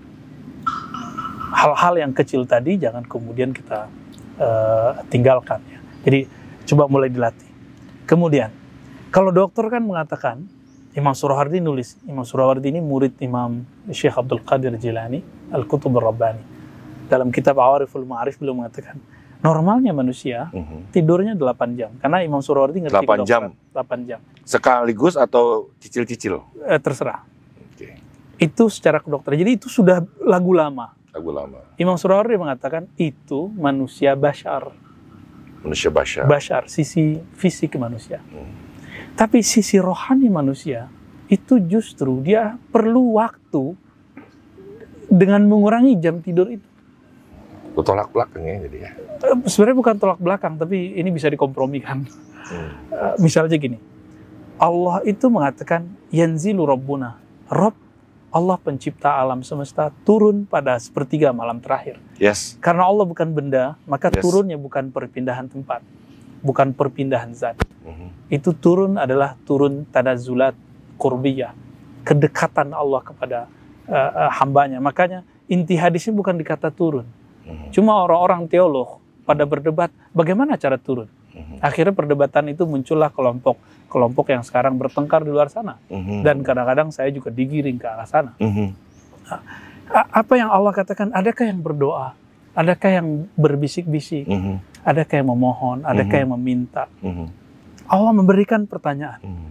Hal-hal 1.55 1.95
yang 2.01 2.13
kecil 2.17 2.49
tadi 2.49 2.81
jangan 2.81 3.05
kemudian 3.05 3.53
kita 3.55 3.87
eh, 4.41 4.91
tinggalkan. 5.13 5.61
Ya. 5.71 5.79
Jadi 6.09 6.21
coba 6.67 6.91
mulai 6.91 7.13
dilatih. 7.13 7.47
Kemudian, 8.09 8.51
kalau 9.15 9.31
dokter 9.31 9.65
kan 9.71 9.81
mengatakan, 9.85 10.45
Imam 10.95 11.15
Surahardi 11.17 11.59
nulis, 11.59 11.99
Imam 12.07 12.23
Surahardi 12.23 12.71
ini 12.71 12.79
murid 12.83 13.17
Imam 13.19 13.65
Syekh 13.91 14.15
Abdul 14.15 14.45
Qadir 14.45 14.75
Jilani, 14.77 15.25
Al-Qutub 15.51 15.95
Rabbani. 15.95 16.43
Dalam 17.09 17.33
kitab 17.33 17.59
Awariful 17.59 18.05
Ma'arif 18.07 18.39
beliau 18.39 18.55
mengatakan, 18.55 19.01
normalnya 19.45 19.93
manusia 19.93 20.49
Mhm. 20.49 20.89
tidurnya 20.91 21.37
8 21.37 21.77
jam. 21.77 21.93
Karena 22.01 22.25
Imam 22.25 22.41
Surahardi 22.41 22.89
ngerti 22.89 22.97
8 22.97 23.29
jam? 23.29 23.53
kedokteran. 23.53 23.77
8 23.77 24.09
jam. 24.09 24.21
Sekaligus 24.41 25.15
atau 25.15 25.69
cicil-cicil? 25.79 26.41
Eh, 26.65 26.81
terserah. 26.81 27.21
Oke. 27.69 28.01
Itu 28.41 28.73
secara 28.73 29.05
kedokteran. 29.05 29.37
Jadi 29.37 29.61
itu 29.61 29.69
sudah 29.69 30.01
lagu 30.25 30.57
lama. 30.57 30.97
Lagu 31.13 31.31
lama. 31.31 31.61
Imam 31.77 32.01
Surahardi 32.01 32.41
mengatakan 32.41 32.89
itu 32.97 33.53
manusia 33.53 34.17
bashar. 34.17 34.73
Manusia 35.65 35.89
Basya. 35.89 36.29
Bashar, 36.29 36.69
sisi 36.69 37.17
fisik 37.41 37.81
manusia. 37.81 38.21
Hmm. 38.21 38.53
Tapi 39.17 39.41
sisi 39.41 39.81
rohani 39.81 40.29
manusia 40.29 40.93
itu 41.33 41.57
justru 41.57 42.21
dia 42.21 42.61
perlu 42.69 43.17
waktu 43.17 43.73
dengan 45.09 45.41
mengurangi 45.49 45.97
jam 45.97 46.21
tidur 46.21 46.53
itu. 46.53 46.69
Tolak 47.75 48.15
belakang 48.15 48.43
ya 48.47 48.57
jadi 48.71 48.77
ya. 48.87 48.91
Eh, 49.27 49.37
Sebenarnya 49.51 49.77
bukan 49.77 49.95
tolak 49.99 50.21
belakang, 50.23 50.55
tapi 50.55 50.95
ini 50.95 51.11
bisa 51.11 51.27
dikompromikan. 51.27 52.07
Hmm. 52.47 52.71
Eh, 52.95 53.15
Misalnya 53.19 53.59
gini, 53.59 53.77
Allah 54.57 55.03
itu 55.03 55.27
mengatakan 55.27 55.91
yanzilu 56.15 56.63
rabbuna. 56.63 57.19
Rob 57.51 57.75
Allah 58.35 58.59
pencipta 58.59 59.15
alam 59.15 59.47
semesta 59.47 59.95
turun 60.03 60.43
pada 60.43 60.75
sepertiga 60.83 61.31
malam 61.31 61.63
terakhir. 61.63 62.03
Yes. 62.19 62.59
Karena 62.59 62.83
Allah 62.83 63.07
bukan 63.07 63.31
benda, 63.31 63.79
maka 63.87 64.11
Yes. 64.11 64.27
turunnya 64.27 64.59
bukan 64.59 64.91
perpindahan 64.91 65.47
tempat, 65.47 65.87
bukan 66.43 66.75
perpindahan 66.75 67.31
zat. 67.31 67.55
Mhm. 67.87 68.35
Itu 68.35 68.51
turun 68.59 68.99
adalah 68.99 69.39
turun 69.47 69.87
tanazulat 69.87 70.59
kurbiyah, 70.99 71.55
kedekatan 72.03 72.75
Allah 72.75 73.07
kepada 73.07 73.39
uh, 73.87 74.11
uh, 74.27 74.31
hambanya. 74.43 74.83
Makanya 74.83 75.23
inti 75.47 75.79
hadisnya 75.79 76.11
bukan 76.11 76.35
dikata 76.35 76.75
turun. 76.75 77.07
Mhm. 77.45 77.71
Cuma 77.71 78.01
orang-orang 78.01 78.45
teolog 78.47 78.99
pada 79.23 79.45
berdebat 79.45 79.89
bagaimana 80.11 80.57
cara 80.57 80.77
turun. 80.77 81.09
Mhm. 81.31 81.61
Akhirnya 81.61 81.93
perdebatan 81.93 82.49
itu 82.49 82.65
muncullah 82.65 83.09
kelompok 83.09 83.57
kelompok 83.87 84.27
yang 84.29 84.43
sekarang 84.43 84.75
bertengkar 84.75 85.23
di 85.23 85.31
luar 85.31 85.47
sana. 85.47 85.79
Mhm. 85.87 86.21
Dan 86.21 86.43
kadang-kadang 86.43 86.91
saya 86.91 87.09
juga 87.09 87.31
digiring 87.31 87.77
ke 87.77 87.87
arah 87.87 88.05
sana. 88.05 88.35
Mhm. 88.37 88.69
A- 89.87 90.11
Apa 90.17 90.35
yang 90.35 90.49
Allah 90.49 90.73
katakan? 90.73 91.13
Adakah 91.13 91.45
yang 91.45 91.61
berdoa? 91.61 92.17
Adakah 92.53 92.91
yang 92.93 93.09
berbisik-bisik? 93.35 94.25
Mhm. 94.25 94.59
Adakah 94.83 95.15
yang 95.17 95.29
memohon? 95.29 95.79
Adakah 95.83 96.11
Mhm. 96.11 96.23
yang 96.23 96.33
meminta? 96.35 96.85
Mhm. 96.99 97.27
Allah 97.85 98.13
memberikan 98.13 98.65
pertanyaan. 98.65 99.21
Mhm. 99.21 99.49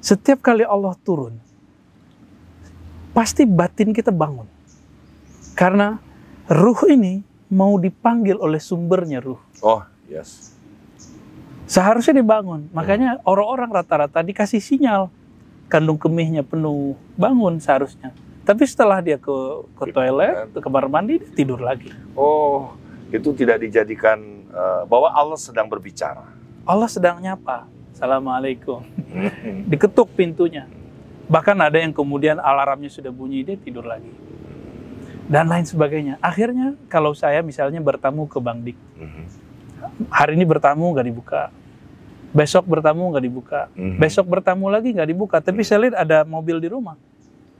Setiap 0.00 0.40
kali 0.40 0.62
Allah 0.62 0.94
turun, 1.00 1.36
pasti 3.12 3.42
batin 3.42 3.90
kita 3.90 4.10
bangun. 4.10 4.46
Karena 5.52 5.96
ruh 6.46 6.80
ini 6.86 7.26
mau 7.50 7.78
dipanggil 7.78 8.38
oleh 8.38 8.58
sumbernya 8.62 9.22
ruh. 9.22 9.38
Oh, 9.62 9.82
yes. 10.10 10.54
Seharusnya 11.66 12.22
dibangun. 12.22 12.70
Makanya 12.70 13.18
orang-orang 13.26 13.70
rata-rata 13.70 14.22
dikasih 14.22 14.62
sinyal. 14.62 15.10
Kandung 15.66 15.98
kemihnya 15.98 16.46
penuh, 16.46 16.94
bangun 17.18 17.58
seharusnya. 17.58 18.14
Tapi 18.46 18.62
setelah 18.70 19.02
dia 19.02 19.18
ke 19.18 19.66
ke 19.74 19.90
toilet, 19.90 20.54
ke 20.54 20.62
kamar 20.62 20.86
mandi, 20.86 21.18
dia 21.18 21.30
tidur 21.34 21.58
lagi. 21.58 21.90
Oh, 22.14 22.78
itu 23.10 23.34
tidak 23.34 23.66
dijadikan 23.66 24.46
eh, 24.46 24.82
bahwa 24.86 25.10
Allah 25.10 25.34
sedang 25.34 25.66
berbicara. 25.66 26.22
Allah 26.62 26.86
sedang 26.86 27.18
nyapa. 27.18 27.66
Assalamualaikum. 27.90 28.86
Diketuk 29.66 30.14
pintunya. 30.14 30.70
Bahkan 31.26 31.58
ada 31.58 31.82
yang 31.82 31.90
kemudian 31.90 32.38
alarmnya 32.38 32.86
sudah 32.86 33.10
bunyi, 33.10 33.42
dia 33.42 33.58
tidur 33.58 33.82
lagi. 33.82 34.14
Dan 35.26 35.50
lain 35.50 35.66
sebagainya. 35.66 36.18
Akhirnya 36.18 36.78
kalau 36.86 37.10
saya 37.10 37.42
misalnya 37.42 37.78
bertamu 37.78 38.26
ke 38.26 38.38
Bang 38.38 38.62
Dik, 38.62 38.78
Mhm. 38.94 39.22
hari 40.08 40.34
ini 40.34 40.44
bertamu 40.44 40.94
nggak 40.94 41.06
dibuka. 41.06 41.42
Besok 42.30 42.64
bertamu 42.64 43.10
nggak 43.10 43.24
dibuka. 43.24 43.60
Mhm. 43.74 43.98
Besok 43.98 44.26
bertamu 44.28 44.68
lagi 44.68 44.94
nggak 44.94 45.08
dibuka. 45.08 45.36
Tapi 45.40 45.60
saya 45.60 45.82
lihat 45.82 45.96
ada 45.98 46.22
mobil 46.22 46.58
di 46.58 46.68
rumah. 46.68 46.94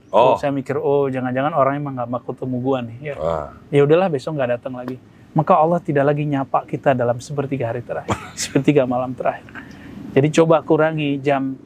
Oh, 0.08 0.38
saya 0.38 0.54
mikir, 0.54 0.78
oh 0.78 1.10
jangan-jangan 1.10 1.50
orang 1.50 1.74
emang 1.76 1.98
nggak 1.98 2.08
mau 2.08 2.22
ketemu 2.22 2.56
gua 2.62 2.78
nih. 2.78 2.98
Ya, 3.02 3.14
Wah. 3.18 3.50
ya 3.68 3.82
udahlah 3.82 4.06
besok 4.06 4.38
nggak 4.38 4.50
datang 4.54 4.78
lagi. 4.78 4.96
Maka 5.34 5.52
Allah 5.52 5.82
tidak 5.82 6.06
lagi 6.06 6.22
nyapa 6.24 6.64
kita 6.64 6.94
dalam 6.94 7.18
sepertiga 7.18 7.68
hari 7.68 7.82
terakhir, 7.82 8.14
sepertiga 8.38 8.86
malam 8.86 9.12
terakhir. 9.12 9.44
Jadi 10.14 10.28
coba 10.32 10.62
kurangi 10.62 11.18
jam 11.18 11.58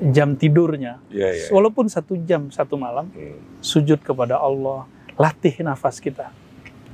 jam 0.00 0.32
tidurnya, 0.32 1.02
Iya, 1.10 1.28
iya. 1.34 1.46
walaupun 1.50 1.90
satu 1.90 2.14
jam 2.22 2.48
satu 2.48 2.78
malam, 2.78 3.10
Hmm. 3.10 3.34
sujud 3.58 3.98
kepada 3.98 4.38
Allah, 4.38 4.86
latih 5.18 5.54
nafas 5.60 5.98
kita. 5.98 6.30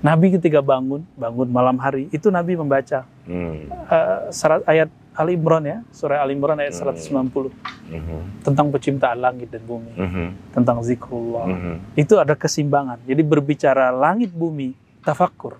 Nabi 0.01 0.37
ketika 0.37 0.61
bangun, 0.61 1.05
bangun 1.17 1.49
malam 1.49 1.77
hari, 1.81 2.13
itu 2.13 2.29
Nabi 2.29 2.57
membaca 2.57 3.09
Hmm. 3.25 3.69
eh, 3.69 4.19
surat 4.33 4.61
ayat 4.65 4.89
Ali 5.15 5.39
Imran 5.39 5.63
ya, 5.63 5.79
surah 5.95 6.27
Ali 6.27 6.35
Imran 6.35 6.59
ayat 6.59 6.75
Hmm. 6.75 6.93
190 6.93 7.55
Mhm. 7.89 8.43
tentang 8.43 8.67
penciptaan 8.69 9.23
langit 9.23 9.47
dan 9.49 9.63
bumi, 9.63 9.95
Mhm. 9.95 10.27
tentang 10.51 10.83
zikrullah. 10.83 11.47
Mhm. 11.47 11.75
Itu 11.95 12.19
ada 12.19 12.35
kesimbangan. 12.35 12.99
Jadi 13.07 13.23
berbicara 13.23 13.95
langit 13.95 14.35
bumi, 14.35 14.75
tafakkur. 15.07 15.57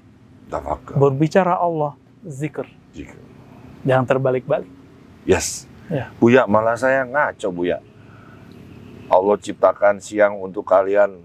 Tafakkur. 0.51 0.99
Berbicara 0.99 1.55
Allah, 1.55 1.95
zikr. 2.27 2.67
Jika- 2.93 3.17
Jangan 3.87 4.05
terbalik-balik. 4.11 4.69
Yes. 5.25 5.71
Ya. 5.87 6.11
Buya, 6.19 6.49
malah 6.51 6.75
saya 6.75 7.05
ngaco, 7.07 7.49
Buya. 7.55 7.79
Allah 9.09 9.37
ciptakan 9.39 10.01
siang 10.01 10.41
untuk 10.41 10.65
kalian 10.65 11.21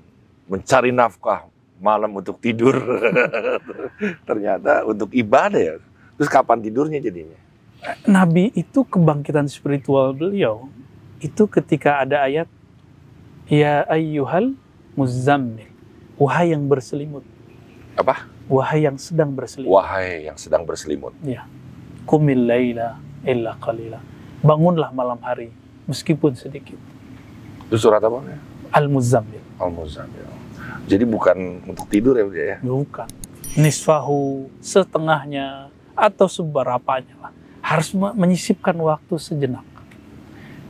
mencari 0.50 0.90
nafkah, 0.90 1.46
malam 1.78 2.12
untuk 2.18 2.42
tidur. 2.42 2.74
Ternyata 4.28 4.84
untuk 4.84 5.14
ibadah 5.14 5.62
ya. 5.62 5.76
Terus 6.18 6.28
kapan 6.28 6.60
tidurnya 6.60 7.00
jadinya? 7.00 7.38
Nabi 8.04 8.52
itu 8.52 8.84
kebangkitan 8.84 9.48
spiritual 9.48 10.12
beliau 10.12 10.68
itu 11.24 11.48
ketika 11.48 12.04
ada 12.04 12.28
ayat 12.28 12.48
ya 13.48 13.88
ayyuhal 13.88 14.52
muzammil 15.00 15.64
wahai 16.20 16.52
yang 16.52 16.68
berselimut 16.68 17.24
Apa? 17.96 18.28
wahai 18.52 18.84
yang 18.84 19.00
sedang 19.00 19.32
berselimut 19.32 19.72
Wahai 19.72 20.28
yang 20.28 20.36
sedang 20.36 20.68
berselimut. 20.68 21.16
kumil 22.04 22.52
laila 22.52 23.00
illa 23.24 23.56
qalila 23.64 24.04
bangunlah 24.44 24.92
malam 24.92 25.20
hari 25.24 25.48
meskipun 25.88 26.36
sedikit 26.36 26.76
Itu 27.72 27.80
surat 27.80 28.04
apa? 28.04 28.20
al 28.76 28.92
muzammil 28.92 29.40
Al-Muzammil. 29.60 30.39
Jadi 30.90 31.06
bukan 31.06 31.38
untuk 31.70 31.86
tidur 31.86 32.18
ya, 32.18 32.26
Buya 32.26 32.44
ya? 32.44 32.58
bukan. 32.66 33.06
Nisfahu 33.54 34.50
setengahnya 34.58 35.70
atau 35.94 36.26
seberapanya 36.26 37.14
lah. 37.22 37.32
Harus 37.62 37.94
me- 37.94 38.18
menyisipkan 38.18 38.74
waktu 38.74 39.14
sejenak. 39.22 39.62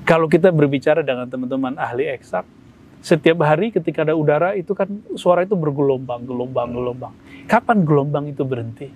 Kalau 0.04 0.28
kita 0.28 0.52
berbicara 0.52 1.00
dengan 1.00 1.24
teman-teman 1.30 1.80
ahli 1.80 2.12
eksak 2.12 2.44
setiap 3.00 3.40
hari 3.48 3.72
ketika 3.72 4.04
ada 4.04 4.12
udara 4.12 4.60
itu 4.60 4.76
kan 4.76 4.92
suara 5.16 5.48
itu 5.48 5.56
bergelombang 5.56 6.28
gelombang 6.28 6.76
gelombang. 6.76 7.14
Kapan 7.48 7.88
gelombang 7.88 8.28
itu 8.28 8.44
berhenti? 8.44 8.92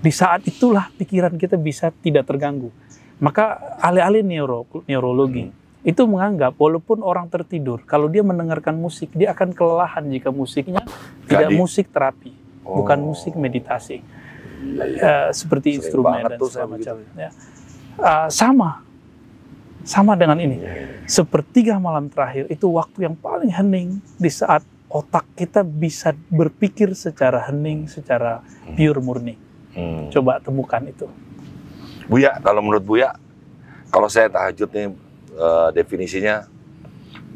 Di 0.00 0.12
saat 0.12 0.48
itulah 0.48 0.88
pikiran 0.96 1.36
kita 1.36 1.60
bisa 1.60 1.92
tidak 2.00 2.24
terganggu. 2.24 2.72
Maka 3.20 3.76
ahli-ahli 3.80 4.24
neuro, 4.24 4.64
neurologi 4.88 5.48
itu 5.86 6.02
menganggap 6.02 6.58
walaupun 6.58 6.98
orang 7.00 7.30
tertidur 7.30 7.78
kalau 7.86 8.10
dia 8.10 8.26
mendengarkan 8.26 8.74
musik 8.74 9.14
dia 9.14 9.30
akan 9.30 9.54
kelelahan 9.54 10.02
jika 10.10 10.34
musiknya 10.34 10.82
tidak 11.30 11.46
Jadi- 11.46 11.56
musik 11.56 11.86
terapi 11.94 12.34
bukan 12.66 12.98
Oh. 12.98 13.14
musik 13.14 13.38
meditasi 13.38 14.02
Eh, 14.56 15.28
seperti 15.30 15.76
Sering 15.76 15.78
instrumen 15.84 16.16
dan 16.26 16.40
segala 16.40 16.68
macam 16.74 16.94
ya. 17.14 17.30
Eh, 17.96 18.28
sama 18.32 18.82
Sama 19.86 20.18
dengan 20.18 20.34
ini. 20.42 20.58
Sepertiga 21.06 21.78
malam 21.78 22.10
terakhir 22.10 22.50
itu 22.50 22.66
waktu 22.66 23.06
yang 23.06 23.14
paling 23.14 23.54
hening 23.54 24.02
di 24.18 24.26
saat 24.26 24.66
otak 24.90 25.22
kita 25.38 25.62
bisa 25.62 26.10
berpikir 26.26 26.90
secara 26.98 27.46
hening, 27.46 27.86
secara 27.86 28.42
pure 28.74 28.98
murni. 28.98 29.38
Hmm. 29.78 30.10
Coba 30.10 30.42
temukan 30.42 30.82
itu. 30.82 31.06
Buya, 32.10 32.34
kalau 32.42 32.66
menurut 32.66 32.82
Buya, 32.82 33.14
kalau 33.86 34.10
saya 34.10 34.26
tahajud 34.26 34.66
nih 34.74 34.90
eh, 35.36 35.68
definisinya 35.76 36.48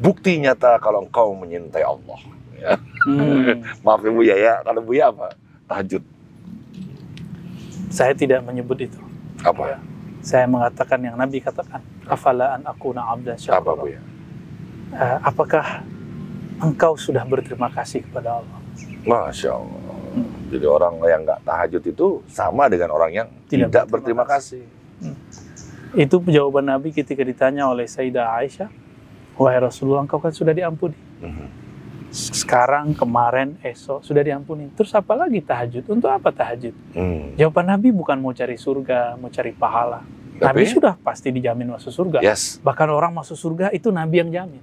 bukti 0.01 0.41
nyata 0.41 0.81
kalau 0.81 1.05
engkau 1.05 1.31
menyintai 1.37 1.85
Allah. 1.85 2.19
Ya. 2.57 2.73
Hmm. 3.05 3.61
Maaf 3.85 4.01
ya 4.01 4.11
Buya 4.11 4.35
ya, 4.37 4.53
kalau 4.65 4.81
Buya 4.81 5.09
apa? 5.09 5.33
Tahajud 5.69 6.03
Saya 7.91 8.13
tidak 8.17 8.41
menyebut 8.45 8.77
itu. 8.81 8.99
apa? 9.41 9.81
Saya 10.21 10.45
mengatakan 10.45 11.01
yang 11.01 11.17
Nabi 11.17 11.41
katakan, 11.41 11.81
afala 12.05 12.53
an 12.55 12.61
akuna 12.69 13.01
abdan 13.09 13.33
Apa 13.35 13.41
syakura. 13.41 13.73
Buya? 13.81 13.99
Eh, 14.91 15.17
apakah 15.25 15.81
engkau 16.61 16.93
sudah 16.93 17.25
berterima 17.25 17.71
kasih 17.73 18.05
kepada 18.05 18.43
Allah? 18.43 18.59
Masya 19.01 19.49
Allah. 19.57 19.97
Jadi 20.51 20.65
orang 20.67 20.99
yang 21.07 21.21
nggak 21.23 21.41
tahajud 21.47 21.83
itu 21.87 22.07
sama 22.27 22.67
dengan 22.67 22.91
orang 22.91 23.11
yang 23.15 23.27
Tidak 23.47 23.71
tidak, 23.71 23.85
berterima 23.87 24.21
berterima 24.21 24.25
kasih. 24.27 24.63
Itu 25.91 26.23
jawaban 26.23 26.71
Nabi 26.71 26.95
ketika 26.95 27.19
ditanya 27.23 27.67
oleh 27.67 27.83
Sayyidah 27.83 28.31
Aisyah, 28.39 28.69
wahai 29.35 29.59
Rasulullah, 29.59 30.07
engkau 30.07 30.23
kan 30.23 30.31
sudah 30.31 30.55
diampuni. 30.55 30.95
Mhm. 31.19 31.47
Sekarang, 32.11 32.91
kemarin, 32.91 33.55
esok 33.63 34.03
sudah 34.03 34.19
diampuni. 34.19 34.67
Terus 34.75 34.91
apa 34.91 35.15
lagi 35.15 35.39
tahajud? 35.39 35.87
Untuk 35.87 36.11
apa 36.11 36.27
tahajud? 36.27 36.75
Hmm. 36.91 37.39
Jawaban 37.39 37.71
Nabi 37.71 37.95
bukan 37.95 38.19
mau 38.19 38.35
cari 38.35 38.59
surga, 38.59 39.15
mau 39.15 39.31
cari 39.31 39.55
pahala. 39.55 40.03
Nabi 40.35 40.67
Tapi, 40.67 40.75
sudah 40.75 40.99
pasti 40.99 41.31
dijamin 41.31 41.71
masuk 41.71 41.87
surga. 41.87 42.19
yes. 42.19 42.59
Bahkan 42.59 42.87
orang 42.91 43.15
masuk 43.15 43.39
surga 43.39 43.71
itu 43.71 43.87
Nabi 43.95 44.27
yang 44.27 44.31
jamin. 44.33 44.59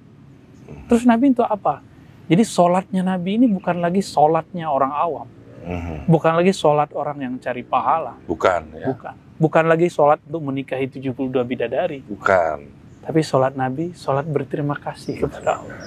Terus 0.85 1.09
Nabi 1.09 1.33
itu 1.33 1.41
apa? 1.41 1.81
Jadi 2.29 2.45
sholatnya 2.45 3.01
Nabi 3.01 3.41
ini 3.41 3.49
bukan 3.49 3.81
lagi 3.81 4.05
sholatnya 4.05 4.69
orang 4.69 4.93
awam. 4.93 5.27
Mhm. 5.65 6.05
Bukan 6.05 6.31
lagi 6.37 6.53
sholat 6.53 6.93
orang 6.93 7.17
yang 7.17 7.33
cari 7.41 7.65
pahala. 7.65 8.13
Bukan, 8.29 8.61
ya. 8.77 8.93
Bukan. 8.93 9.15
Bukan 9.39 9.71
lagi 9.71 9.87
sholat 9.87 10.19
untuk 10.27 10.51
menikahi 10.51 10.91
72 10.91 11.31
bidadari. 11.47 12.03
Bukan. 12.03 12.67
Tapi 13.07 13.19
sholat 13.23 13.55
Nabi, 13.55 13.95
sholat 13.95 14.27
berterima 14.27 14.75
kasih 14.75 15.23
kepada 15.23 15.63
Allah. 15.63 15.79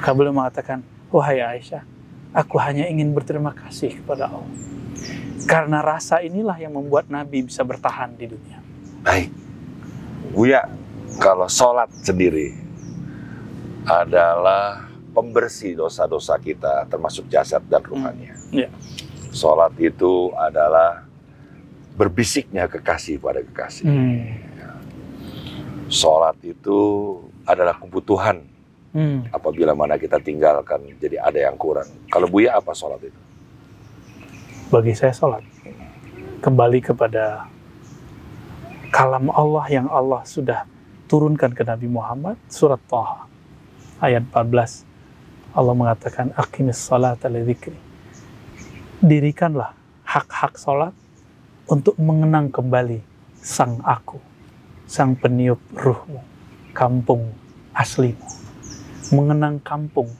Maka 0.00 0.10
beliau 0.16 0.32
mengatakan, 0.32 0.80
Wahai 1.12 1.44
Aisyah, 1.44 1.84
aku 2.32 2.56
hanya 2.56 2.88
ingin 2.88 3.12
berterima 3.12 3.52
kasih 3.52 4.00
kepada 4.00 4.32
Allah. 4.32 4.48
Karena 5.44 5.84
rasa 5.84 6.24
inilah 6.24 6.56
yang 6.56 6.72
membuat 6.72 7.12
Nabi 7.12 7.44
bisa 7.44 7.60
bertahan 7.68 8.16
di 8.16 8.32
dunia. 8.32 8.64
Baik. 9.04 9.28
Buya, 10.32 10.64
kalau 11.20 11.52
sholat 11.52 11.92
sendiri 12.00 12.56
adalah 13.84 14.88
pembersih 15.12 15.76
dosa-dosa 15.76 16.40
kita, 16.40 16.88
termasuk 16.88 17.28
jasad 17.28 17.60
dan 17.68 17.84
ruhania. 17.84 18.32
Iya. 18.48 18.72
Sholat 19.36 19.76
itu 19.76 20.32
adalah 20.38 21.09
berbisiknya 21.94 22.66
kekasih 22.70 23.18
pada 23.18 23.40
kekasih. 23.42 23.84
Hmm. 23.86 24.20
Sholat 25.90 26.38
itu 26.46 26.78
adalah 27.42 27.74
kebutuhan 27.78 28.46
Hmm. 28.90 29.22
apabila 29.30 29.70
mana 29.70 29.94
kita 29.94 30.18
tinggalkan 30.18 30.82
jadi 30.98 31.22
ada 31.22 31.38
yang 31.38 31.54
kurang. 31.54 31.86
Kalau 32.10 32.26
Buya 32.26 32.58
apa 32.58 32.74
sholat 32.74 32.98
itu? 33.06 33.20
Bagi 34.66 34.98
saya 34.98 35.14
sholat. 35.14 35.46
Kembali 36.42 36.82
kepada 36.82 37.46
kalam 38.90 39.30
Allah 39.30 39.66
yang 39.70 39.86
Allah 39.86 40.26
sudah 40.26 40.66
turunkan 41.06 41.54
ke 41.54 41.62
Nabi 41.62 41.86
Muhammad, 41.86 42.34
surat 42.50 42.82
Taha, 42.90 43.30
ayat 44.02 44.26
14. 44.26 44.82
Allah 45.54 45.74
mengatakan, 45.74 46.34
Aqimis 46.34 46.78
salat 46.78 47.18
ala 47.22 47.38
dzikri. 47.42 47.74
Dirikanlah 49.02 49.74
hak-hak 50.02 50.58
sholat 50.58 50.94
untuk 51.70 51.94
mengenang 52.02 52.50
kembali 52.50 52.98
sang 53.38 53.78
aku, 53.86 54.18
sang 54.90 55.14
peniup 55.14 55.62
ruhmu, 55.70 56.18
kampung 56.74 57.30
aslimu. 57.70 58.26
Mengenang 59.14 59.62
kampung, 59.62 60.10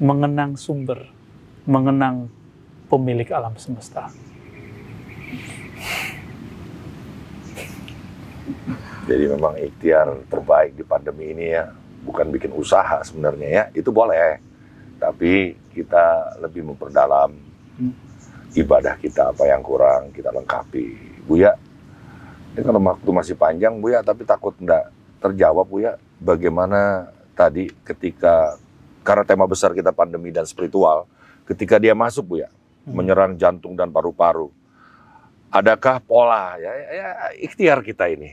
mengenang 0.00 0.56
sumber, 0.56 1.04
mengenang 1.68 2.32
pemilik 2.88 3.28
alam 3.28 3.52
semesta. 3.60 4.08
Jadi 9.06 9.24
memang 9.30 9.54
ikhtiar 9.60 10.16
terbaik 10.32 10.80
di 10.80 10.84
pandemi 10.84 11.30
ini 11.36 11.52
ya, 11.52 11.68
bukan 12.08 12.32
bikin 12.32 12.56
usaha 12.56 13.04
sebenarnya 13.04 13.48
ya, 13.52 13.64
itu 13.76 13.92
boleh. 13.92 14.40
Tapi 14.96 15.60
kita 15.76 16.40
lebih 16.40 16.64
memperdalam 16.72 17.46
Hmm. 17.76 17.92
Ibadah 18.56 18.96
kita 18.96 19.36
apa 19.36 19.44
yang 19.44 19.60
kurang 19.60 20.10
kita 20.16 20.32
lengkapi. 20.32 21.20
Buya, 21.28 21.52
ini 22.56 22.62
kalau 22.64 22.80
waktu 22.80 23.10
masih 23.12 23.36
panjang 23.36 23.76
Buya, 23.76 24.00
tapi 24.00 24.24
takut 24.24 24.56
enggak 24.56 24.88
terjawab 25.20 25.68
Buya, 25.68 26.00
bagaimana 26.18 27.12
tadi 27.36 27.68
ketika 27.84 28.56
karena 29.04 29.22
tema 29.22 29.44
besar 29.46 29.76
kita 29.76 29.92
pandemi 29.92 30.32
dan 30.32 30.48
spiritual, 30.48 31.04
ketika 31.44 31.76
dia 31.76 31.92
masuk 31.92 32.24
Buya, 32.36 32.48
Hmm. 32.86 33.02
menyerang 33.02 33.34
jantung 33.34 33.74
dan 33.74 33.90
paru-paru. 33.90 34.54
Adakah 35.50 35.98
pola 36.06 36.54
ya, 36.54 36.70
ya, 36.70 36.90
ya 36.94 37.08
ikhtiar 37.42 37.82
kita 37.82 38.06
ini? 38.06 38.30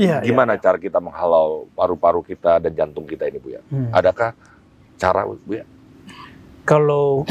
Iya, 0.00 0.24
Gimana 0.24 0.56
iya, 0.56 0.62
cara 0.64 0.80
kita 0.80 0.96
menghalau 0.96 1.68
paru-paru 1.76 2.24
kita 2.24 2.64
dan 2.64 2.72
jantung 2.72 3.04
kita 3.04 3.28
ini, 3.28 3.36
Bu 3.36 3.52
ya? 3.52 3.60
Hmm. 3.68 3.92
Adakah 3.92 4.32
cara, 4.96 5.28
Bu 5.28 5.52
ya? 5.52 5.68
Kalau 6.64 7.28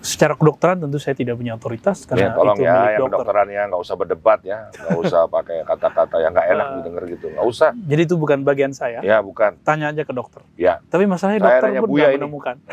secara 0.00 0.32
kedokteran 0.32 0.78
tentu 0.78 0.96
saya 0.96 1.12
tidak 1.12 1.34
punya 1.34 1.54
otoritas 1.54 1.98
Ya, 2.00 2.06
karena 2.06 2.28
tolong 2.32 2.54
itu 2.54 2.62
ya, 2.62 2.72
milik 2.72 2.86
yang 2.88 3.00
dokter. 3.00 3.10
kedokteran 3.18 3.46
ya, 3.48 3.62
nggak 3.66 3.80
usah 3.80 3.94
berdebat 3.94 4.40
ya, 4.42 4.58
nggak 4.70 4.98
usah 4.98 5.20
pakai 5.34 5.56
kata-kata 5.62 6.16
yang 6.18 6.32
nggak 6.32 6.48
enak 6.48 6.64
Ah. 6.64 6.74
didengar 6.76 7.02
gitu, 7.06 7.26
nggak 7.28 7.46
usah. 7.46 7.70
Jadi 7.74 8.02
itu 8.04 8.14
bukan 8.14 8.38
bagian 8.40 8.72
saya. 8.72 8.98
Ya, 9.00 9.18
bukan. 9.18 9.58
Tanya 9.60 9.88
aja 9.88 10.02
ke 10.02 10.12
dokter. 10.12 10.40
Ya. 10.54 10.78
Tapi 10.84 11.04
masalahnya 11.04 11.38
Saya 11.38 11.46
dokter 11.60 11.68
pun 11.76 11.88
nggak 11.90 12.08
ini. 12.08 12.18
menemukan. 12.18 12.56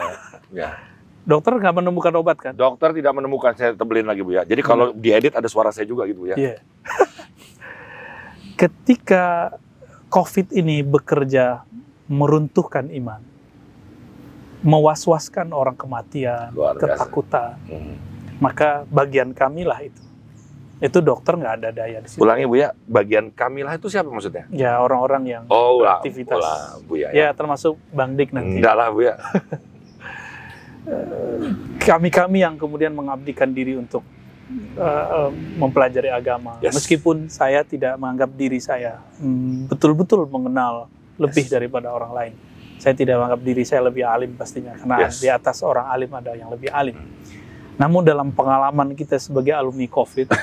Ya. 0.53 0.69
Dokter 1.21 1.57
nggak 1.57 1.75
menemukan 1.75 2.13
obat 2.15 2.37
kan? 2.37 2.53
Dokter 2.53 2.93
tidak 2.93 3.11
menemukan, 3.11 3.51
saya 3.51 3.73
tebelin 3.73 4.05
lagi, 4.05 4.21
Bu 4.21 4.31
ya. 4.31 4.45
Jadi 4.45 4.61
kalau 4.61 4.93
diedit 4.93 5.33
ada 5.33 5.45
suara 5.45 5.69
saya 5.69 5.83
juga 5.83 6.05
gitu, 6.05 6.21
Bu 6.21 6.29
ya. 6.29 6.37
Iya. 6.37 6.55
Ketika 8.55 9.51
COVID 10.07 10.53
ini 10.53 10.79
bekerja 10.79 11.65
meruntuhkan 12.05 12.87
iman, 12.93 13.19
mewaswaskan 14.65 15.53
orang 15.53 15.77
kematian, 15.77 16.49
ketakutan, 16.75 17.53
Hmm. 17.69 17.95
maka 18.41 18.81
bagian 18.89 19.29
kami 19.31 19.61
lah 19.61 19.77
itu. 19.79 20.01
Itu 20.75 20.99
dokter 20.99 21.39
nggak 21.39 21.53
ada 21.55 21.69
daya 21.71 22.03
di 22.03 22.09
situ. 22.09 22.19
Ulangi, 22.19 22.43
Bu 22.43 22.59
ya, 22.59 22.75
bagian 22.83 23.31
Kamilah 23.31 23.79
itu 23.79 23.87
siapa 23.87 24.11
maksudnya? 24.11 24.43
Ya 24.51 24.75
orang-orang 24.75 25.23
yang 25.23 25.43
Oh, 25.47 25.79
ulah, 25.79 26.03
Aktivitas. 26.03 26.35
ulah, 26.35 26.81
Bu 26.83 26.99
ya. 26.99 27.15
ya 27.15 27.31
termasuk 27.31 27.79
Bang 27.95 28.19
Dik 28.19 28.35
nanti. 28.35 28.59
Enggak 28.59 28.75
lah, 28.75 28.87
Bu 28.91 29.07
ya. 29.07 29.15
Kami-kami 31.79 32.41
yang 32.41 32.55
kemudian 32.57 32.93
mengabdikan 32.93 33.49
diri 33.49 33.73
untuk 33.73 34.03
uh, 34.77 35.29
uh, 35.29 35.31
mempelajari 35.57 36.09
agama. 36.09 36.57
Yes. 36.59 36.75
Meskipun 36.75 37.25
saya 37.27 37.63
tidak 37.63 37.97
menganggap 37.97 38.29
diri 38.33 38.59
saya 38.59 39.01
mm, 39.17 39.69
betul-betul 39.69 40.25
mengenal 40.27 40.89
lebih 41.15 41.45
Yes. 41.47 41.51
daripada 41.51 41.89
orang 41.89 42.11
lain. 42.11 42.33
Saya 42.85 42.93
tidak 42.93 43.17
menganggap 43.17 43.41
diri 43.41 43.63
saya 43.65 43.81
lebih 43.81 44.05
alim 44.05 44.31
pastinya 44.31 44.77
karena 44.77 44.95
Yes. 45.01 45.17
di 45.17 45.27
atas 45.27 45.57
orang 45.59 45.89
alim 45.89 46.13
ada 46.13 46.31
yang 46.31 46.47
lebih 46.47 46.69
alim. 46.69 46.93
Namun 47.75 48.05
dalam 48.05 48.29
pengalaman 48.29 48.93
kita 48.93 49.17
sebagai 49.17 49.51
alumni 49.51 49.89
COVID 49.89 50.29
uh, 50.29 50.37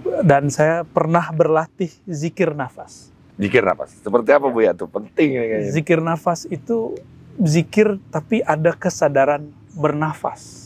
dan 0.30 0.48
saya 0.48 0.82
pernah 0.82 1.28
berlatih 1.30 1.92
zikir 2.02 2.50
nafas. 2.50 3.12
Zikir 3.36 3.60
nafas. 3.60 3.92
Seperti 3.94 4.32
apa, 4.32 4.48
Bu 4.48 4.58
ya? 4.58 4.72
Itu 4.72 4.88
penting 4.88 5.28
kayaknya. 5.30 5.68
Zikir 5.68 6.00
nafas 6.00 6.48
itu 6.48 6.96
zikir 7.36 8.00
tapi 8.08 8.40
ada 8.40 8.72
kesadaran 8.72 9.44
bernafas 9.70 10.64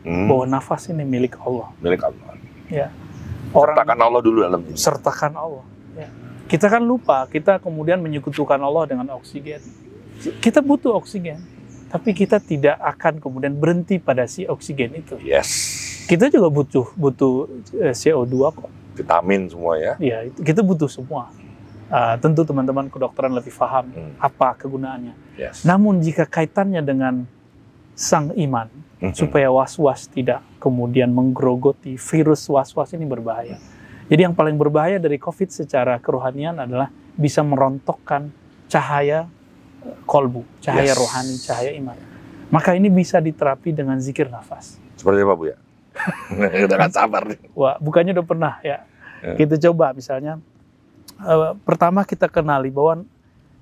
Hmm, 0.00 0.28
bahwa 0.28 0.48
nafas 0.50 0.88
ini 0.88 1.04
milik 1.04 1.36
Allah. 1.36 1.76
milik 1.76 2.00
Allah. 2.00 2.32
Orang 3.52 3.76
Sertakan 3.76 3.98
Allah 4.00 4.20
dulu 4.20 4.38
dalam 4.40 4.60
diri. 4.62 4.72
sertakan 4.74 5.32
Allah. 5.34 5.64
Ya. 5.92 6.08
Kita 6.50 6.66
kan 6.66 6.82
lupa, 6.82 7.30
kita 7.30 7.62
kemudian 7.62 8.02
menyekutukan 8.02 8.58
Allah 8.58 8.90
dengan 8.90 9.06
oksigen. 9.14 9.62
Kita 10.42 10.58
butuh 10.60 10.98
oksigen, 10.98 11.38
tapi 11.88 12.10
kita 12.10 12.42
tidak 12.42 12.74
akan 12.76 13.22
kemudian 13.22 13.54
berhenti 13.54 14.02
pada 14.02 14.26
si 14.26 14.44
oksigen 14.44 14.98
itu. 14.98 15.14
Yes. 15.22 15.78
Kita 16.04 16.26
juga 16.26 16.50
butuh 16.50 16.90
butuh 16.98 17.46
eh, 17.78 17.94
CO2 17.94 18.34
kok. 18.50 18.70
Vitamin 18.98 19.46
semua 19.46 19.78
ya. 19.78 19.94
Ya, 20.02 20.26
itu- 20.26 20.42
kita 20.42 20.60
butuh 20.60 20.90
semua. 20.90 21.30
Ah, 21.86 22.14
tentu 22.18 22.42
teman-teman 22.42 22.86
kedokteran 22.86 23.30
lebih 23.30 23.50
paham 23.50 23.86
Hmm. 23.90 24.14
apa 24.18 24.54
kegunaannya. 24.58 25.14
Yes. 25.38 25.62
Namun 25.62 26.02
jika 26.02 26.26
kaitannya 26.26 26.82
dengan 26.82 27.26
sang 27.94 28.30
iman, 28.34 28.66
Mhm. 29.00 29.14
supaya 29.14 29.48
was-was 29.48 30.06
tidak 30.06 30.42
kemudian 30.58 31.10
menggerogoti 31.10 31.94
virus 31.96 32.46
was-was 32.46 32.92
ini 32.92 33.06
berbahaya. 33.06 33.56
Jadi 34.10 34.26
yang 34.26 34.34
paling 34.34 34.58
berbahaya 34.58 34.98
dari 34.98 35.16
COVID 35.16 35.54
secara 35.54 36.02
kerohanian 36.02 36.58
adalah 36.58 36.90
bisa 37.14 37.46
merontokkan 37.46 38.34
cahaya 38.66 39.30
eh, 39.86 39.96
kolbu, 40.04 40.42
cahaya 40.58 40.90
Yes. 40.90 40.98
rohani, 40.98 41.34
cahaya 41.38 41.70
iman. 41.78 41.96
Maka 42.50 42.74
ini 42.74 42.90
bisa 42.90 43.22
diterapi 43.22 43.70
dengan 43.70 43.94
zikir 44.02 44.26
nafas. 44.26 44.82
Seperti 44.98 45.22
apa 45.22 45.34
Bu 45.38 45.44
ya? 45.46 45.56
Udah 46.66 46.76
gak 46.86 46.94
sabar 46.98 47.22
nih. 47.30 47.38
Wah, 47.54 47.78
bukannya 47.78 48.10
udah 48.18 48.26
pernah 48.26 48.54
ya. 48.66 48.82
Ya. 49.22 49.36
Kita 49.38 49.54
coba 49.70 49.94
misalnya, 49.94 50.42
eh, 51.22 51.52
pertama 51.62 52.02
kita 52.02 52.26
kenali 52.26 52.74
bahwa 52.74 53.06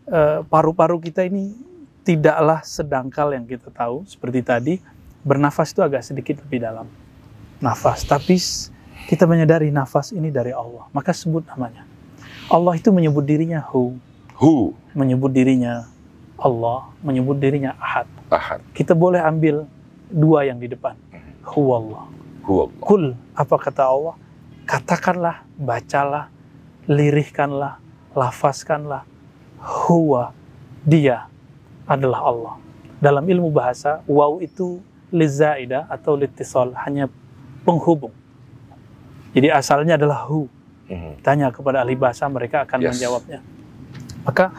eh, 0.09 0.40
paru-paru 0.49 0.96
kita 1.05 1.28
ini 1.28 1.53
tidaklah 2.09 2.64
sedangkal 2.64 3.36
yang 3.36 3.44
kita 3.44 3.68
tahu. 3.68 4.09
Seperti 4.09 4.40
tadi, 4.40 4.74
bernafas 5.20 5.76
itu 5.76 5.84
agak 5.84 6.01
sedikit 6.01 6.40
lebih 6.40 6.64
dalam. 6.64 6.88
Nafas, 7.61 8.07
tapi 8.09 8.40
kita 9.09 9.24
menyadari 9.24 9.72
nafas 9.72 10.12
ini 10.12 10.28
dari 10.28 10.52
Allah. 10.52 10.84
Maka 10.92 11.16
sebut 11.16 11.40
namanya. 11.48 11.88
Allah 12.52 12.76
itu 12.76 12.92
menyebut 12.92 13.24
dirinya 13.24 13.64
Hu, 13.64 13.96
Hu. 14.36 14.76
menyebut 14.92 15.32
dirinya 15.32 15.88
Allah, 16.36 16.92
menyebut 17.00 17.40
dirinya 17.40 17.72
Ahad. 17.80 18.04
Ahad. 18.28 18.61
Kita 18.76 18.92
boleh 18.92 19.16
ambil 19.24 19.64
dua 20.12 20.44
yang 20.44 20.61
di 20.61 20.68
depan. 20.68 20.92
Hu 21.40 21.72
Allah. 21.72 22.04
Hu 22.44 22.68
Allah. 22.68 22.76
Kul, 22.84 23.04
apa 23.32 23.56
kata 23.56 23.88
Allah? 23.88 24.14
Katakanlah, 24.68 25.40
bacalah, 25.56 26.28
lirihkanlah, 26.84 27.80
lafazkanlah. 28.12 29.09
Huwa, 29.59 30.36
dia 30.84 31.24
adalah 31.88 32.20
Allah. 32.28 32.54
Dalam 33.00 33.24
ilmu 33.24 33.48
bahasa, 33.48 34.04
waw 34.04 34.44
itu 34.44 34.84
lizaidah 35.09 35.88
atau 35.88 36.20
litisol, 36.20 36.76
hanya 36.84 37.09
penghubung. 37.64 38.12
Jadi 39.39 39.55
asalnya 39.55 39.95
adalah 39.95 40.26
hu. 40.26 40.51
Mhm. 40.91 41.22
Tanya 41.22 41.55
kepada 41.55 41.86
ahli 41.86 41.95
bahasa, 41.95 42.26
mereka 42.26 42.66
akan 42.66 42.78
Yes. 42.82 42.99
menjawabnya. 42.99 43.39
Maka 44.26 44.51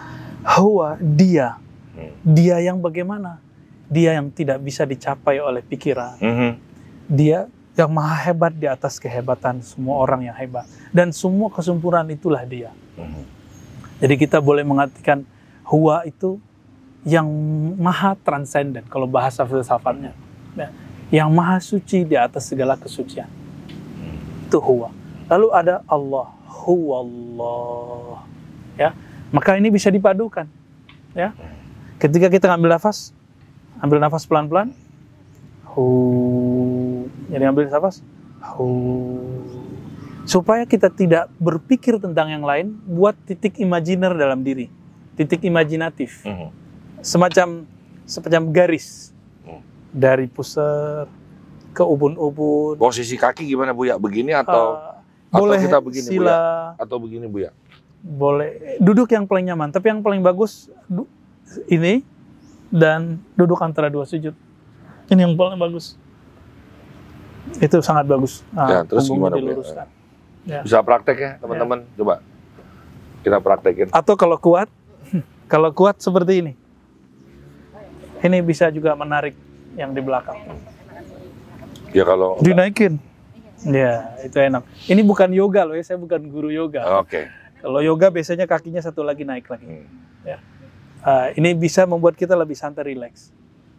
huwa, 0.56 0.96
dia. 0.96 1.60
Hmm. 2.00 2.16
Dia 2.24 2.64
yang 2.64 2.80
bagaimana? 2.80 3.44
Dia 3.92 4.16
yang 4.16 4.32
tidak 4.32 4.64
bisa 4.64 4.86
dicapai 4.88 5.42
oleh 5.42 5.66
pikiran 5.66 6.16
Mhm. 6.22 6.52
dia 7.10 7.50
yang 7.74 7.90
maha 7.90 8.30
hebat 8.30 8.54
di 8.54 8.70
atas 8.70 9.02
kehebatan 9.02 9.66
semua 9.66 9.98
orang 9.98 10.30
yang 10.30 10.38
hebat 10.38 10.70
dan 10.94 11.10
semua 11.10 11.50
kesempurnaan 11.50 12.06
itulah 12.14 12.46
dia. 12.46 12.70
Mhm. 12.96 13.24
Jadi 14.00 14.14
kita 14.16 14.38
boleh 14.40 14.62
mengartikan 14.62 15.26
huwa 15.66 16.06
itu 16.06 16.38
yang 17.02 17.26
maha 17.82 18.14
transenden 18.22 18.86
kalau 18.88 19.10
bahasa 19.10 19.42
filsafatnya. 19.44 20.14
Ya. 20.54 20.70
Yang 21.10 21.30
maha 21.34 21.58
suci 21.58 22.06
di 22.06 22.14
atas 22.14 22.46
segala 22.46 22.78
kesucian. 22.78 23.39
Itu 24.50 24.58
huwa. 24.58 24.90
Lalu 25.30 25.48
ada 25.54 25.86
Allah, 25.86 26.26
huwallah. 26.66 28.26
Ya. 28.74 28.98
Maka 29.30 29.62
ini 29.62 29.70
bisa 29.70 29.94
dipadukan. 29.94 30.50
Ya. 31.14 31.38
Ketika 32.02 32.34
kita 32.34 32.50
ngambil 32.50 32.82
nafas, 32.82 33.14
ambil 33.78 34.02
nafas 34.02 34.26
pelan-pelan. 34.26 34.74
Hu. 35.70 37.06
Jadi 37.30 37.46
ambil 37.46 37.70
nafas. 37.70 38.02
Hu. 38.58 38.66
Supaya 40.26 40.66
kita 40.66 40.90
tidak 40.90 41.30
berpikir 41.38 42.02
tentang 42.02 42.34
yang 42.34 42.42
lain, 42.42 42.74
buat 42.90 43.14
titik 43.30 43.62
imajiner 43.62 44.18
dalam 44.18 44.42
diri. 44.42 44.66
Titik 45.14 45.46
imajinatif. 45.46 46.26
Mhm. 46.26 46.50
Semacam 47.06 47.70
semacam 48.10 48.42
garis 48.50 49.14
Hmm. 49.46 49.62
dari 49.94 50.26
pusar 50.26 51.06
ke 51.80 51.84
ubun-ubun. 51.88 52.76
Posisi 52.76 53.16
kaki 53.16 53.48
gimana 53.48 53.72
Bu 53.72 53.88
ya? 53.88 53.96
Begini 53.96 54.36
atau 54.36 54.76
Uh, 55.30 55.38
atau 55.38 55.46
boleh 55.46 55.62
kita 55.62 55.78
begini, 55.78 56.10
Bu, 56.10 56.14
sila, 56.26 56.40
atau 56.74 56.98
begini 56.98 57.30
Bu 57.30 57.38
ya? 57.46 57.54
boleh 58.00 58.80
duduk 58.80 59.12
yang 59.12 59.28
paling 59.28 59.46
nyaman. 59.52 59.70
Tapi 59.70 59.92
yang 59.92 60.02
paling 60.02 60.24
bagus 60.24 60.72
ini 61.68 62.02
dan 62.72 63.20
duduk 63.36 63.60
antara 63.62 63.92
dua 63.92 64.08
sujud. 64.10 64.34
Ini 65.10 65.30
yang 65.30 65.36
paling 65.38 65.60
bagus. 65.60 66.00
Itu 67.62 67.82
sangat 67.82 68.10
bagus. 68.10 68.46
Ya, 68.54 68.86
terus 68.86 69.06
gimana, 69.06 69.36
Bu, 69.36 69.38
ya? 69.38 69.42
diluruskan. 69.42 69.88
Ya. 70.48 70.62
Bisa 70.66 70.82
praktek 70.82 71.18
ya 71.20 71.32
teman-teman? 71.38 71.86
Coba 71.94 72.26
kita 73.22 73.38
praktekin. 73.44 73.88
Atau 73.92 74.16
kalau 74.16 74.40
kuat, 74.40 74.72
kalau 75.52 75.70
kuat 75.76 76.00
seperti 76.00 76.42
ini. 76.42 76.54
Ini 78.20 78.44
bisa 78.44 78.68
juga 78.74 78.96
menarik 78.98 79.36
yang 79.80 79.96
di 79.96 80.02
belakang. 80.04 80.40
Ya 81.92 82.04
kalau 82.04 82.38
Dinaikin. 82.40 83.02
Ya, 83.60 84.16
itu 84.24 84.40
enak. 84.40 84.64
Ini 84.88 85.04
bukan 85.04 85.36
yoga 85.36 85.68
loh 85.68 85.76
ya, 85.76 85.84
saya 85.84 86.00
bukan 86.00 86.32
guru 86.32 86.48
yoga. 86.48 87.04
Oke. 87.04 87.28
Kalau 87.60 87.84
yoga 87.84 88.08
biasanya 88.08 88.48
kakinya 88.48 88.80
satu 88.80 89.04
lagi 89.04 89.28
naik 89.28 89.52
lagi. 89.52 89.68
Hmm. 89.68 90.40
Ah, 91.00 91.32
ini 91.32 91.56
bisa 91.56 91.84
membuat 91.84 92.16
kita 92.16 92.36
lebih 92.36 92.56
santai, 92.56 92.92
rileks. 92.92 93.32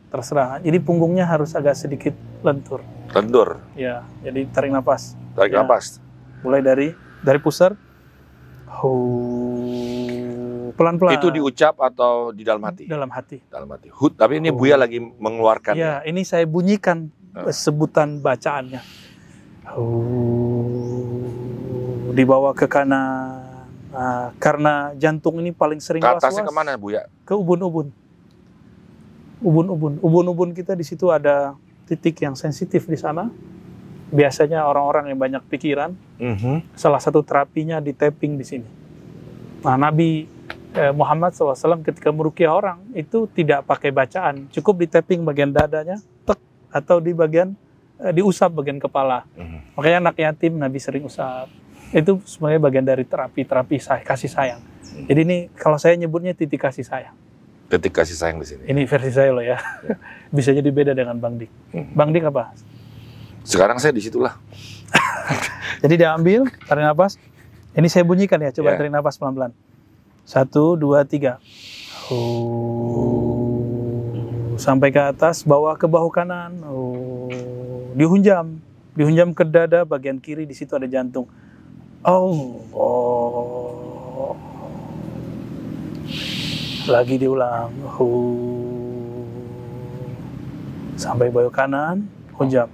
Terserah. 0.08 0.61
Jadi 0.61 0.80
punggungnya 0.80 1.24
harus 1.24 1.52
agak 1.52 1.76
sedikit 1.76 2.12
lentur. 2.40 2.80
Lentur, 3.12 3.61
Ya, 3.72 4.04
jadi 4.20 4.48
tarik 4.48 4.70
nafas. 4.70 5.16
tarik 5.32 5.52
Ya. 5.52 5.61
nafas. 5.61 6.00
Mulai 6.40 6.61
dari 6.61 6.88
dari 7.20 7.38
pusar. 7.38 7.76
Hu. 8.80 8.92
Pelan-pelan. 10.76 11.20
Itu 11.20 11.28
diucap 11.28 11.76
atau 11.76 12.32
di 12.32 12.40
dalam 12.40 12.64
hati? 12.64 12.88
dalam 12.88 13.11
hati. 13.12 13.44
Dalam 13.46 13.68
hati. 13.68 13.92
Hut, 13.92 14.16
tapi 14.16 14.40
ini 14.40 14.48
Buya 14.48 14.80
lagi 14.80 14.96
mengeluarkan. 14.96 15.76
Ya, 15.76 16.00
ini 16.02 16.24
saya 16.24 16.48
bunyikan. 16.48 17.12
Sebutan 17.50 18.18
bacaannya. 18.18 18.80
Hu. 19.70 19.86
Dibawa 22.10 22.50
ke 22.52 22.66
kanan. 22.66 23.46
Nah, 23.90 24.30
karena 24.38 24.94
jantung 24.94 25.38
ini 25.38 25.50
paling 25.50 25.78
sering 25.78 25.98
Ke 25.98 26.14
atasnya 26.14 26.42
was-was. 26.42 26.50
ke 26.50 26.54
mana 26.54 26.74
Buya? 26.74 27.06
Ke 27.22 27.34
ubun-ubun. 27.34 27.90
Ubun-ubun. 29.40 29.98
Ubun-ubun 29.98 30.50
kita 30.52 30.74
di 30.74 30.82
situ 30.82 31.08
ada 31.08 31.54
titik 31.86 32.18
yang 32.20 32.34
sensitif 32.34 32.86
di 32.86 32.94
sana. 32.94 33.30
Biasanya 34.10 34.66
orang-orang 34.66 35.10
yang 35.10 35.18
banyak 35.18 35.42
pikiran, 35.46 35.94
Mhm. 36.18 36.74
salah 36.74 36.98
satu 36.98 37.22
terapinya 37.22 37.78
di 37.78 37.94
tapping 37.94 38.34
di 38.34 38.44
sini. 38.44 38.68
Nah, 39.60 39.78
Nabi 39.78 40.26
eh, 40.70 40.94
Muhammad 40.94 41.34
SAW 41.34 41.82
ketika 41.82 42.10
merukyah 42.10 42.54
orang 42.54 42.78
itu 42.92 43.26
tidak 43.28 43.66
pakai 43.66 43.90
bacaan, 43.90 44.46
cukup 44.50 44.78
di 44.78 44.86
tapping 44.86 45.22
bagian 45.22 45.50
dadanya, 45.50 45.98
tek, 46.22 46.38
atau 46.70 46.98
di 46.98 47.10
bagian 47.10 47.52
eh, 47.98 48.12
diusap 48.12 48.54
bagian 48.54 48.78
kepala. 48.78 49.26
Mhm. 49.34 49.76
Makanya 49.76 49.96
anak 50.00 50.16
yatim 50.16 50.56
Nabi 50.56 50.78
sering 50.78 51.04
usap. 51.04 51.50
Itu 51.90 52.22
sebenarnya 52.22 52.60
bagian 52.60 52.84
dari 52.84 53.02
terapi-terapi 53.02 53.76
say- 53.76 54.06
kasih 54.06 54.30
sayang. 54.30 54.62
Jadi 55.00 55.20
ini 55.20 55.36
kalau 55.52 55.76
saya 55.76 55.94
nyebutnya 55.94 56.32
titik 56.32 56.60
kasih 56.60 56.82
sayang. 56.82 57.14
Titik 57.66 57.94
kasih 57.94 58.14
sayang 58.14 58.38
di 58.38 58.46
sini. 58.46 58.62
Ini 58.66 58.82
versi 58.82 59.10
saya 59.10 59.30
loh 59.30 59.42
ya. 59.42 59.58
Bisa 60.34 60.50
jadi 60.50 60.66
beda 60.66 60.90
dengan 60.90 61.14
Bang 61.16 61.38
Dik. 61.38 61.50
Hmm. 61.70 61.86
Bang 61.94 62.10
Dik 62.10 62.26
apa? 62.26 62.50
Sekarang 63.42 63.78
saya 63.78 63.90
di 63.90 64.02
situlah. 64.02 64.34
Jadi 65.82 65.94
dia 65.96 66.12
ambil, 66.12 66.44
tarik 66.66 66.84
nafas. 66.84 67.16
Ini 67.72 67.86
saya 67.86 68.04
bunyikan 68.04 68.36
ya, 68.36 68.50
coba 68.52 68.74
Ya. 68.74 68.76
tarik 68.76 68.92
nafas 68.92 69.16
pelan-pelan. 69.16 69.54
Satu, 70.26 70.76
dua, 70.76 71.06
tiga. 71.08 71.38
Hu. 72.06 72.18
Sampai 74.61 74.92
ke 74.92 75.00
atas, 75.00 75.40
bawa 75.40 75.72
ke 75.72 75.88
bahu 75.88 76.12
kanan. 76.12 76.61
Hu. 76.61 77.32
Dihunjam, 77.96 78.61
dihunjam 78.92 79.32
ke 79.32 79.40
dada 79.48 79.88
bagian 79.88 80.20
kiri. 80.20 80.44
Di 80.44 80.52
situ 80.52 80.76
ada 80.76 80.84
jantung. 80.84 81.24
Allah. 82.04 82.61
Lagi 86.92 87.16
diulang. 87.16 87.72
Hu. 87.96 88.08
Sampai 91.00 91.32
bahu 91.32 91.48
kanan, 91.48 92.04
hunjam. 92.36 92.68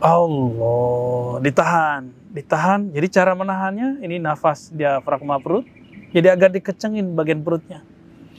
Allah, 0.00 1.44
ditahan, 1.44 2.08
ditahan. 2.32 2.88
Jadi 2.88 3.06
cara 3.12 3.36
menahannya 3.36 4.00
ini 4.00 4.16
nafas 4.16 4.72
diafragma 4.72 5.36
perut. 5.44 5.68
Jadi 6.16 6.32
agak 6.32 6.56
dikecengin 6.56 7.12
bagian 7.12 7.44
perutnya. 7.44 7.84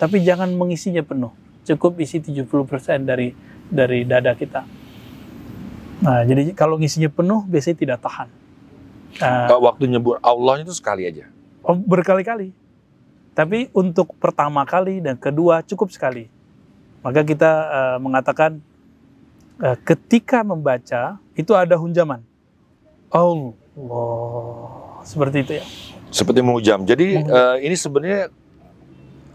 Tapi 0.02 0.26
jangan 0.26 0.50
mengisinya 0.58 1.06
penuh. 1.06 1.43
Cukup 1.64 1.96
isi 2.00 2.20
70% 2.20 2.44
dari 3.08 3.32
dari 3.68 4.04
dada 4.04 4.36
kita. 4.36 4.62
Nah, 6.04 6.22
jadi 6.28 6.52
kalau 6.52 6.76
ngisinya 6.76 7.08
penuh 7.08 7.48
biasanya 7.48 7.78
tidak 7.80 8.00
tahan. 8.04 8.28
Eh, 9.18 9.48
Waktu 9.48 9.88
nyebut 9.88 10.20
Allahnya 10.20 10.68
itu 10.68 10.76
sekali 10.76 11.08
aja. 11.08 11.30
oh, 11.64 11.78
berkali-kali. 11.80 12.52
Tapi 13.34 13.72
untuk 13.72 14.14
pertama 14.20 14.62
kali 14.68 15.00
dan 15.00 15.16
kedua 15.16 15.64
cukup 15.64 15.90
sekali. 15.90 16.28
Maka 17.02 17.24
kita 17.24 17.52
eh, 17.72 17.98
mengatakan 18.04 18.60
eh, 19.64 19.78
ketika 19.88 20.44
membaca 20.44 21.18
itu 21.34 21.52
ada 21.56 21.80
hunjaman. 21.80 22.20
Allah. 23.10 23.54
Seperti 25.08 25.38
itu 25.44 25.54
ya. 25.60 25.66
Seperti 26.14 26.40
menghujam. 26.44 26.84
Jadi 26.84 27.22
eh, 27.24 27.56
ini 27.64 27.76
sebenarnya 27.80 28.28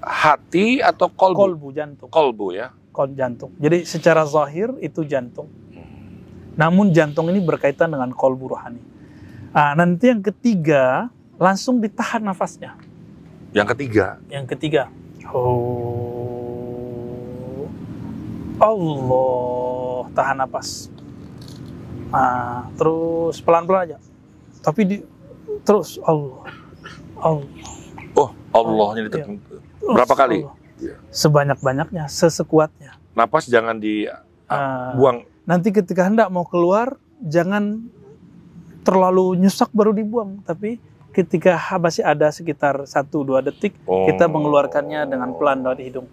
hati 0.02 0.78
atau 0.80 1.10
kolbu? 1.10 1.38
Kolbu 1.38 1.68
jantung. 1.74 2.08
Kolbu 2.10 2.46
ya. 2.54 2.70
Kol 2.92 3.14
jantung. 3.14 3.54
Jadi 3.62 3.86
secara 3.86 4.26
zahir 4.26 4.74
itu 4.82 5.06
jantung. 5.06 5.46
Namun 6.58 6.90
jantung 6.90 7.30
ini 7.30 7.38
berkaitan 7.38 7.94
dengan 7.94 8.10
kolbu 8.10 8.50
rohani. 8.50 8.82
Ah, 9.54 9.78
nanti 9.78 10.10
yang 10.10 10.22
ketiga 10.22 11.06
langsung 11.38 11.78
ditahan 11.78 12.26
nafasnya. 12.26 12.74
Yang 13.54 13.68
ketiga, 13.74 14.18
Yang 14.28 14.46
ketiga. 14.54 14.82
Oh. 15.30 16.10
Allah. 18.58 20.10
Tahan 20.12 20.36
napas. 20.42 20.90
Nah, 22.10 22.66
terus 22.74 23.38
pelan-pelan 23.38 23.86
aja. 23.86 23.98
Tapi 24.66 24.80
di 24.82 24.96
terus 25.62 26.02
Allah. 26.02 26.42
Allah. 27.22 27.46
oh 28.18 28.30
Allahnya 28.50 29.06
Iya. 29.06 29.08
ditekan. 29.14 29.38
Berapa 29.88 30.14
kali? 30.14 30.44
Allah. 30.44 30.54
Iya. 30.78 30.94
Sebanyak-banyaknya, 31.10 32.04
sesekuatnya. 32.06 32.94
Napas 33.18 33.50
jangan 33.50 33.80
dibuang. 33.82 35.26
Ah, 35.26 35.26
nanti 35.42 35.74
ketika 35.74 36.06
hendak 36.06 36.30
mau 36.30 36.46
keluar, 36.46 36.94
jangan 37.18 37.82
terlalu 38.86 39.34
nyusak 39.42 39.74
baru 39.74 39.90
dibuang. 39.90 40.38
Tapi 40.46 40.78
ketika 41.10 41.58
masih 41.82 42.06
ada 42.06 42.30
sekitar 42.30 42.86
1-2 42.86 43.42
detik, 43.42 43.74
kita 44.06 44.24
Oh. 44.28 44.32
mengeluarkannya 44.38 45.02
dengan 45.10 45.34
pelan 45.34 45.66
dari 45.66 45.90
hidung. 45.90 46.06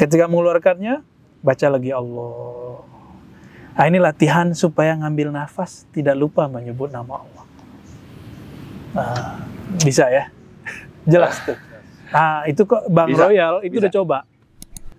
Ketika 0.00 0.30
mengeluarkannya, 0.30 1.02
baca 1.44 1.66
lagi 1.68 1.90
Allah. 1.92 2.80
Nah, 3.78 3.84
ini 3.86 3.98
latihan 4.00 4.50
supaya 4.56 4.96
ngambil 4.98 5.30
nafas 5.30 5.86
tidak 5.94 6.18
lupa 6.18 6.50
menyebut 6.50 6.90
nama 6.90 7.22
Allah. 7.22 7.44
Nah, 8.96 9.44
bisa 9.78 10.08
ya? 10.08 10.32
Jelas 11.08 11.40
tuh. 11.40 11.56
Nah, 12.08 12.44
itu 12.44 12.62
kok 12.62 12.84
Bang 12.88 13.08
Bisa, 13.08 13.24
Royal 13.24 13.54
itu 13.60 13.74
bisa. 13.74 13.88
udah 13.88 13.92
coba. 13.92 14.18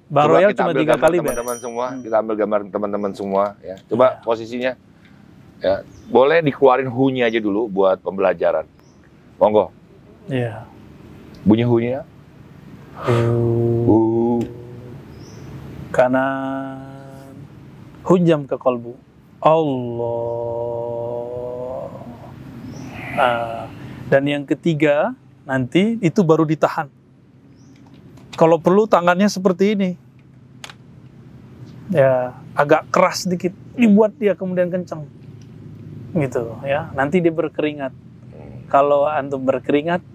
Bang 0.10 0.26
Coba 0.26 0.34
Royal 0.36 0.51
cuma 0.51 0.72
tiga 0.74 0.95
kali 0.97 1.18
teman-teman 1.22 1.57
semua. 1.57 1.86
Hmm. 1.89 2.01
Kita 2.01 2.16
ambil 2.18 2.36
gambar 2.36 2.60
teman-teman 2.68 3.12
semua 3.14 3.43
ya. 3.62 3.76
Coba 3.86 4.05
Iya. 4.12 4.22
posisinya. 4.22 4.72
Ya, 5.60 5.84
boleh 6.07 6.39
dikeluarin 6.41 6.88
hu-nya 6.88 7.28
aja 7.28 7.38
dulu 7.38 7.68
buat 7.68 7.99
pembelajaran. 7.99 8.64
Monggo, 9.36 9.72
Iya. 10.26 10.64
bunyi 11.43 11.64
hu-nya. 11.64 11.99
Hu. 12.99 14.43
Kanan. 15.91 17.36
Hunjam 18.03 18.43
ke 18.43 18.55
kolbu. 18.55 18.95
Allah. 19.39 19.68
Ah, 23.16 23.64
dan 24.07 24.24
yang 24.24 24.43
ketiga 24.43 25.16
nanti 25.50 25.97
itu 26.06 26.22
baru 26.22 26.45
ditahan. 26.45 26.86
Kalau 28.38 28.62
perlu 28.62 28.86
tangannya 28.86 29.26
seperti 29.26 29.74
ini. 29.74 29.91
Ya, 31.89 32.38
agak 32.54 32.86
keras 32.93 33.26
sedikit. 33.26 33.50
Dibuat 33.74 34.14
dia 34.22 34.38
kemudian 34.38 34.70
kencang. 34.70 35.10
Gitu 36.14 36.54
ya. 36.62 36.93
Nanti 36.93 37.18
dia 37.18 37.34
berkeringat. 37.34 37.91
Kalau 38.70 39.10
antum 39.10 39.41
berkeringat, 39.41 40.06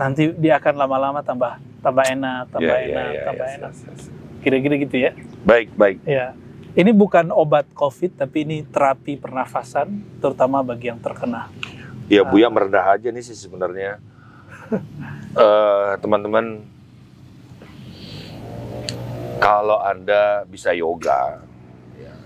nanti 0.00 0.32
dia 0.40 0.56
akan 0.56 0.74
lama-lama 0.80 1.20
tambah 1.20 1.60
tambah 1.84 2.04
enak, 2.08 2.48
tambah 2.48 2.76
Ya, 2.76 2.80
ya, 2.80 2.88
enak, 2.88 3.08
ya, 3.12 3.22
tambah 3.28 3.46
ya, 3.46 3.56
enak. 3.60 3.72
ya, 3.76 3.90
ya. 3.92 3.94
Kira-kira 4.40 4.74
gitu 4.80 4.96
ya. 4.96 5.12
Baik, 5.44 5.68
baik. 5.76 5.98
Ya. 6.08 6.32
Ini 6.72 6.96
bukan 6.96 7.28
obat 7.34 7.68
COVID, 7.76 8.16
tapi 8.16 8.46
ini 8.48 8.64
terapi 8.64 9.20
pernafasan, 9.20 10.00
terutama 10.22 10.64
bagi 10.64 10.88
yang 10.88 11.02
terkena. 11.02 11.52
Ya. 12.08 12.24
Buya 12.24 12.48
merendah 12.48 12.96
aja 12.96 13.12
nih 13.12 13.20
sih 13.20 13.36
sebenarnya. 13.36 14.00
Eh, 14.70 15.92
teman-teman, 15.98 16.62
kalau 19.42 19.78
Anda 19.82 20.46
bisa 20.46 20.70
yoga, 20.70 21.42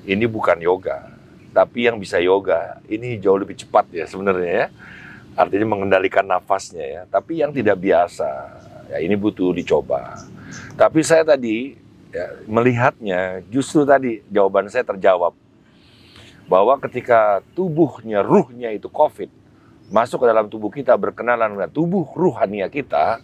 ini 0.05 0.29
bukan 0.29 0.61
yoga, 0.61 1.09
tapi 1.57 1.89
yang 1.89 1.97
bisa 1.97 2.21
yoga 2.21 2.81
ini 2.89 3.17
jauh 3.17 3.41
lebih 3.41 3.57
cepat 3.57 3.89
ya 3.93 4.05
sebenarnya 4.05 4.53
ya. 4.53 4.67
Artinya 5.35 5.67
mengendalikan 5.67 6.25
nafasnya 6.25 6.85
ya. 6.85 7.03
Tapi 7.09 7.45
yang 7.45 7.51
tidak 7.53 7.81
biasa, 7.81 8.31
ya 8.93 8.99
ini 9.01 9.17
butuh 9.17 9.53
dicoba. 9.53 10.25
Tapi 10.77 11.01
saya 11.05 11.25
tadi 11.25 11.77
ya, 12.13 12.45
melihatnya 12.49 13.45
justru 13.53 13.85
tadi 13.89 14.21
jawaban 14.33 14.69
saya 14.69 14.85
terjawab 14.85 15.33
bahwa 16.45 16.77
ketika 16.89 17.41
tubuhnya, 17.57 18.21
ruhnya 18.21 18.73
itu 18.73 18.89
COVID, 18.93 19.44
masuk 19.89 20.25
ke 20.25 20.27
dalam 20.27 20.47
tubuh 20.49 20.73
kita 20.73 20.97
berkenalan 20.97 21.57
dengan 21.57 21.71
tubuh 21.71 22.05
ruhania 22.17 22.69
kita, 22.69 23.21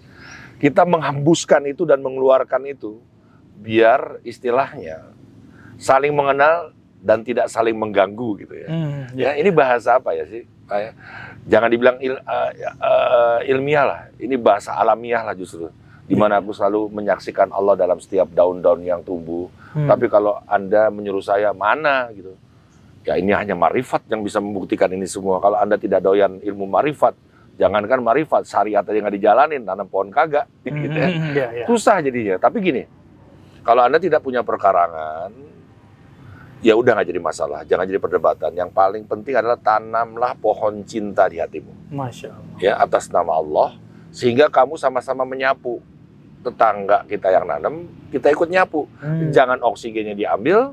kita 0.60 0.84
menghembuskan 0.84 1.64
itu 1.64 1.88
dan 1.88 2.04
mengeluarkan 2.04 2.68
itu 2.68 3.00
biar 3.60 4.20
istilahnya 4.24 5.12
saling 5.76 6.12
mengenal 6.12 6.72
dan 7.00 7.24
tidak 7.24 7.48
saling 7.48 7.76
mengganggu 7.76 8.44
gitu 8.44 8.54
ya. 8.56 8.68
Hmm, 8.68 9.08
Ya, 9.16 9.32
ini 9.36 9.48
bahasa 9.48 9.96
apa 9.96 10.12
ya 10.12 10.28
sih? 10.28 10.44
Pak 10.68 10.78
ya? 10.78 10.90
Jangan 11.48 11.68
dibilang 11.72 11.96
il- 11.98 12.20
eh, 12.20 12.50
eh, 12.60 13.38
ilmiah 13.48 13.84
lah, 13.88 14.00
ini 14.20 14.36
bahasa 14.36 14.76
alamiah 14.76 15.24
lah 15.24 15.32
justru. 15.32 15.72
Di 16.04 16.18
mana 16.18 16.42
aku 16.42 16.50
selalu 16.52 16.90
menyaksikan 16.90 17.54
Allah 17.54 17.78
dalam 17.78 17.96
setiap 18.02 18.28
daun-daun 18.34 18.82
yang 18.82 19.00
tumbuh. 19.00 19.46
Hmm. 19.72 19.86
Tapi 19.86 20.10
kalau 20.10 20.42
Anda 20.44 20.90
menyuruh 20.90 21.22
saya 21.22 21.54
mana 21.54 22.10
gitu, 22.12 22.34
ya 23.00 23.16
ini 23.16 23.32
hanya 23.32 23.54
marifat 23.54 24.04
yang 24.08 24.20
bisa 24.20 24.38
membuktikan 24.38 24.90
ini 24.90 25.04
semua. 25.04 25.40
Kalau 25.40 25.56
Anda 25.56 25.76
tidak 25.76 26.00
doyan 26.00 26.38
ilmu 26.38 26.64
marifat, 26.64 27.16
jangankan 27.56 28.00
marifat, 28.00 28.44
syariat 28.44 28.80
aja 28.80 28.98
nggak 28.98 29.16
dijalanin, 29.16 29.62
tanam 29.64 29.88
pohon 29.88 30.08
kagak, 30.08 30.48
gitu 30.64 30.92
ya. 30.92 31.08
Hmm, 31.08 31.32
ya, 31.32 31.46
ya. 31.52 31.64
Susah 31.64 32.00
jadinya. 32.00 32.36
Tapi 32.36 32.56
gini, 32.60 32.82
kalau 33.60 33.84
Anda 33.84 33.96
tidak 33.96 34.20
punya 34.20 34.40
perkarangan, 34.40 35.32
ya 36.60 36.76
udah 36.76 36.92
nggak 36.92 37.08
jadi 37.08 37.20
masalah, 37.20 37.60
jangan 37.64 37.88
jadi 37.88 38.00
perdebatan. 38.00 38.52
Yang 38.52 38.70
paling 38.72 39.04
penting 39.04 39.34
adalah 39.36 39.56
tanamlah 39.56 40.36
pohon 40.36 40.84
cinta 40.84 41.24
di 41.24 41.40
hatimu, 41.40 41.92
Masya 41.92 42.28
Allah. 42.28 42.56
ya 42.60 42.72
atas 42.76 43.08
nama 43.08 43.32
Allah, 43.32 43.76
sehingga 44.12 44.48
kamu 44.48 44.76
sama-sama 44.76 45.24
menyapu 45.24 45.80
tetangga 46.40 47.04
kita 47.04 47.28
yang 47.28 47.44
nanam, 47.44 47.84
kita 48.08 48.28
ikut 48.28 48.48
nyapu. 48.48 48.88
Hmm, 48.96 49.28
Jangan 49.28 49.60
oksigennya 49.60 50.16
diambil, 50.16 50.72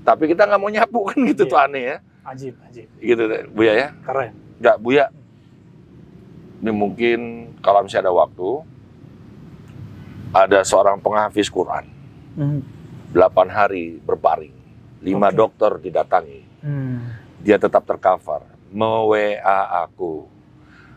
tapi 0.00 0.26
kita 0.26 0.44
nggak 0.44 0.58
mau 0.58 0.68
nyapu 0.68 1.00
kan 1.06 1.18
gitu 1.22 1.44
Iya. 1.44 1.50
tuh 1.50 1.58
aneh 1.58 1.82
ya, 1.84 1.96
Ajib, 2.24 2.54
ajib. 2.62 2.86
gitu 2.98 3.22
Buya 3.50 3.72
ya. 3.74 3.88
Keren. 4.00 4.32
Nggak 4.58 4.76
Buya, 4.78 5.04
ini 6.60 6.70
mungkin 6.70 7.18
kalau 7.58 7.80
misalnya 7.80 8.08
ada 8.08 8.14
waktu, 8.14 8.48
ada 10.30 10.58
seorang 10.62 10.98
penghafiz 10.98 11.48
Quran. 11.48 11.84
Hmm. 12.32 12.60
8 13.10 13.26
hari 13.48 13.98
berbaring, 13.98 14.54
lima 15.00 15.28
Oke. 15.28 15.36
dokter 15.36 15.72
didatangi, 15.80 16.40
Hmm. 16.62 17.10
dia 17.36 17.58
tetap 17.58 17.82
tercover, 17.82 18.46
me-WA 18.70 19.42
aku, 19.82 20.30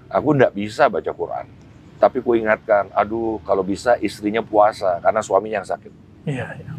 aku 0.07 0.27
nggak 0.31 0.53
bisa 0.53 0.85
baca 0.85 1.09
Quran, 1.09 1.49
tapi 1.97 2.21
ku 2.21 2.37
ingatkan, 2.37 2.93
aduh 2.93 3.41
kalau 3.41 3.65
bisa 3.65 3.97
istrinya 3.97 4.45
puasa 4.45 5.01
karena 5.01 5.25
suaminya 5.25 5.57
yang 5.57 5.65
sakit. 5.65 5.89
Iya, 6.23 6.47
iya. 6.53 6.71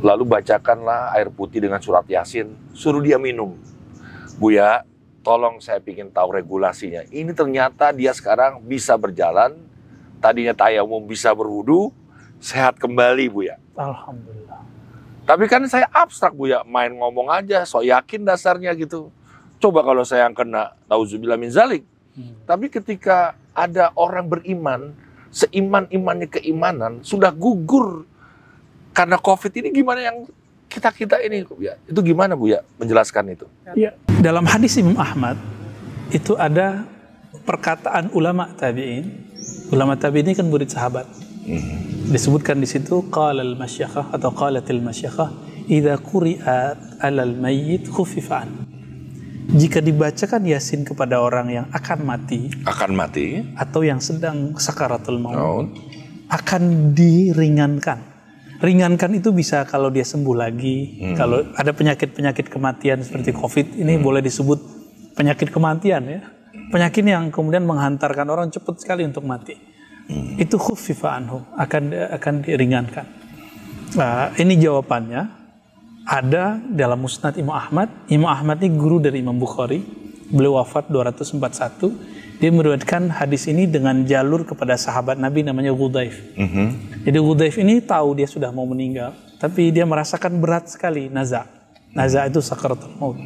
Lalu 0.00 0.24
bacakanlah 0.24 1.12
air 1.12 1.28
putih 1.28 1.60
dengan 1.60 1.80
surat 1.80 2.08
yasin, 2.08 2.56
suruh 2.72 3.04
dia 3.04 3.20
minum. 3.20 3.52
Buya, 4.40 4.88
tolong 5.20 5.60
saya 5.60 5.76
pingin 5.84 6.08
tahu 6.08 6.40
regulasinya. 6.40 7.04
Ini 7.12 7.36
ternyata 7.36 7.92
dia 7.92 8.16
sekarang 8.16 8.64
bisa 8.64 8.96
berjalan, 8.96 9.60
tadinya 10.24 10.56
tayamum 10.56 11.04
bisa 11.04 11.36
berwudu, 11.36 11.92
sehat 12.40 12.80
kembali 12.80 13.28
Buya. 13.28 13.60
Alhamdulillah. 13.76 14.64
Tapi 15.28 15.44
kan 15.46 15.62
saya 15.68 15.86
abstrak 15.92 16.34
bu 16.34 16.50
ya, 16.50 16.64
main 16.64 16.90
ngomong 16.90 17.28
aja, 17.30 17.62
so 17.68 17.84
yakin 17.84 18.24
dasarnya 18.24 18.72
gitu. 18.74 19.12
Coba 19.60 19.84
kalau 19.84 20.02
saya 20.02 20.26
yang 20.26 20.34
kena, 20.34 20.74
nauzubillah 20.88 21.36
min 21.36 21.52
zalik. 21.52 21.84
Hmm. 22.16 22.34
Tapi 22.48 22.72
ketika 22.72 23.36
ada 23.52 23.92
orang 23.94 24.26
beriman, 24.26 24.96
seiman-imannya 25.30 26.26
keimanan, 26.26 27.04
sudah 27.06 27.30
gugur 27.30 28.08
karena 29.00 29.16
COVID 29.16 29.52
ini 29.56 29.68
gimana 29.72 30.00
yang 30.04 30.28
kita-kita 30.68 31.16
ini 31.24 31.40
Bu 31.42 31.56
ya? 31.58 31.80
Itu 31.88 32.04
gimana 32.04 32.36
Bu 32.36 32.52
ya 32.52 32.60
menjelaskan 32.76 33.32
itu? 33.32 33.48
Ya, 33.72 33.96
dalam 34.20 34.44
hadis 34.44 34.76
Imam 34.76 35.00
Ahmad 35.00 35.40
itu 36.12 36.36
ada 36.36 36.84
perkataan 37.48 38.12
ulama 38.12 38.52
tabi'in. 38.52 39.08
Ulama 39.72 39.96
tabi'in 39.96 40.28
ini 40.28 40.36
kan 40.36 40.44
murid 40.44 40.68
sahabat. 40.68 41.08
Disebutkan 42.12 42.60
di 42.60 42.68
situ 42.68 43.08
qala 43.08 43.40
al-masyakhah 43.40 44.12
atau 44.12 44.30
qalatil 44.30 44.84
masyakhah 44.84 45.32
idza 45.64 45.96
quri'at 45.96 47.00
'alal 47.00 47.32
mayyit 47.34 47.88
khuffifa 47.88 48.44
an. 48.44 48.68
Jika 49.50 49.80
dibacakan 49.80 50.44
Yasin 50.44 50.84
kepada 50.84 51.18
orang 51.18 51.48
yang 51.50 51.66
akan 51.74 52.06
mati 52.06 52.52
Akan 52.62 52.94
mati. 52.94 53.42
atau 53.58 53.82
yang 53.82 53.98
sedang 53.98 54.54
sakaratul 54.54 55.18
maut 55.18 55.34
Oh. 55.34 55.62
akan 56.30 56.94
diringankan. 56.94 58.09
Ringankan 58.60 59.16
itu 59.16 59.32
bisa 59.32 59.64
kalau 59.64 59.88
dia 59.88 60.04
sembuh 60.04 60.36
lagi. 60.36 61.00
Kalau 61.16 61.48
ada 61.56 61.72
penyakit-penyakit 61.72 62.52
kematian 62.52 63.00
seperti 63.00 63.32
COVID, 63.32 63.80
ini 63.80 63.96
boleh 63.96 64.20
disebut 64.20 64.58
penyakit 65.16 65.48
kematian 65.48 66.02
ya. 66.04 66.20
Penyakit 66.68 67.02
yang 67.02 67.32
kemudian 67.32 67.64
menghantarkan 67.64 68.28
orang 68.28 68.52
cepat 68.52 68.76
sekali 68.78 69.02
untuk 69.08 69.24
mati. 69.24 69.56
Itu 70.36 70.60
khuffifa 70.60 71.16
anhu, 71.16 71.40
akan 71.56 72.14
akan 72.20 72.34
diringankan. 72.44 73.06
Nah, 73.96 74.30
ini 74.38 74.54
jawabannya 74.60 75.22
ada 76.04 76.60
dalam 76.60 77.00
Musnad 77.00 77.40
Imam 77.40 77.56
Ahmad. 77.56 77.88
Imam 78.12 78.28
Ahmad 78.28 78.60
ini 78.60 78.76
guru 78.76 79.00
dari 79.00 79.24
Imam 79.24 79.38
Bukhari. 79.40 79.80
Beliau 80.30 80.60
wafat 80.60 80.92
241. 80.92 82.19
Dia 82.40 82.48
meriwayatkan 82.48 83.20
hadis 83.20 83.44
ini 83.52 83.68
dengan 83.68 84.00
jalur 84.08 84.48
kepada 84.48 84.80
sahabat 84.80 85.20
Nabi 85.20 85.44
namanya 85.44 85.76
Ghudaif. 85.76 86.16
Mhm. 86.40 86.66
Jadi 87.04 87.18
Ghudaif 87.20 87.54
ini 87.60 87.84
tahu 87.84 88.16
dia 88.16 88.24
sudah 88.24 88.48
mau 88.48 88.64
meninggal, 88.64 89.12
tapi 89.36 89.68
dia 89.68 89.84
merasakan 89.84 90.40
berat 90.40 90.72
sekali 90.72 91.12
naza. 91.12 91.44
Naza 91.92 92.24
itu 92.24 92.40
sakaratul 92.40 92.96
maut. 92.96 93.20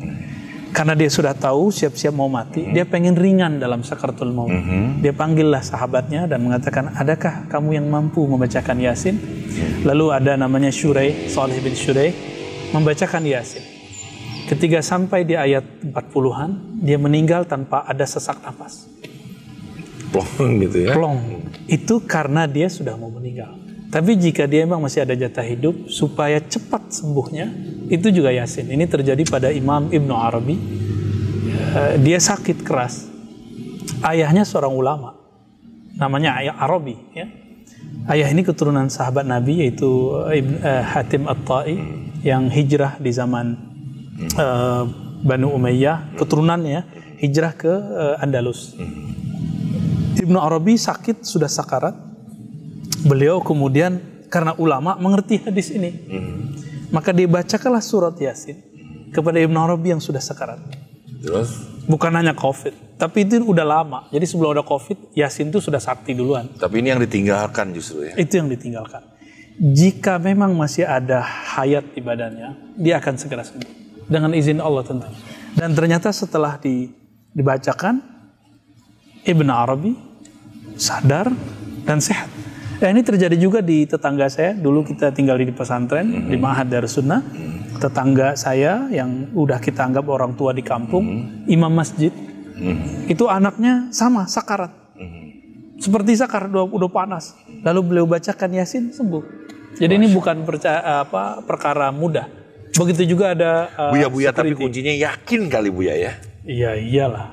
Karena 0.75 0.99
dia 0.99 1.07
sudah 1.07 1.31
tahu 1.39 1.71
siap-siap 1.71 2.11
mau 2.11 2.27
mati, 2.27 2.67
dia 2.75 2.83
pengen 2.83 3.15
ringan 3.15 3.63
dalam 3.63 3.87
sakaratul 3.87 4.35
maut. 4.35 4.51
Dia 4.99 5.15
panggillah 5.15 5.63
sahabatnya 5.63 6.27
dan 6.27 6.43
mengatakan, 6.43 6.91
"Adakah 6.99 7.47
kamu 7.47 7.79
yang 7.79 7.87
mampu 7.87 8.27
membacakan 8.27 8.83
Yasin?" 8.83 9.15
Lalu 9.87 10.11
ada 10.11 10.35
namanya 10.35 10.75
Syurai, 10.75 11.31
Salih 11.31 11.63
bin 11.63 11.79
Syurai, 11.79 12.11
membacakan 12.75 13.23
Yasin. 13.23 13.74
Ketika 14.45 14.85
sampai 14.85 15.25
di 15.25 15.33
ayat 15.33 15.65
40-an, 15.81 16.81
dia 16.85 17.01
meninggal 17.01 17.49
tanpa 17.49 17.89
ada 17.89 18.05
sesak 18.05 18.45
nafas. 18.45 18.85
Plong 20.15 20.63
gitu 20.63 20.87
ya. 20.87 20.95
plong 20.95 21.43
itu 21.67 21.99
karena 22.07 22.47
dia 22.47 22.71
sudah 22.71 22.95
mau 22.95 23.11
meninggal. 23.11 23.57
Tapi 23.91 24.19
jika 24.19 24.45
dia 24.51 24.67
memang 24.67 24.83
masih 24.83 25.07
ada 25.07 25.15
jatah 25.15 25.47
hidup 25.47 25.87
supaya 25.87 26.43
cepat 26.43 26.91
sembuhnya, 26.91 27.47
itu 27.89 28.11
juga 28.11 28.35
Yasin. 28.35 28.67
Ini 28.71 28.91
terjadi 28.91 29.23
pada 29.27 29.49
Imam 29.55 29.87
Ibnu 29.91 30.15
Arabi. 30.15 30.57
Eh, 31.55 31.95
dia 32.03 32.19
sakit 32.19 32.67
keras. 32.67 33.07
Ayahnya 34.03 34.43
seorang 34.43 34.75
ulama, 34.75 35.15
namanya 35.95 36.43
Ayah 36.43 36.55
Arabi. 36.59 36.99
Ya. 37.15 37.27
Ayah 38.11 38.29
ini 38.29 38.43
keturunan 38.43 38.91
sahabat 38.91 39.25
Nabi 39.25 39.63
yaitu 39.63 39.89
eh, 40.29 40.43
Ibn, 40.43 40.55
eh, 40.59 40.85
Hatim 40.85 41.23
At-Tai 41.31 41.77
yang 42.27 42.51
hijrah 42.51 42.99
di 42.99 43.11
zaman 43.15 43.74
eh, 44.19 44.83
Banu 45.25 45.55
Umayyah, 45.57 46.17
keturunannya 46.21 46.85
hijrah 47.21 47.53
ke 47.57 47.73
eh, 47.73 48.23
Andalus. 48.23 48.77
Ibnu 50.15 50.39
Arabi 50.41 50.79
sakit 50.79 51.27
sudah 51.27 51.51
sakarat. 51.51 51.97
Beliau 53.05 53.45
kemudian 53.45 54.01
karena 54.33 54.57
ulama 54.57 54.97
mengerti 54.97 55.43
hadis 55.45 55.69
ini. 55.75 55.93
Maka 56.89 57.13
dibacakanlah 57.13 57.83
surat 57.83 58.17
Yasin 58.17 58.57
kepada 59.13 59.37
Ibnu 59.43 59.59
Arabi 59.59 59.93
yang 59.93 60.01
sudah 60.01 60.23
sakarat. 60.23 60.63
Terus 61.21 61.75
Bukan 61.85 62.17
hanya 62.17 62.33
COVID, 62.33 62.97
tapi 62.97 63.29
itu 63.29 63.45
udah 63.45 63.61
lama. 63.61 64.09
Jadi 64.09 64.25
sebelum 64.25 64.57
ada 64.57 64.65
COVID, 64.65 65.13
Yasin 65.13 65.53
itu 65.53 65.61
sudah 65.61 65.77
sakti 65.77 66.17
duluan. 66.17 66.49
tapi 66.57 66.81
ini 66.81 66.89
yang 66.89 67.01
ditinggalkan 67.05 67.77
justru 67.77 68.09
ya. 68.09 68.17
Itu 68.17 68.41
yang 68.41 68.49
ditinggalkan. 68.49 69.05
Jika 69.61 70.17
memang 70.17 70.57
masih 70.57 70.89
ada 70.89 71.21
hayat 71.21 71.93
di 71.93 72.01
badannya, 72.01 72.73
dia 72.81 73.05
akan 73.05 73.15
segera 73.21 73.45
sembuh. 73.45 73.84
Dengan 74.05 74.37
izin 74.37 74.61
Allah 74.61 74.85
tentu. 74.85 75.09
Dan 75.55 75.73
ternyata 75.73 76.11
setelah 76.11 76.59
di, 76.61 76.91
dibacakan, 77.33 78.03
Ibn 79.25 79.49
Arabi 79.49 79.97
sadar 80.77 81.33
dan 81.89 82.03
sehat. 82.03 82.29
Ya, 82.83 82.91
ini 82.91 83.01
terjadi 83.01 83.39
juga 83.39 83.65
di 83.65 83.87
tetangga 83.89 84.29
saya. 84.29 84.53
Dulu 84.53 84.85
kita 84.85 85.15
tinggal 85.15 85.41
di 85.41 85.49
pesantren, 85.49 86.29
di 86.29 86.37
Ma'had 86.37 86.69
Darussunnah. 86.69 87.23
Tetangga 87.81 88.37
saya 88.37 88.91
yang 88.93 89.33
udah 89.33 89.57
kita 89.63 89.87
anggap 89.89 90.05
orang 90.11 90.37
tua 90.37 90.53
di 90.53 90.61
kampung, 90.61 91.31
imam 91.49 91.73
masjid. 91.73 92.13
Itu 93.09 93.31
anaknya 93.33 93.89
sama, 93.95 94.29
sakarat. 94.29 94.71
Seperti 95.81 96.19
sakarat 96.19 96.53
udah, 96.53 96.67
udah 96.71 96.91
panas. 96.91 97.35
Lalu 97.65 97.81
beliau 97.83 98.07
bacakan 98.07 98.51
Yasin 98.53 98.93
sembuh. 98.93 99.23
Jadi 99.75 99.93
ini 99.95 100.07
bukan 100.13 100.47
percaya, 100.47 101.03
apa 101.03 101.43
perkara 101.43 101.91
mudah. 101.91 102.44
Begitu 102.75 103.15
juga 103.15 103.39
ada 103.39 103.71
uh, 103.79 103.91
Buya-buya 103.95 104.35
tapi 104.35 104.51
security. 104.51 104.63
kuncinya 104.67 104.95
yakin 104.95 105.41
kali 105.47 105.71
Buya 105.71 105.95
ya. 105.95 106.13
Iya 106.45 106.77
iyalah. 106.77 107.31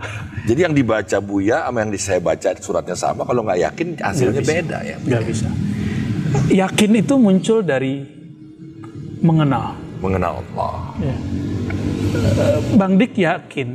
Jadi 0.47 0.59
yang 0.63 0.73
dibaca 0.77 1.17
Buya 1.19 1.65
sama 1.67 1.83
yang 1.83 1.91
saya 1.97 2.21
baca 2.21 2.49
suratnya 2.55 2.95
sama. 2.95 3.25
Kalau 3.25 3.41
nggak 3.43 3.59
yakin 3.59 3.87
hasilnya 3.99 4.41
beda 4.41 4.77
ya. 4.85 4.97
Nggak 5.01 5.23
bisa. 5.25 5.49
Yakin 6.47 6.91
itu 6.95 7.13
muncul 7.17 7.59
dari 7.65 8.05
mengenal. 9.19 9.75
Mengenal 9.99 10.39
Allah. 10.45 10.75
Ya. 11.01 11.15
Eh, 12.11 12.57
Bang 12.77 12.95
Dik 13.01 13.17
yakin 13.17 13.69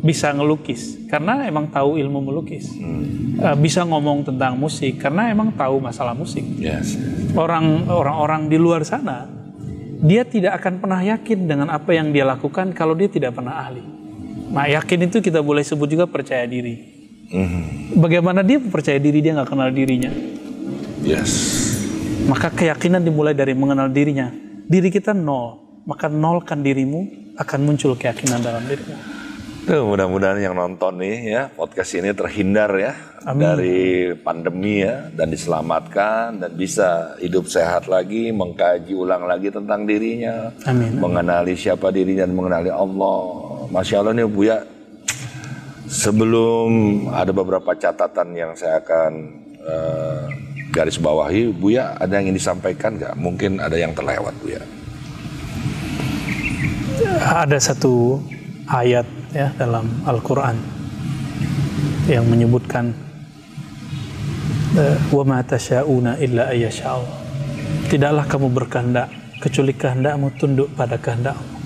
bisa 0.00 0.32
ngelukis 0.32 0.96
karena 1.12 1.44
emang 1.44 1.68
tahu 1.68 2.00
ilmu 2.00 2.24
melukis. 2.24 2.70
Eh, 2.72 3.56
Bisa 3.60 3.84
ngomong 3.84 4.24
tentang 4.24 4.56
musik 4.56 4.96
karena 4.96 5.28
emang 5.28 5.52
tahu 5.52 5.76
masalah 5.82 6.16
musik. 6.16 6.42
Yes. 6.56 6.96
Orang 7.36 7.84
orang-orang 7.90 8.48
di 8.48 8.56
luar 8.56 8.86
sana 8.86 9.39
dia 10.00 10.24
tidak 10.24 10.56
akan 10.60 10.80
pernah 10.80 11.00
yakin 11.04 11.38
dengan 11.44 11.68
apa 11.68 11.92
yang 11.92 12.08
dia 12.08 12.24
lakukan 12.24 12.72
kalau 12.72 12.96
dia 12.96 13.12
tidak 13.12 13.36
pernah 13.36 13.60
ahli. 13.60 13.84
Nah 14.50 14.66
yakin 14.66 15.06
itu 15.12 15.20
kita 15.20 15.44
boleh 15.44 15.60
sebut 15.60 15.86
juga 15.86 16.08
percaya 16.08 16.48
diri. 16.48 16.80
Mhm. 17.30 17.94
Bagaimana 18.00 18.40
dia 18.42 18.58
percaya 18.58 18.98
diri 18.98 19.20
dia 19.20 19.36
nggak 19.36 19.48
kenal 19.52 19.70
dirinya? 19.70 20.10
Yes. 21.04 21.30
Maka 22.26 22.50
keyakinan 22.50 23.04
dimulai 23.04 23.36
dari 23.36 23.52
mengenal 23.52 23.92
dirinya. 23.92 24.32
Diri 24.70 24.88
kita 24.88 25.12
nol, 25.12 25.82
maka 25.84 26.08
nolkan 26.08 26.62
dirimu 26.64 27.32
akan 27.38 27.58
muncul 27.62 27.94
keyakinan 27.94 28.40
dalam 28.42 28.64
dirimu. 28.66 29.19
Tuh, 29.60 29.84
mudah-mudahan 29.84 30.40
yang 30.40 30.56
nonton 30.56 31.04
nih 31.04 31.16
ya 31.36 31.42
podcast 31.52 31.92
ini 31.92 32.16
terhindar 32.16 32.72
ya 32.80 32.96
dari 33.36 34.08
pandemi 34.16 34.80
ya 34.80 35.12
dan 35.12 35.28
diselamatkan 35.28 36.40
dan 36.40 36.50
bisa 36.56 37.12
hidup 37.20 37.44
sehat 37.44 37.84
lagi, 37.84 38.32
mengkaji 38.32 38.96
ulang 38.96 39.28
lagi 39.28 39.52
tentang 39.52 39.84
dirinya, 39.84 40.48
Amin. 40.64 40.96
mengenali 40.96 41.52
siapa 41.52 41.92
dirinya 41.92 42.24
dan 42.24 42.32
mengenali 42.32 42.72
Allah. 42.72 43.20
Masya 43.68 44.00
Allah 44.00 44.16
nih 44.16 44.24
Bu 44.24 44.48
ya. 44.48 44.64
Sebelum 45.90 46.70
ada 47.12 47.34
beberapa 47.34 47.76
catatan 47.76 48.32
yang 48.32 48.56
saya 48.56 48.80
akan 48.80 49.12
eh, 49.60 50.24
garis 50.72 50.96
bawahi, 50.96 51.52
Bu 51.52 51.76
ya 51.76 52.00
ada 52.00 52.16
yang 52.16 52.32
ingin 52.32 52.40
disampaikan 52.40 52.96
nggak? 52.96 53.12
Mungkin 53.20 53.60
ada 53.60 53.76
yang 53.76 53.92
terlewat 53.92 54.32
Bu 54.40 54.56
ya. 54.56 54.62
Ada 57.20 57.60
satu 57.60 58.16
ayat 58.64 59.19
ya 59.30 59.54
dalam 59.54 59.86
Al-Quran 60.06 60.56
yang 62.10 62.26
menyebutkan 62.26 62.90
eh, 64.74 64.98
wa 65.14 65.24
ma 65.26 65.38
tasyauna 65.42 66.18
illa 66.18 66.50
ayyasha 66.50 66.86
Allah. 66.90 67.18
Tidaklah 67.90 68.24
kamu 68.26 68.48
berkehendak 68.50 69.08
kecuali 69.38 69.72
kehendakmu 69.74 70.34
tunduk 70.38 70.70
pada 70.74 70.98
kehendak 70.98 71.38
Allah. 71.38 71.58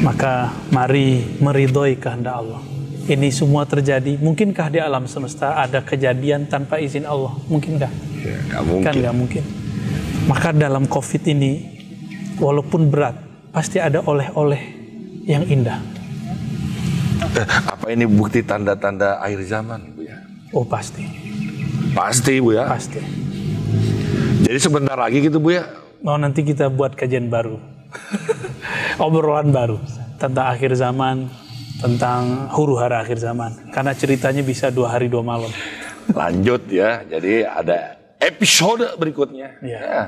Maka 0.00 0.32
mari 0.72 1.36
meridhoi 1.40 2.00
kehendak 2.00 2.34
Allah. 2.40 2.60
Ini 3.10 3.28
semua 3.32 3.66
terjadi. 3.66 4.16
Mungkinkah 4.16 4.70
di 4.70 4.78
alam 4.80 5.04
semesta 5.04 5.60
ada 5.60 5.84
kejadian 5.84 6.48
tanpa 6.48 6.80
izin 6.80 7.04
Allah? 7.04 7.36
Mungkinkah? 7.48 7.90
Ya, 8.22 8.36
nggak 8.48 8.62
mungkin. 8.64 8.84
Kan 8.86 8.94
nggak 8.96 9.16
mungkin. 9.16 9.44
Maka 10.28 10.48
dalam 10.54 10.84
COVID 10.86 11.22
ini, 11.26 11.52
walaupun 12.38 12.86
berat, 12.86 13.16
pasti 13.50 13.82
ada 13.82 14.04
oleh-oleh 14.04 14.62
yang 15.26 15.42
indah. 15.48 15.99
Eh, 17.30 17.46
apa 17.46 17.86
ini 17.94 18.04
bukti 18.10 18.42
tanda-tanda 18.42 19.22
akhir 19.22 19.46
zaman 19.46 19.94
Bu 19.94 20.02
ya? 20.02 20.18
Oh 20.50 20.66
pasti, 20.66 21.06
Pasti 21.94 22.42
Bu 22.42 22.58
ya. 22.58 22.66
pasti. 22.66 22.98
Jadi 24.42 24.58
sebentar 24.58 24.98
lagi 24.98 25.22
gitu 25.22 25.38
Bu 25.38 25.54
ya. 25.54 25.64
Mau 26.02 26.18
nanti 26.18 26.42
kita 26.42 26.66
buat 26.66 26.96
kajian 26.96 27.30
baru, 27.30 27.60
obrolan 29.04 29.52
baru 29.52 29.78
tentang 30.16 30.48
akhir 30.48 30.74
zaman, 30.74 31.28
tentang 31.78 32.50
huru 32.50 32.80
hara 32.80 33.04
akhir 33.04 33.20
zaman. 33.20 33.70
Karena 33.70 33.92
ceritanya 33.94 34.42
bisa 34.42 34.72
dua 34.72 34.90
hari 34.90 35.06
dua 35.06 35.22
malam. 35.22 35.52
Lanjut 36.10 36.66
ya. 36.66 37.04
Jadi 37.06 37.46
ada 37.46 37.94
episode 38.18 38.96
berikutnya. 38.98 39.60
Iya. 39.62 39.78
Ya. 39.78 40.02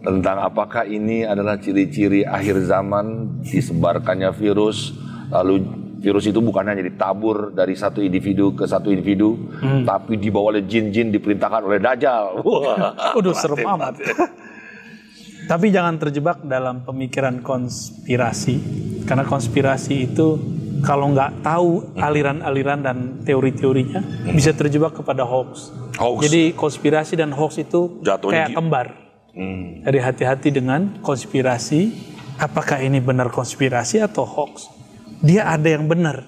Tentang 0.00 0.44
apakah 0.44 0.84
ini 0.84 1.24
adalah 1.24 1.56
ciri-ciri 1.56 2.26
akhir 2.26 2.68
zaman 2.68 3.38
disebarkannya 3.44 4.28
virus. 4.34 4.92
Lalu 5.30 5.62
virus 6.00 6.24
itu 6.26 6.40
bukan 6.40 6.64
hanya 6.64 6.80
ditabur 6.80 7.52
dari 7.52 7.76
satu 7.76 8.00
individu 8.00 8.56
ke 8.56 8.64
satu 8.64 8.88
individu. 8.88 9.36
Tapi 9.84 10.16
dibawa 10.16 10.56
oleh 10.56 10.64
jin-jin 10.64 11.12
diperintahkan 11.12 11.62
oleh 11.68 11.78
Dajjal. 11.78 12.40
Wah, 12.40 13.14
Udah 13.14 13.32
serem 13.36 13.60
amat. 13.62 13.94
Tapi 15.50 15.66
jangan 15.74 15.98
terjebak 15.98 16.46
dalam 16.46 16.86
pemikiran 16.86 17.42
konspirasi, 17.42 18.62
karena 19.02 19.26
konspirasi 19.26 20.06
itu 20.06 20.38
kalau 20.86 21.10
nggak 21.10 21.42
tahu 21.42 21.90
aliran-aliran 21.98 22.80
dan 22.80 22.96
teori-teorinya 23.26 24.30
bisa 24.30 24.54
terjebak 24.54 24.94
kepada 25.02 25.26
hoax. 25.26 25.74
Hoax. 25.98 26.18
Jadi 26.22 26.54
konspirasi 26.54 27.18
dan 27.18 27.34
hoax 27.34 27.60
itu 27.60 27.98
Jatuhnya 28.00 28.46
kayak 28.46 28.50
kembar. 28.56 28.86
Hmm. 29.34 29.82
Jadi 29.82 29.98
hati-hati 29.98 30.48
dengan 30.54 31.02
konspirasi. 31.02 32.08
Apakah 32.40 32.80
ini 32.80 33.04
benar 33.04 33.28
konspirasi 33.28 34.00
atau 34.00 34.24
hoax? 34.24 34.79
Dia 35.20 35.52
ada 35.52 35.68
yang 35.68 35.84
benar, 35.84 36.24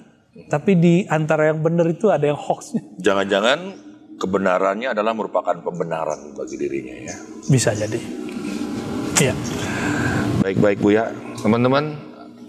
tapi 0.53 0.77
di 0.77 0.93
antara 1.09 1.49
yang 1.49 1.65
benar 1.65 1.89
itu 1.89 2.13
ada 2.13 2.29
yang 2.29 2.37
hoax. 2.37 2.77
Jangan-jangan 3.01 3.73
kebenarannya 4.21 4.93
adalah 4.93 5.17
merupakan 5.17 5.57
pembenaran 5.65 6.37
bagi 6.37 6.55
dirinya 6.61 6.93
ya. 7.09 7.15
Bisa 7.49 7.73
jadi. 7.73 7.97
Iya. 9.17 9.33
Baik-baik 10.45 10.77
Bu 10.77 10.93
ya. 10.93 11.09
Teman-teman, 11.41 11.97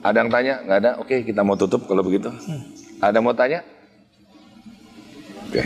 ada 0.04 0.16
yang 0.20 0.28
tanya? 0.28 0.60
Nggak 0.68 0.78
ada? 0.84 0.90
Oke, 1.00 1.24
kita 1.24 1.40
mau 1.40 1.56
tutup 1.56 1.88
kalau 1.88 2.04
begitu. 2.04 2.28
Ada 3.00 3.16
yang 3.16 3.24
mau 3.24 3.32
tanya? 3.32 3.64
Oke. 5.48 5.64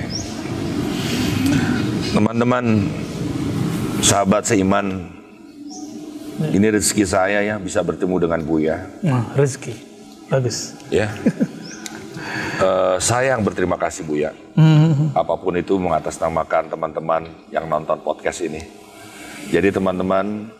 Teman-teman, 2.14 2.86
sahabat 3.98 4.46
seiman, 4.46 5.10
ini 6.54 6.66
rezeki 6.70 7.02
saya 7.02 7.42
ya 7.42 7.58
bisa 7.58 7.82
bertemu 7.82 8.30
dengan 8.30 8.40
Buya. 8.46 8.86
Nah, 9.02 9.34
rezeki. 9.34 9.74
Bagus. 10.28 10.76
Ya. 10.88 11.10
Eh, 12.58 12.96
saya 12.98 13.38
yang 13.38 13.46
berterima 13.46 13.78
kasih 13.78 14.02
Buya. 14.02 14.34
Apa 15.14 15.38
pun 15.38 15.54
itu 15.54 15.78
mengatasnamakan 15.78 16.66
teman-teman 16.66 17.30
yang 17.54 17.70
nonton 17.70 18.02
podcast 18.02 18.42
ini. 18.42 18.58
Jadi 19.54 19.70
teman-teman, 19.70 20.50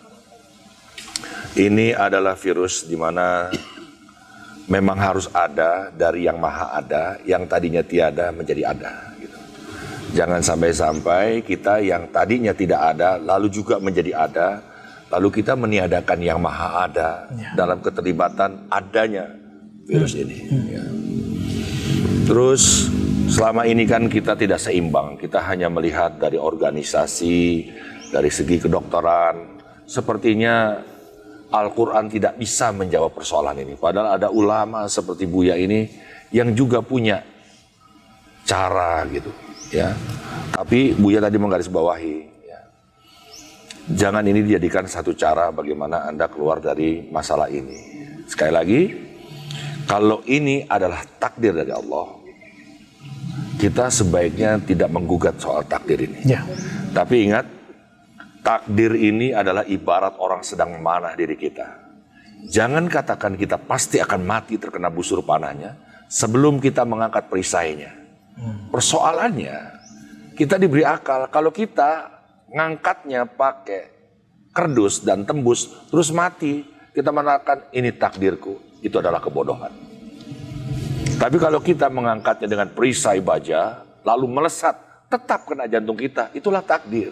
ini 1.59 1.91
adalah 1.91 2.39
virus 2.39 2.87
di 2.87 2.95
mana 2.95 3.51
memang 4.71 4.95
harus 4.95 5.27
ada 5.35 5.91
dari 5.91 6.31
yang 6.31 6.39
maha 6.39 6.79
ada, 6.79 7.19
yang 7.27 7.51
tadinya 7.51 7.83
tiada 7.83 8.31
menjadi 8.31 8.71
ada. 8.71 8.93
Gitu. 9.19 9.39
Jangan 10.15 10.39
sampai-sampai 10.39 11.43
kita 11.43 11.83
yang 11.83 12.07
tadinya 12.15 12.55
tidak 12.55 12.95
ada, 12.95 13.19
lalu 13.19 13.51
juga 13.51 13.83
menjadi 13.83 14.15
ada, 14.15 14.63
lalu 15.11 15.43
kita 15.43 15.59
meniadakan 15.59 16.23
yang 16.23 16.39
maha 16.39 16.87
ada 16.87 17.27
Ya. 17.35 17.59
dalam 17.59 17.83
keterlibatan 17.83 18.71
adanya 18.71 19.48
virus 19.89 20.13
ini. 20.21 20.37
ya. 20.69 20.85
Terus 22.29 22.93
selama 23.33 23.65
ini 23.65 23.89
kan 23.89 24.05
kita 24.13 24.37
tidak 24.37 24.61
seimbang, 24.61 25.17
kita 25.17 25.41
hanya 25.49 25.73
melihat 25.73 26.21
dari 26.21 26.37
organisasi, 26.37 27.73
dari 28.13 28.29
segi 28.29 28.61
kedokteran, 28.61 29.65
sepertinya 29.89 30.77
Al-Quran 31.49 32.13
tidak 32.13 32.37
bisa 32.37 32.69
menjawab 32.77 33.17
persoalan 33.17 33.57
ini. 33.65 33.81
Padahal 33.81 34.21
ada 34.21 34.29
ulama 34.29 34.85
seperti 34.93 35.25
Buya 35.25 35.57
ini 35.57 35.89
yang 36.29 36.53
juga 36.53 36.85
punya 36.85 37.25
cara 38.45 39.09
gitu, 39.09 39.33
ya. 39.73 39.97
Tapi 40.53 40.93
Buya 40.93 41.25
tadi 41.25 41.41
menggarisbawahi, 41.41 42.17
ya. 42.45 42.61
jangan 43.97 44.21
ini 44.29 44.45
dijadikan 44.45 44.85
satu 44.85 45.17
cara 45.17 45.49
bagaimana 45.49 46.05
anda 46.05 46.29
keluar 46.29 46.61
dari 46.61 47.09
masalah 47.09 47.49
ini. 47.49 47.97
Sekali 48.29 48.53
lagi, 48.53 49.08
kalau 49.89 50.21
ini 50.29 50.69
adalah 50.69 51.01
takdir 51.17 51.57
dari 51.57 51.73
Allah, 51.73 52.13
kita 53.57 53.89
sebaiknya 53.89 54.61
tidak 54.61 54.93
menggugat 54.93 55.41
soal 55.41 55.65
takdir 55.65 56.05
ini. 56.05 56.29
Ya. 56.29 56.45
Tapi 56.93 57.25
ingat, 57.25 57.49
takdir 58.45 58.93
ini 58.95 59.33
adalah 59.33 59.65
ibarat 59.65 60.21
orang 60.21 60.45
sedang 60.45 60.77
memanah 60.77 61.17
diri 61.17 61.41
kita. 61.41 61.89
Jangan 62.53 62.87
katakan 62.87 63.35
kita 63.35 63.57
pasti 63.59 63.99
akan 63.99 64.23
mati 64.23 64.61
terkena 64.61 64.93
busur 64.93 65.25
panahnya 65.25 65.75
sebelum 66.07 66.61
kita 66.61 66.85
mengangkat 66.85 67.27
perisainya. 67.27 67.91
Persoalannya, 68.71 69.57
kita 70.39 70.55
diberi 70.61 70.87
akal 70.87 71.27
kalau 71.33 71.51
kita 71.51 72.13
ngangkatnya 72.53 73.27
pakai 73.27 73.91
kerdus 74.55 75.03
dan 75.03 75.27
tembus 75.27 75.67
terus 75.91 76.15
mati, 76.15 76.63
kita 76.95 77.11
mengatakan 77.11 77.67
ini 77.75 77.91
takdirku, 77.91 78.68
itu 78.83 78.97
adalah 78.99 79.19
kebodohan. 79.19 79.71
Tapi 81.19 81.37
kalau 81.37 81.59
kita 81.59 81.91
mengangkatnya 81.91 82.47
dengan 82.47 82.69
perisai 82.71 83.19
baja, 83.19 83.83
lalu 84.07 84.31
melesat, 84.31 84.79
tetap 85.11 85.51
kena 85.51 85.67
jantung 85.67 85.99
kita, 85.99 86.31
itulah 86.31 86.63
takdir. 86.63 87.11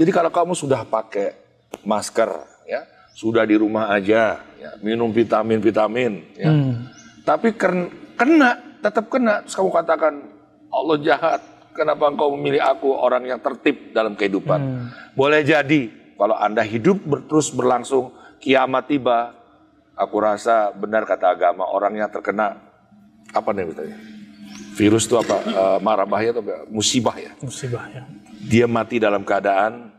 Jadi 0.00 0.10
kalau 0.10 0.32
kamu 0.32 0.56
sudah 0.56 0.80
pakai 0.88 1.36
masker, 1.84 2.30
ya, 2.64 2.88
sudah 3.12 3.44
di 3.44 3.54
rumah 3.60 3.92
aja, 3.92 4.40
ya, 4.56 4.70
minum 4.80 5.12
vitamin-vitamin, 5.12 6.12
ya, 6.40 6.50
tapi 7.22 7.52
ken- 7.52 7.92
kena, 8.16 8.80
tetap 8.80 9.12
kena, 9.12 9.44
terus 9.44 9.54
kamu 9.54 9.70
katakan 9.70 10.14
Allah 10.72 10.96
jahat, 11.04 11.40
kenapa 11.76 12.08
engkau 12.08 12.32
memilih 12.32 12.64
aku 12.64 12.96
orang 12.96 13.28
yang 13.28 13.38
tertib 13.44 13.92
dalam 13.92 14.16
kehidupan? 14.16 14.58
Boleh 15.12 15.44
jadi 15.44 15.92
kalau 16.16 16.34
anda 16.34 16.64
hidup 16.64 16.98
terus 17.28 17.52
berlangsung, 17.52 18.10
kiamat 18.40 18.88
tiba, 18.88 19.36
aku 19.94 20.16
rasa 20.18 20.70
benar 20.70 21.02
kata 21.02 21.30
agama 21.30 21.64
orang 21.64 21.96
yang 21.96 22.08
terkena 22.08 22.58
apa 23.30 23.50
nih 23.50 23.66
misalnya? 23.66 23.98
Virus 24.74 25.06
itu 25.06 25.14
apa? 25.14 25.36
Eh, 25.40 25.78
marah 25.80 26.02
bahaya 26.04 26.30
atau 26.30 26.42
musibah 26.68 27.14
ya? 27.14 27.30
Musibah 27.40 27.86
ya. 27.90 28.02
Dia 28.44 28.66
mati 28.66 28.98
dalam 28.98 29.22
keadaan 29.22 29.90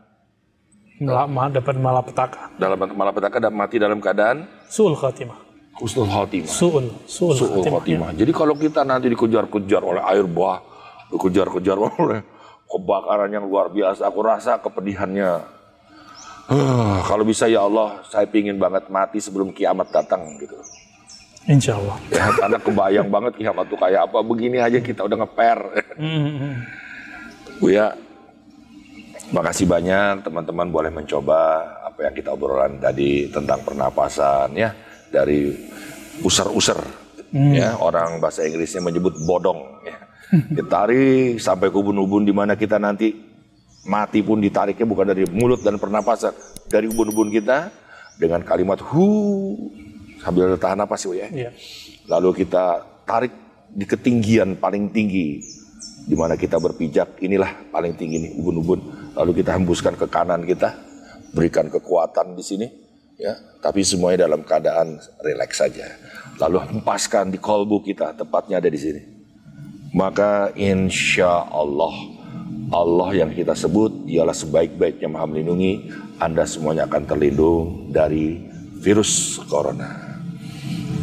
Lama 0.96 1.52
dapat 1.52 1.76
malapetaka. 1.76 2.56
dalam 2.56 2.80
malapetaka 2.80 3.36
dan 3.38 3.52
mati 3.52 3.76
dalam 3.76 4.00
keadaan 4.00 4.48
Su'ul 4.66 4.96
khatimah. 4.96 5.36
husnul 5.76 6.08
khotimah. 6.08 6.48
Su'ul. 6.48 6.88
Su'ul 7.04 7.36
Su'ul 7.36 7.52
khatimah. 7.60 7.72
khotimah. 7.76 8.10
Jadi 8.16 8.32
kalau 8.32 8.56
kita 8.56 8.80
nanti 8.80 9.12
dikejar-kejar 9.12 9.84
oleh 9.84 10.00
air 10.08 10.24
bah, 10.24 10.64
dikejar-kejar 11.12 11.76
oleh 12.00 12.24
kebakaran 12.64 13.28
yang 13.28 13.44
luar 13.44 13.68
biasa, 13.68 14.08
aku 14.08 14.20
rasa 14.24 14.56
kepedihannya. 14.58 15.55
"Ah, 16.46 17.02
kalau 17.06 17.26
bisa 17.26 17.50
ya 17.50 17.66
Allah, 17.66 18.02
saya 18.06 18.26
pingin 18.30 18.58
banget 18.58 18.86
mati 18.90 19.18
sebelum 19.18 19.50
kiamat 19.50 19.90
datang 19.90 20.22
gitu. 20.38 20.54
Insya 21.46 21.78
Allah. 21.78 21.96
Ya, 22.10 22.26
karena 22.34 22.58
kebayang 22.58 23.08
banget 23.10 23.32
kiamat 23.38 23.70
tuh 23.70 23.78
kayak 23.78 24.10
apa. 24.10 24.18
Begini 24.26 24.58
aja 24.58 24.82
kita 24.82 25.06
udah 25.06 25.18
ngeper. 25.22 25.58
Hmm. 25.94 26.66
Bu 27.62 27.70
ya, 27.70 27.94
makasih 29.30 29.66
banyak 29.66 30.26
teman-teman 30.26 30.68
boleh 30.70 30.90
mencoba 30.90 31.62
apa 31.86 32.10
yang 32.10 32.14
kita 32.14 32.34
obrolan 32.34 32.78
tadi 32.78 33.30
tentang 33.30 33.62
pernapasan 33.62 34.54
ya 34.54 34.70
dari 35.10 35.50
user-user 36.22 37.06
ya 37.32 37.76
orang 37.82 38.22
bahasa 38.22 38.46
Inggrisnya 38.46 38.82
menyebut 38.84 39.18
bodong 39.26 39.82
ya. 39.86 39.96
Ditarik 40.50 41.38
sampai 41.38 41.70
ke 41.70 41.76
ubun-ubun 41.78 42.26
di 42.26 42.34
mana 42.34 42.58
kita 42.58 42.82
nanti 42.82 43.14
mati 43.86 44.20
pun 44.20 44.42
ditariknya 44.42 44.86
bukan 44.86 45.06
dari 45.14 45.24
mulut 45.30 45.62
dan 45.62 45.78
pernapasan, 45.78 46.34
dari 46.66 46.90
ubun-ubun 46.90 47.30
kita 47.30 47.70
dengan 48.18 48.42
kalimat 48.42 48.82
hu 48.82 49.06
sambil 50.20 50.58
tahan 50.58 50.82
napas 50.82 51.06
ya. 51.06 51.30
Iya. 51.30 51.50
Lalu 52.10 52.44
kita 52.44 52.82
tarik 53.06 53.32
di 53.70 53.84
ketinggian 53.86 54.58
paling 54.58 54.90
tinggi 54.90 55.42
di 56.06 56.14
mana 56.14 56.38
kita 56.38 56.62
berpijak 56.62 57.18
inilah 57.18 57.70
paling 57.74 57.98
tinggi 57.98 58.22
nih 58.22 58.32
ubun-ubun 58.38 58.80
lalu 59.18 59.42
kita 59.42 59.58
hembuskan 59.58 59.98
ke 59.98 60.06
kanan 60.06 60.46
kita 60.46 60.78
berikan 61.34 61.66
kekuatan 61.66 62.38
di 62.38 62.44
sini 62.46 62.66
ya 63.18 63.34
tapi 63.58 63.82
semuanya 63.82 64.30
dalam 64.30 64.46
keadaan 64.46 65.02
rileks 65.18 65.58
saja 65.58 65.90
lalu 66.38 66.62
hempaskan 66.62 67.34
di 67.34 67.42
kolbu 67.42 67.82
kita 67.82 68.14
tepatnya 68.14 68.62
ada 68.62 68.70
di 68.70 68.78
sini 68.78 69.02
maka 69.98 70.54
insya 70.54 71.50
Allah 71.50 72.15
Allah 72.74 73.10
yang 73.14 73.30
kita 73.30 73.54
sebut 73.54 74.06
ialah 74.10 74.34
sebaik-baiknya 74.34 75.06
maha 75.06 75.30
melindungi 75.30 75.86
Anda 76.18 76.42
semuanya 76.48 76.90
akan 76.90 77.02
terlindung 77.06 77.94
dari 77.94 78.42
virus 78.82 79.38
corona 79.46 80.06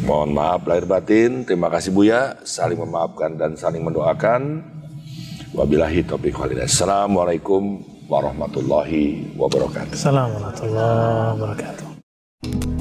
Mohon 0.03 0.29
maaf 0.35 0.67
lahir 0.67 0.83
batin. 0.83 1.47
Terima 1.47 1.71
kasih 1.71 1.95
Buya. 1.95 2.35
Saling 2.43 2.75
memaafkan 2.75 3.39
dan 3.39 3.55
saling 3.55 3.87
mendoakan. 3.87 4.59
Wabillahi 5.55 6.03
taufiq 6.03 6.35
walhidayah. 6.35 6.67
Assalamualaikum 6.67 7.79
warahmatullahi 8.11 9.31
wabarakatuh. 9.39 9.95
Assalamualaikum 9.95 10.43
warahmatullahi 10.43 11.31
wabarakatuh. 11.39 12.72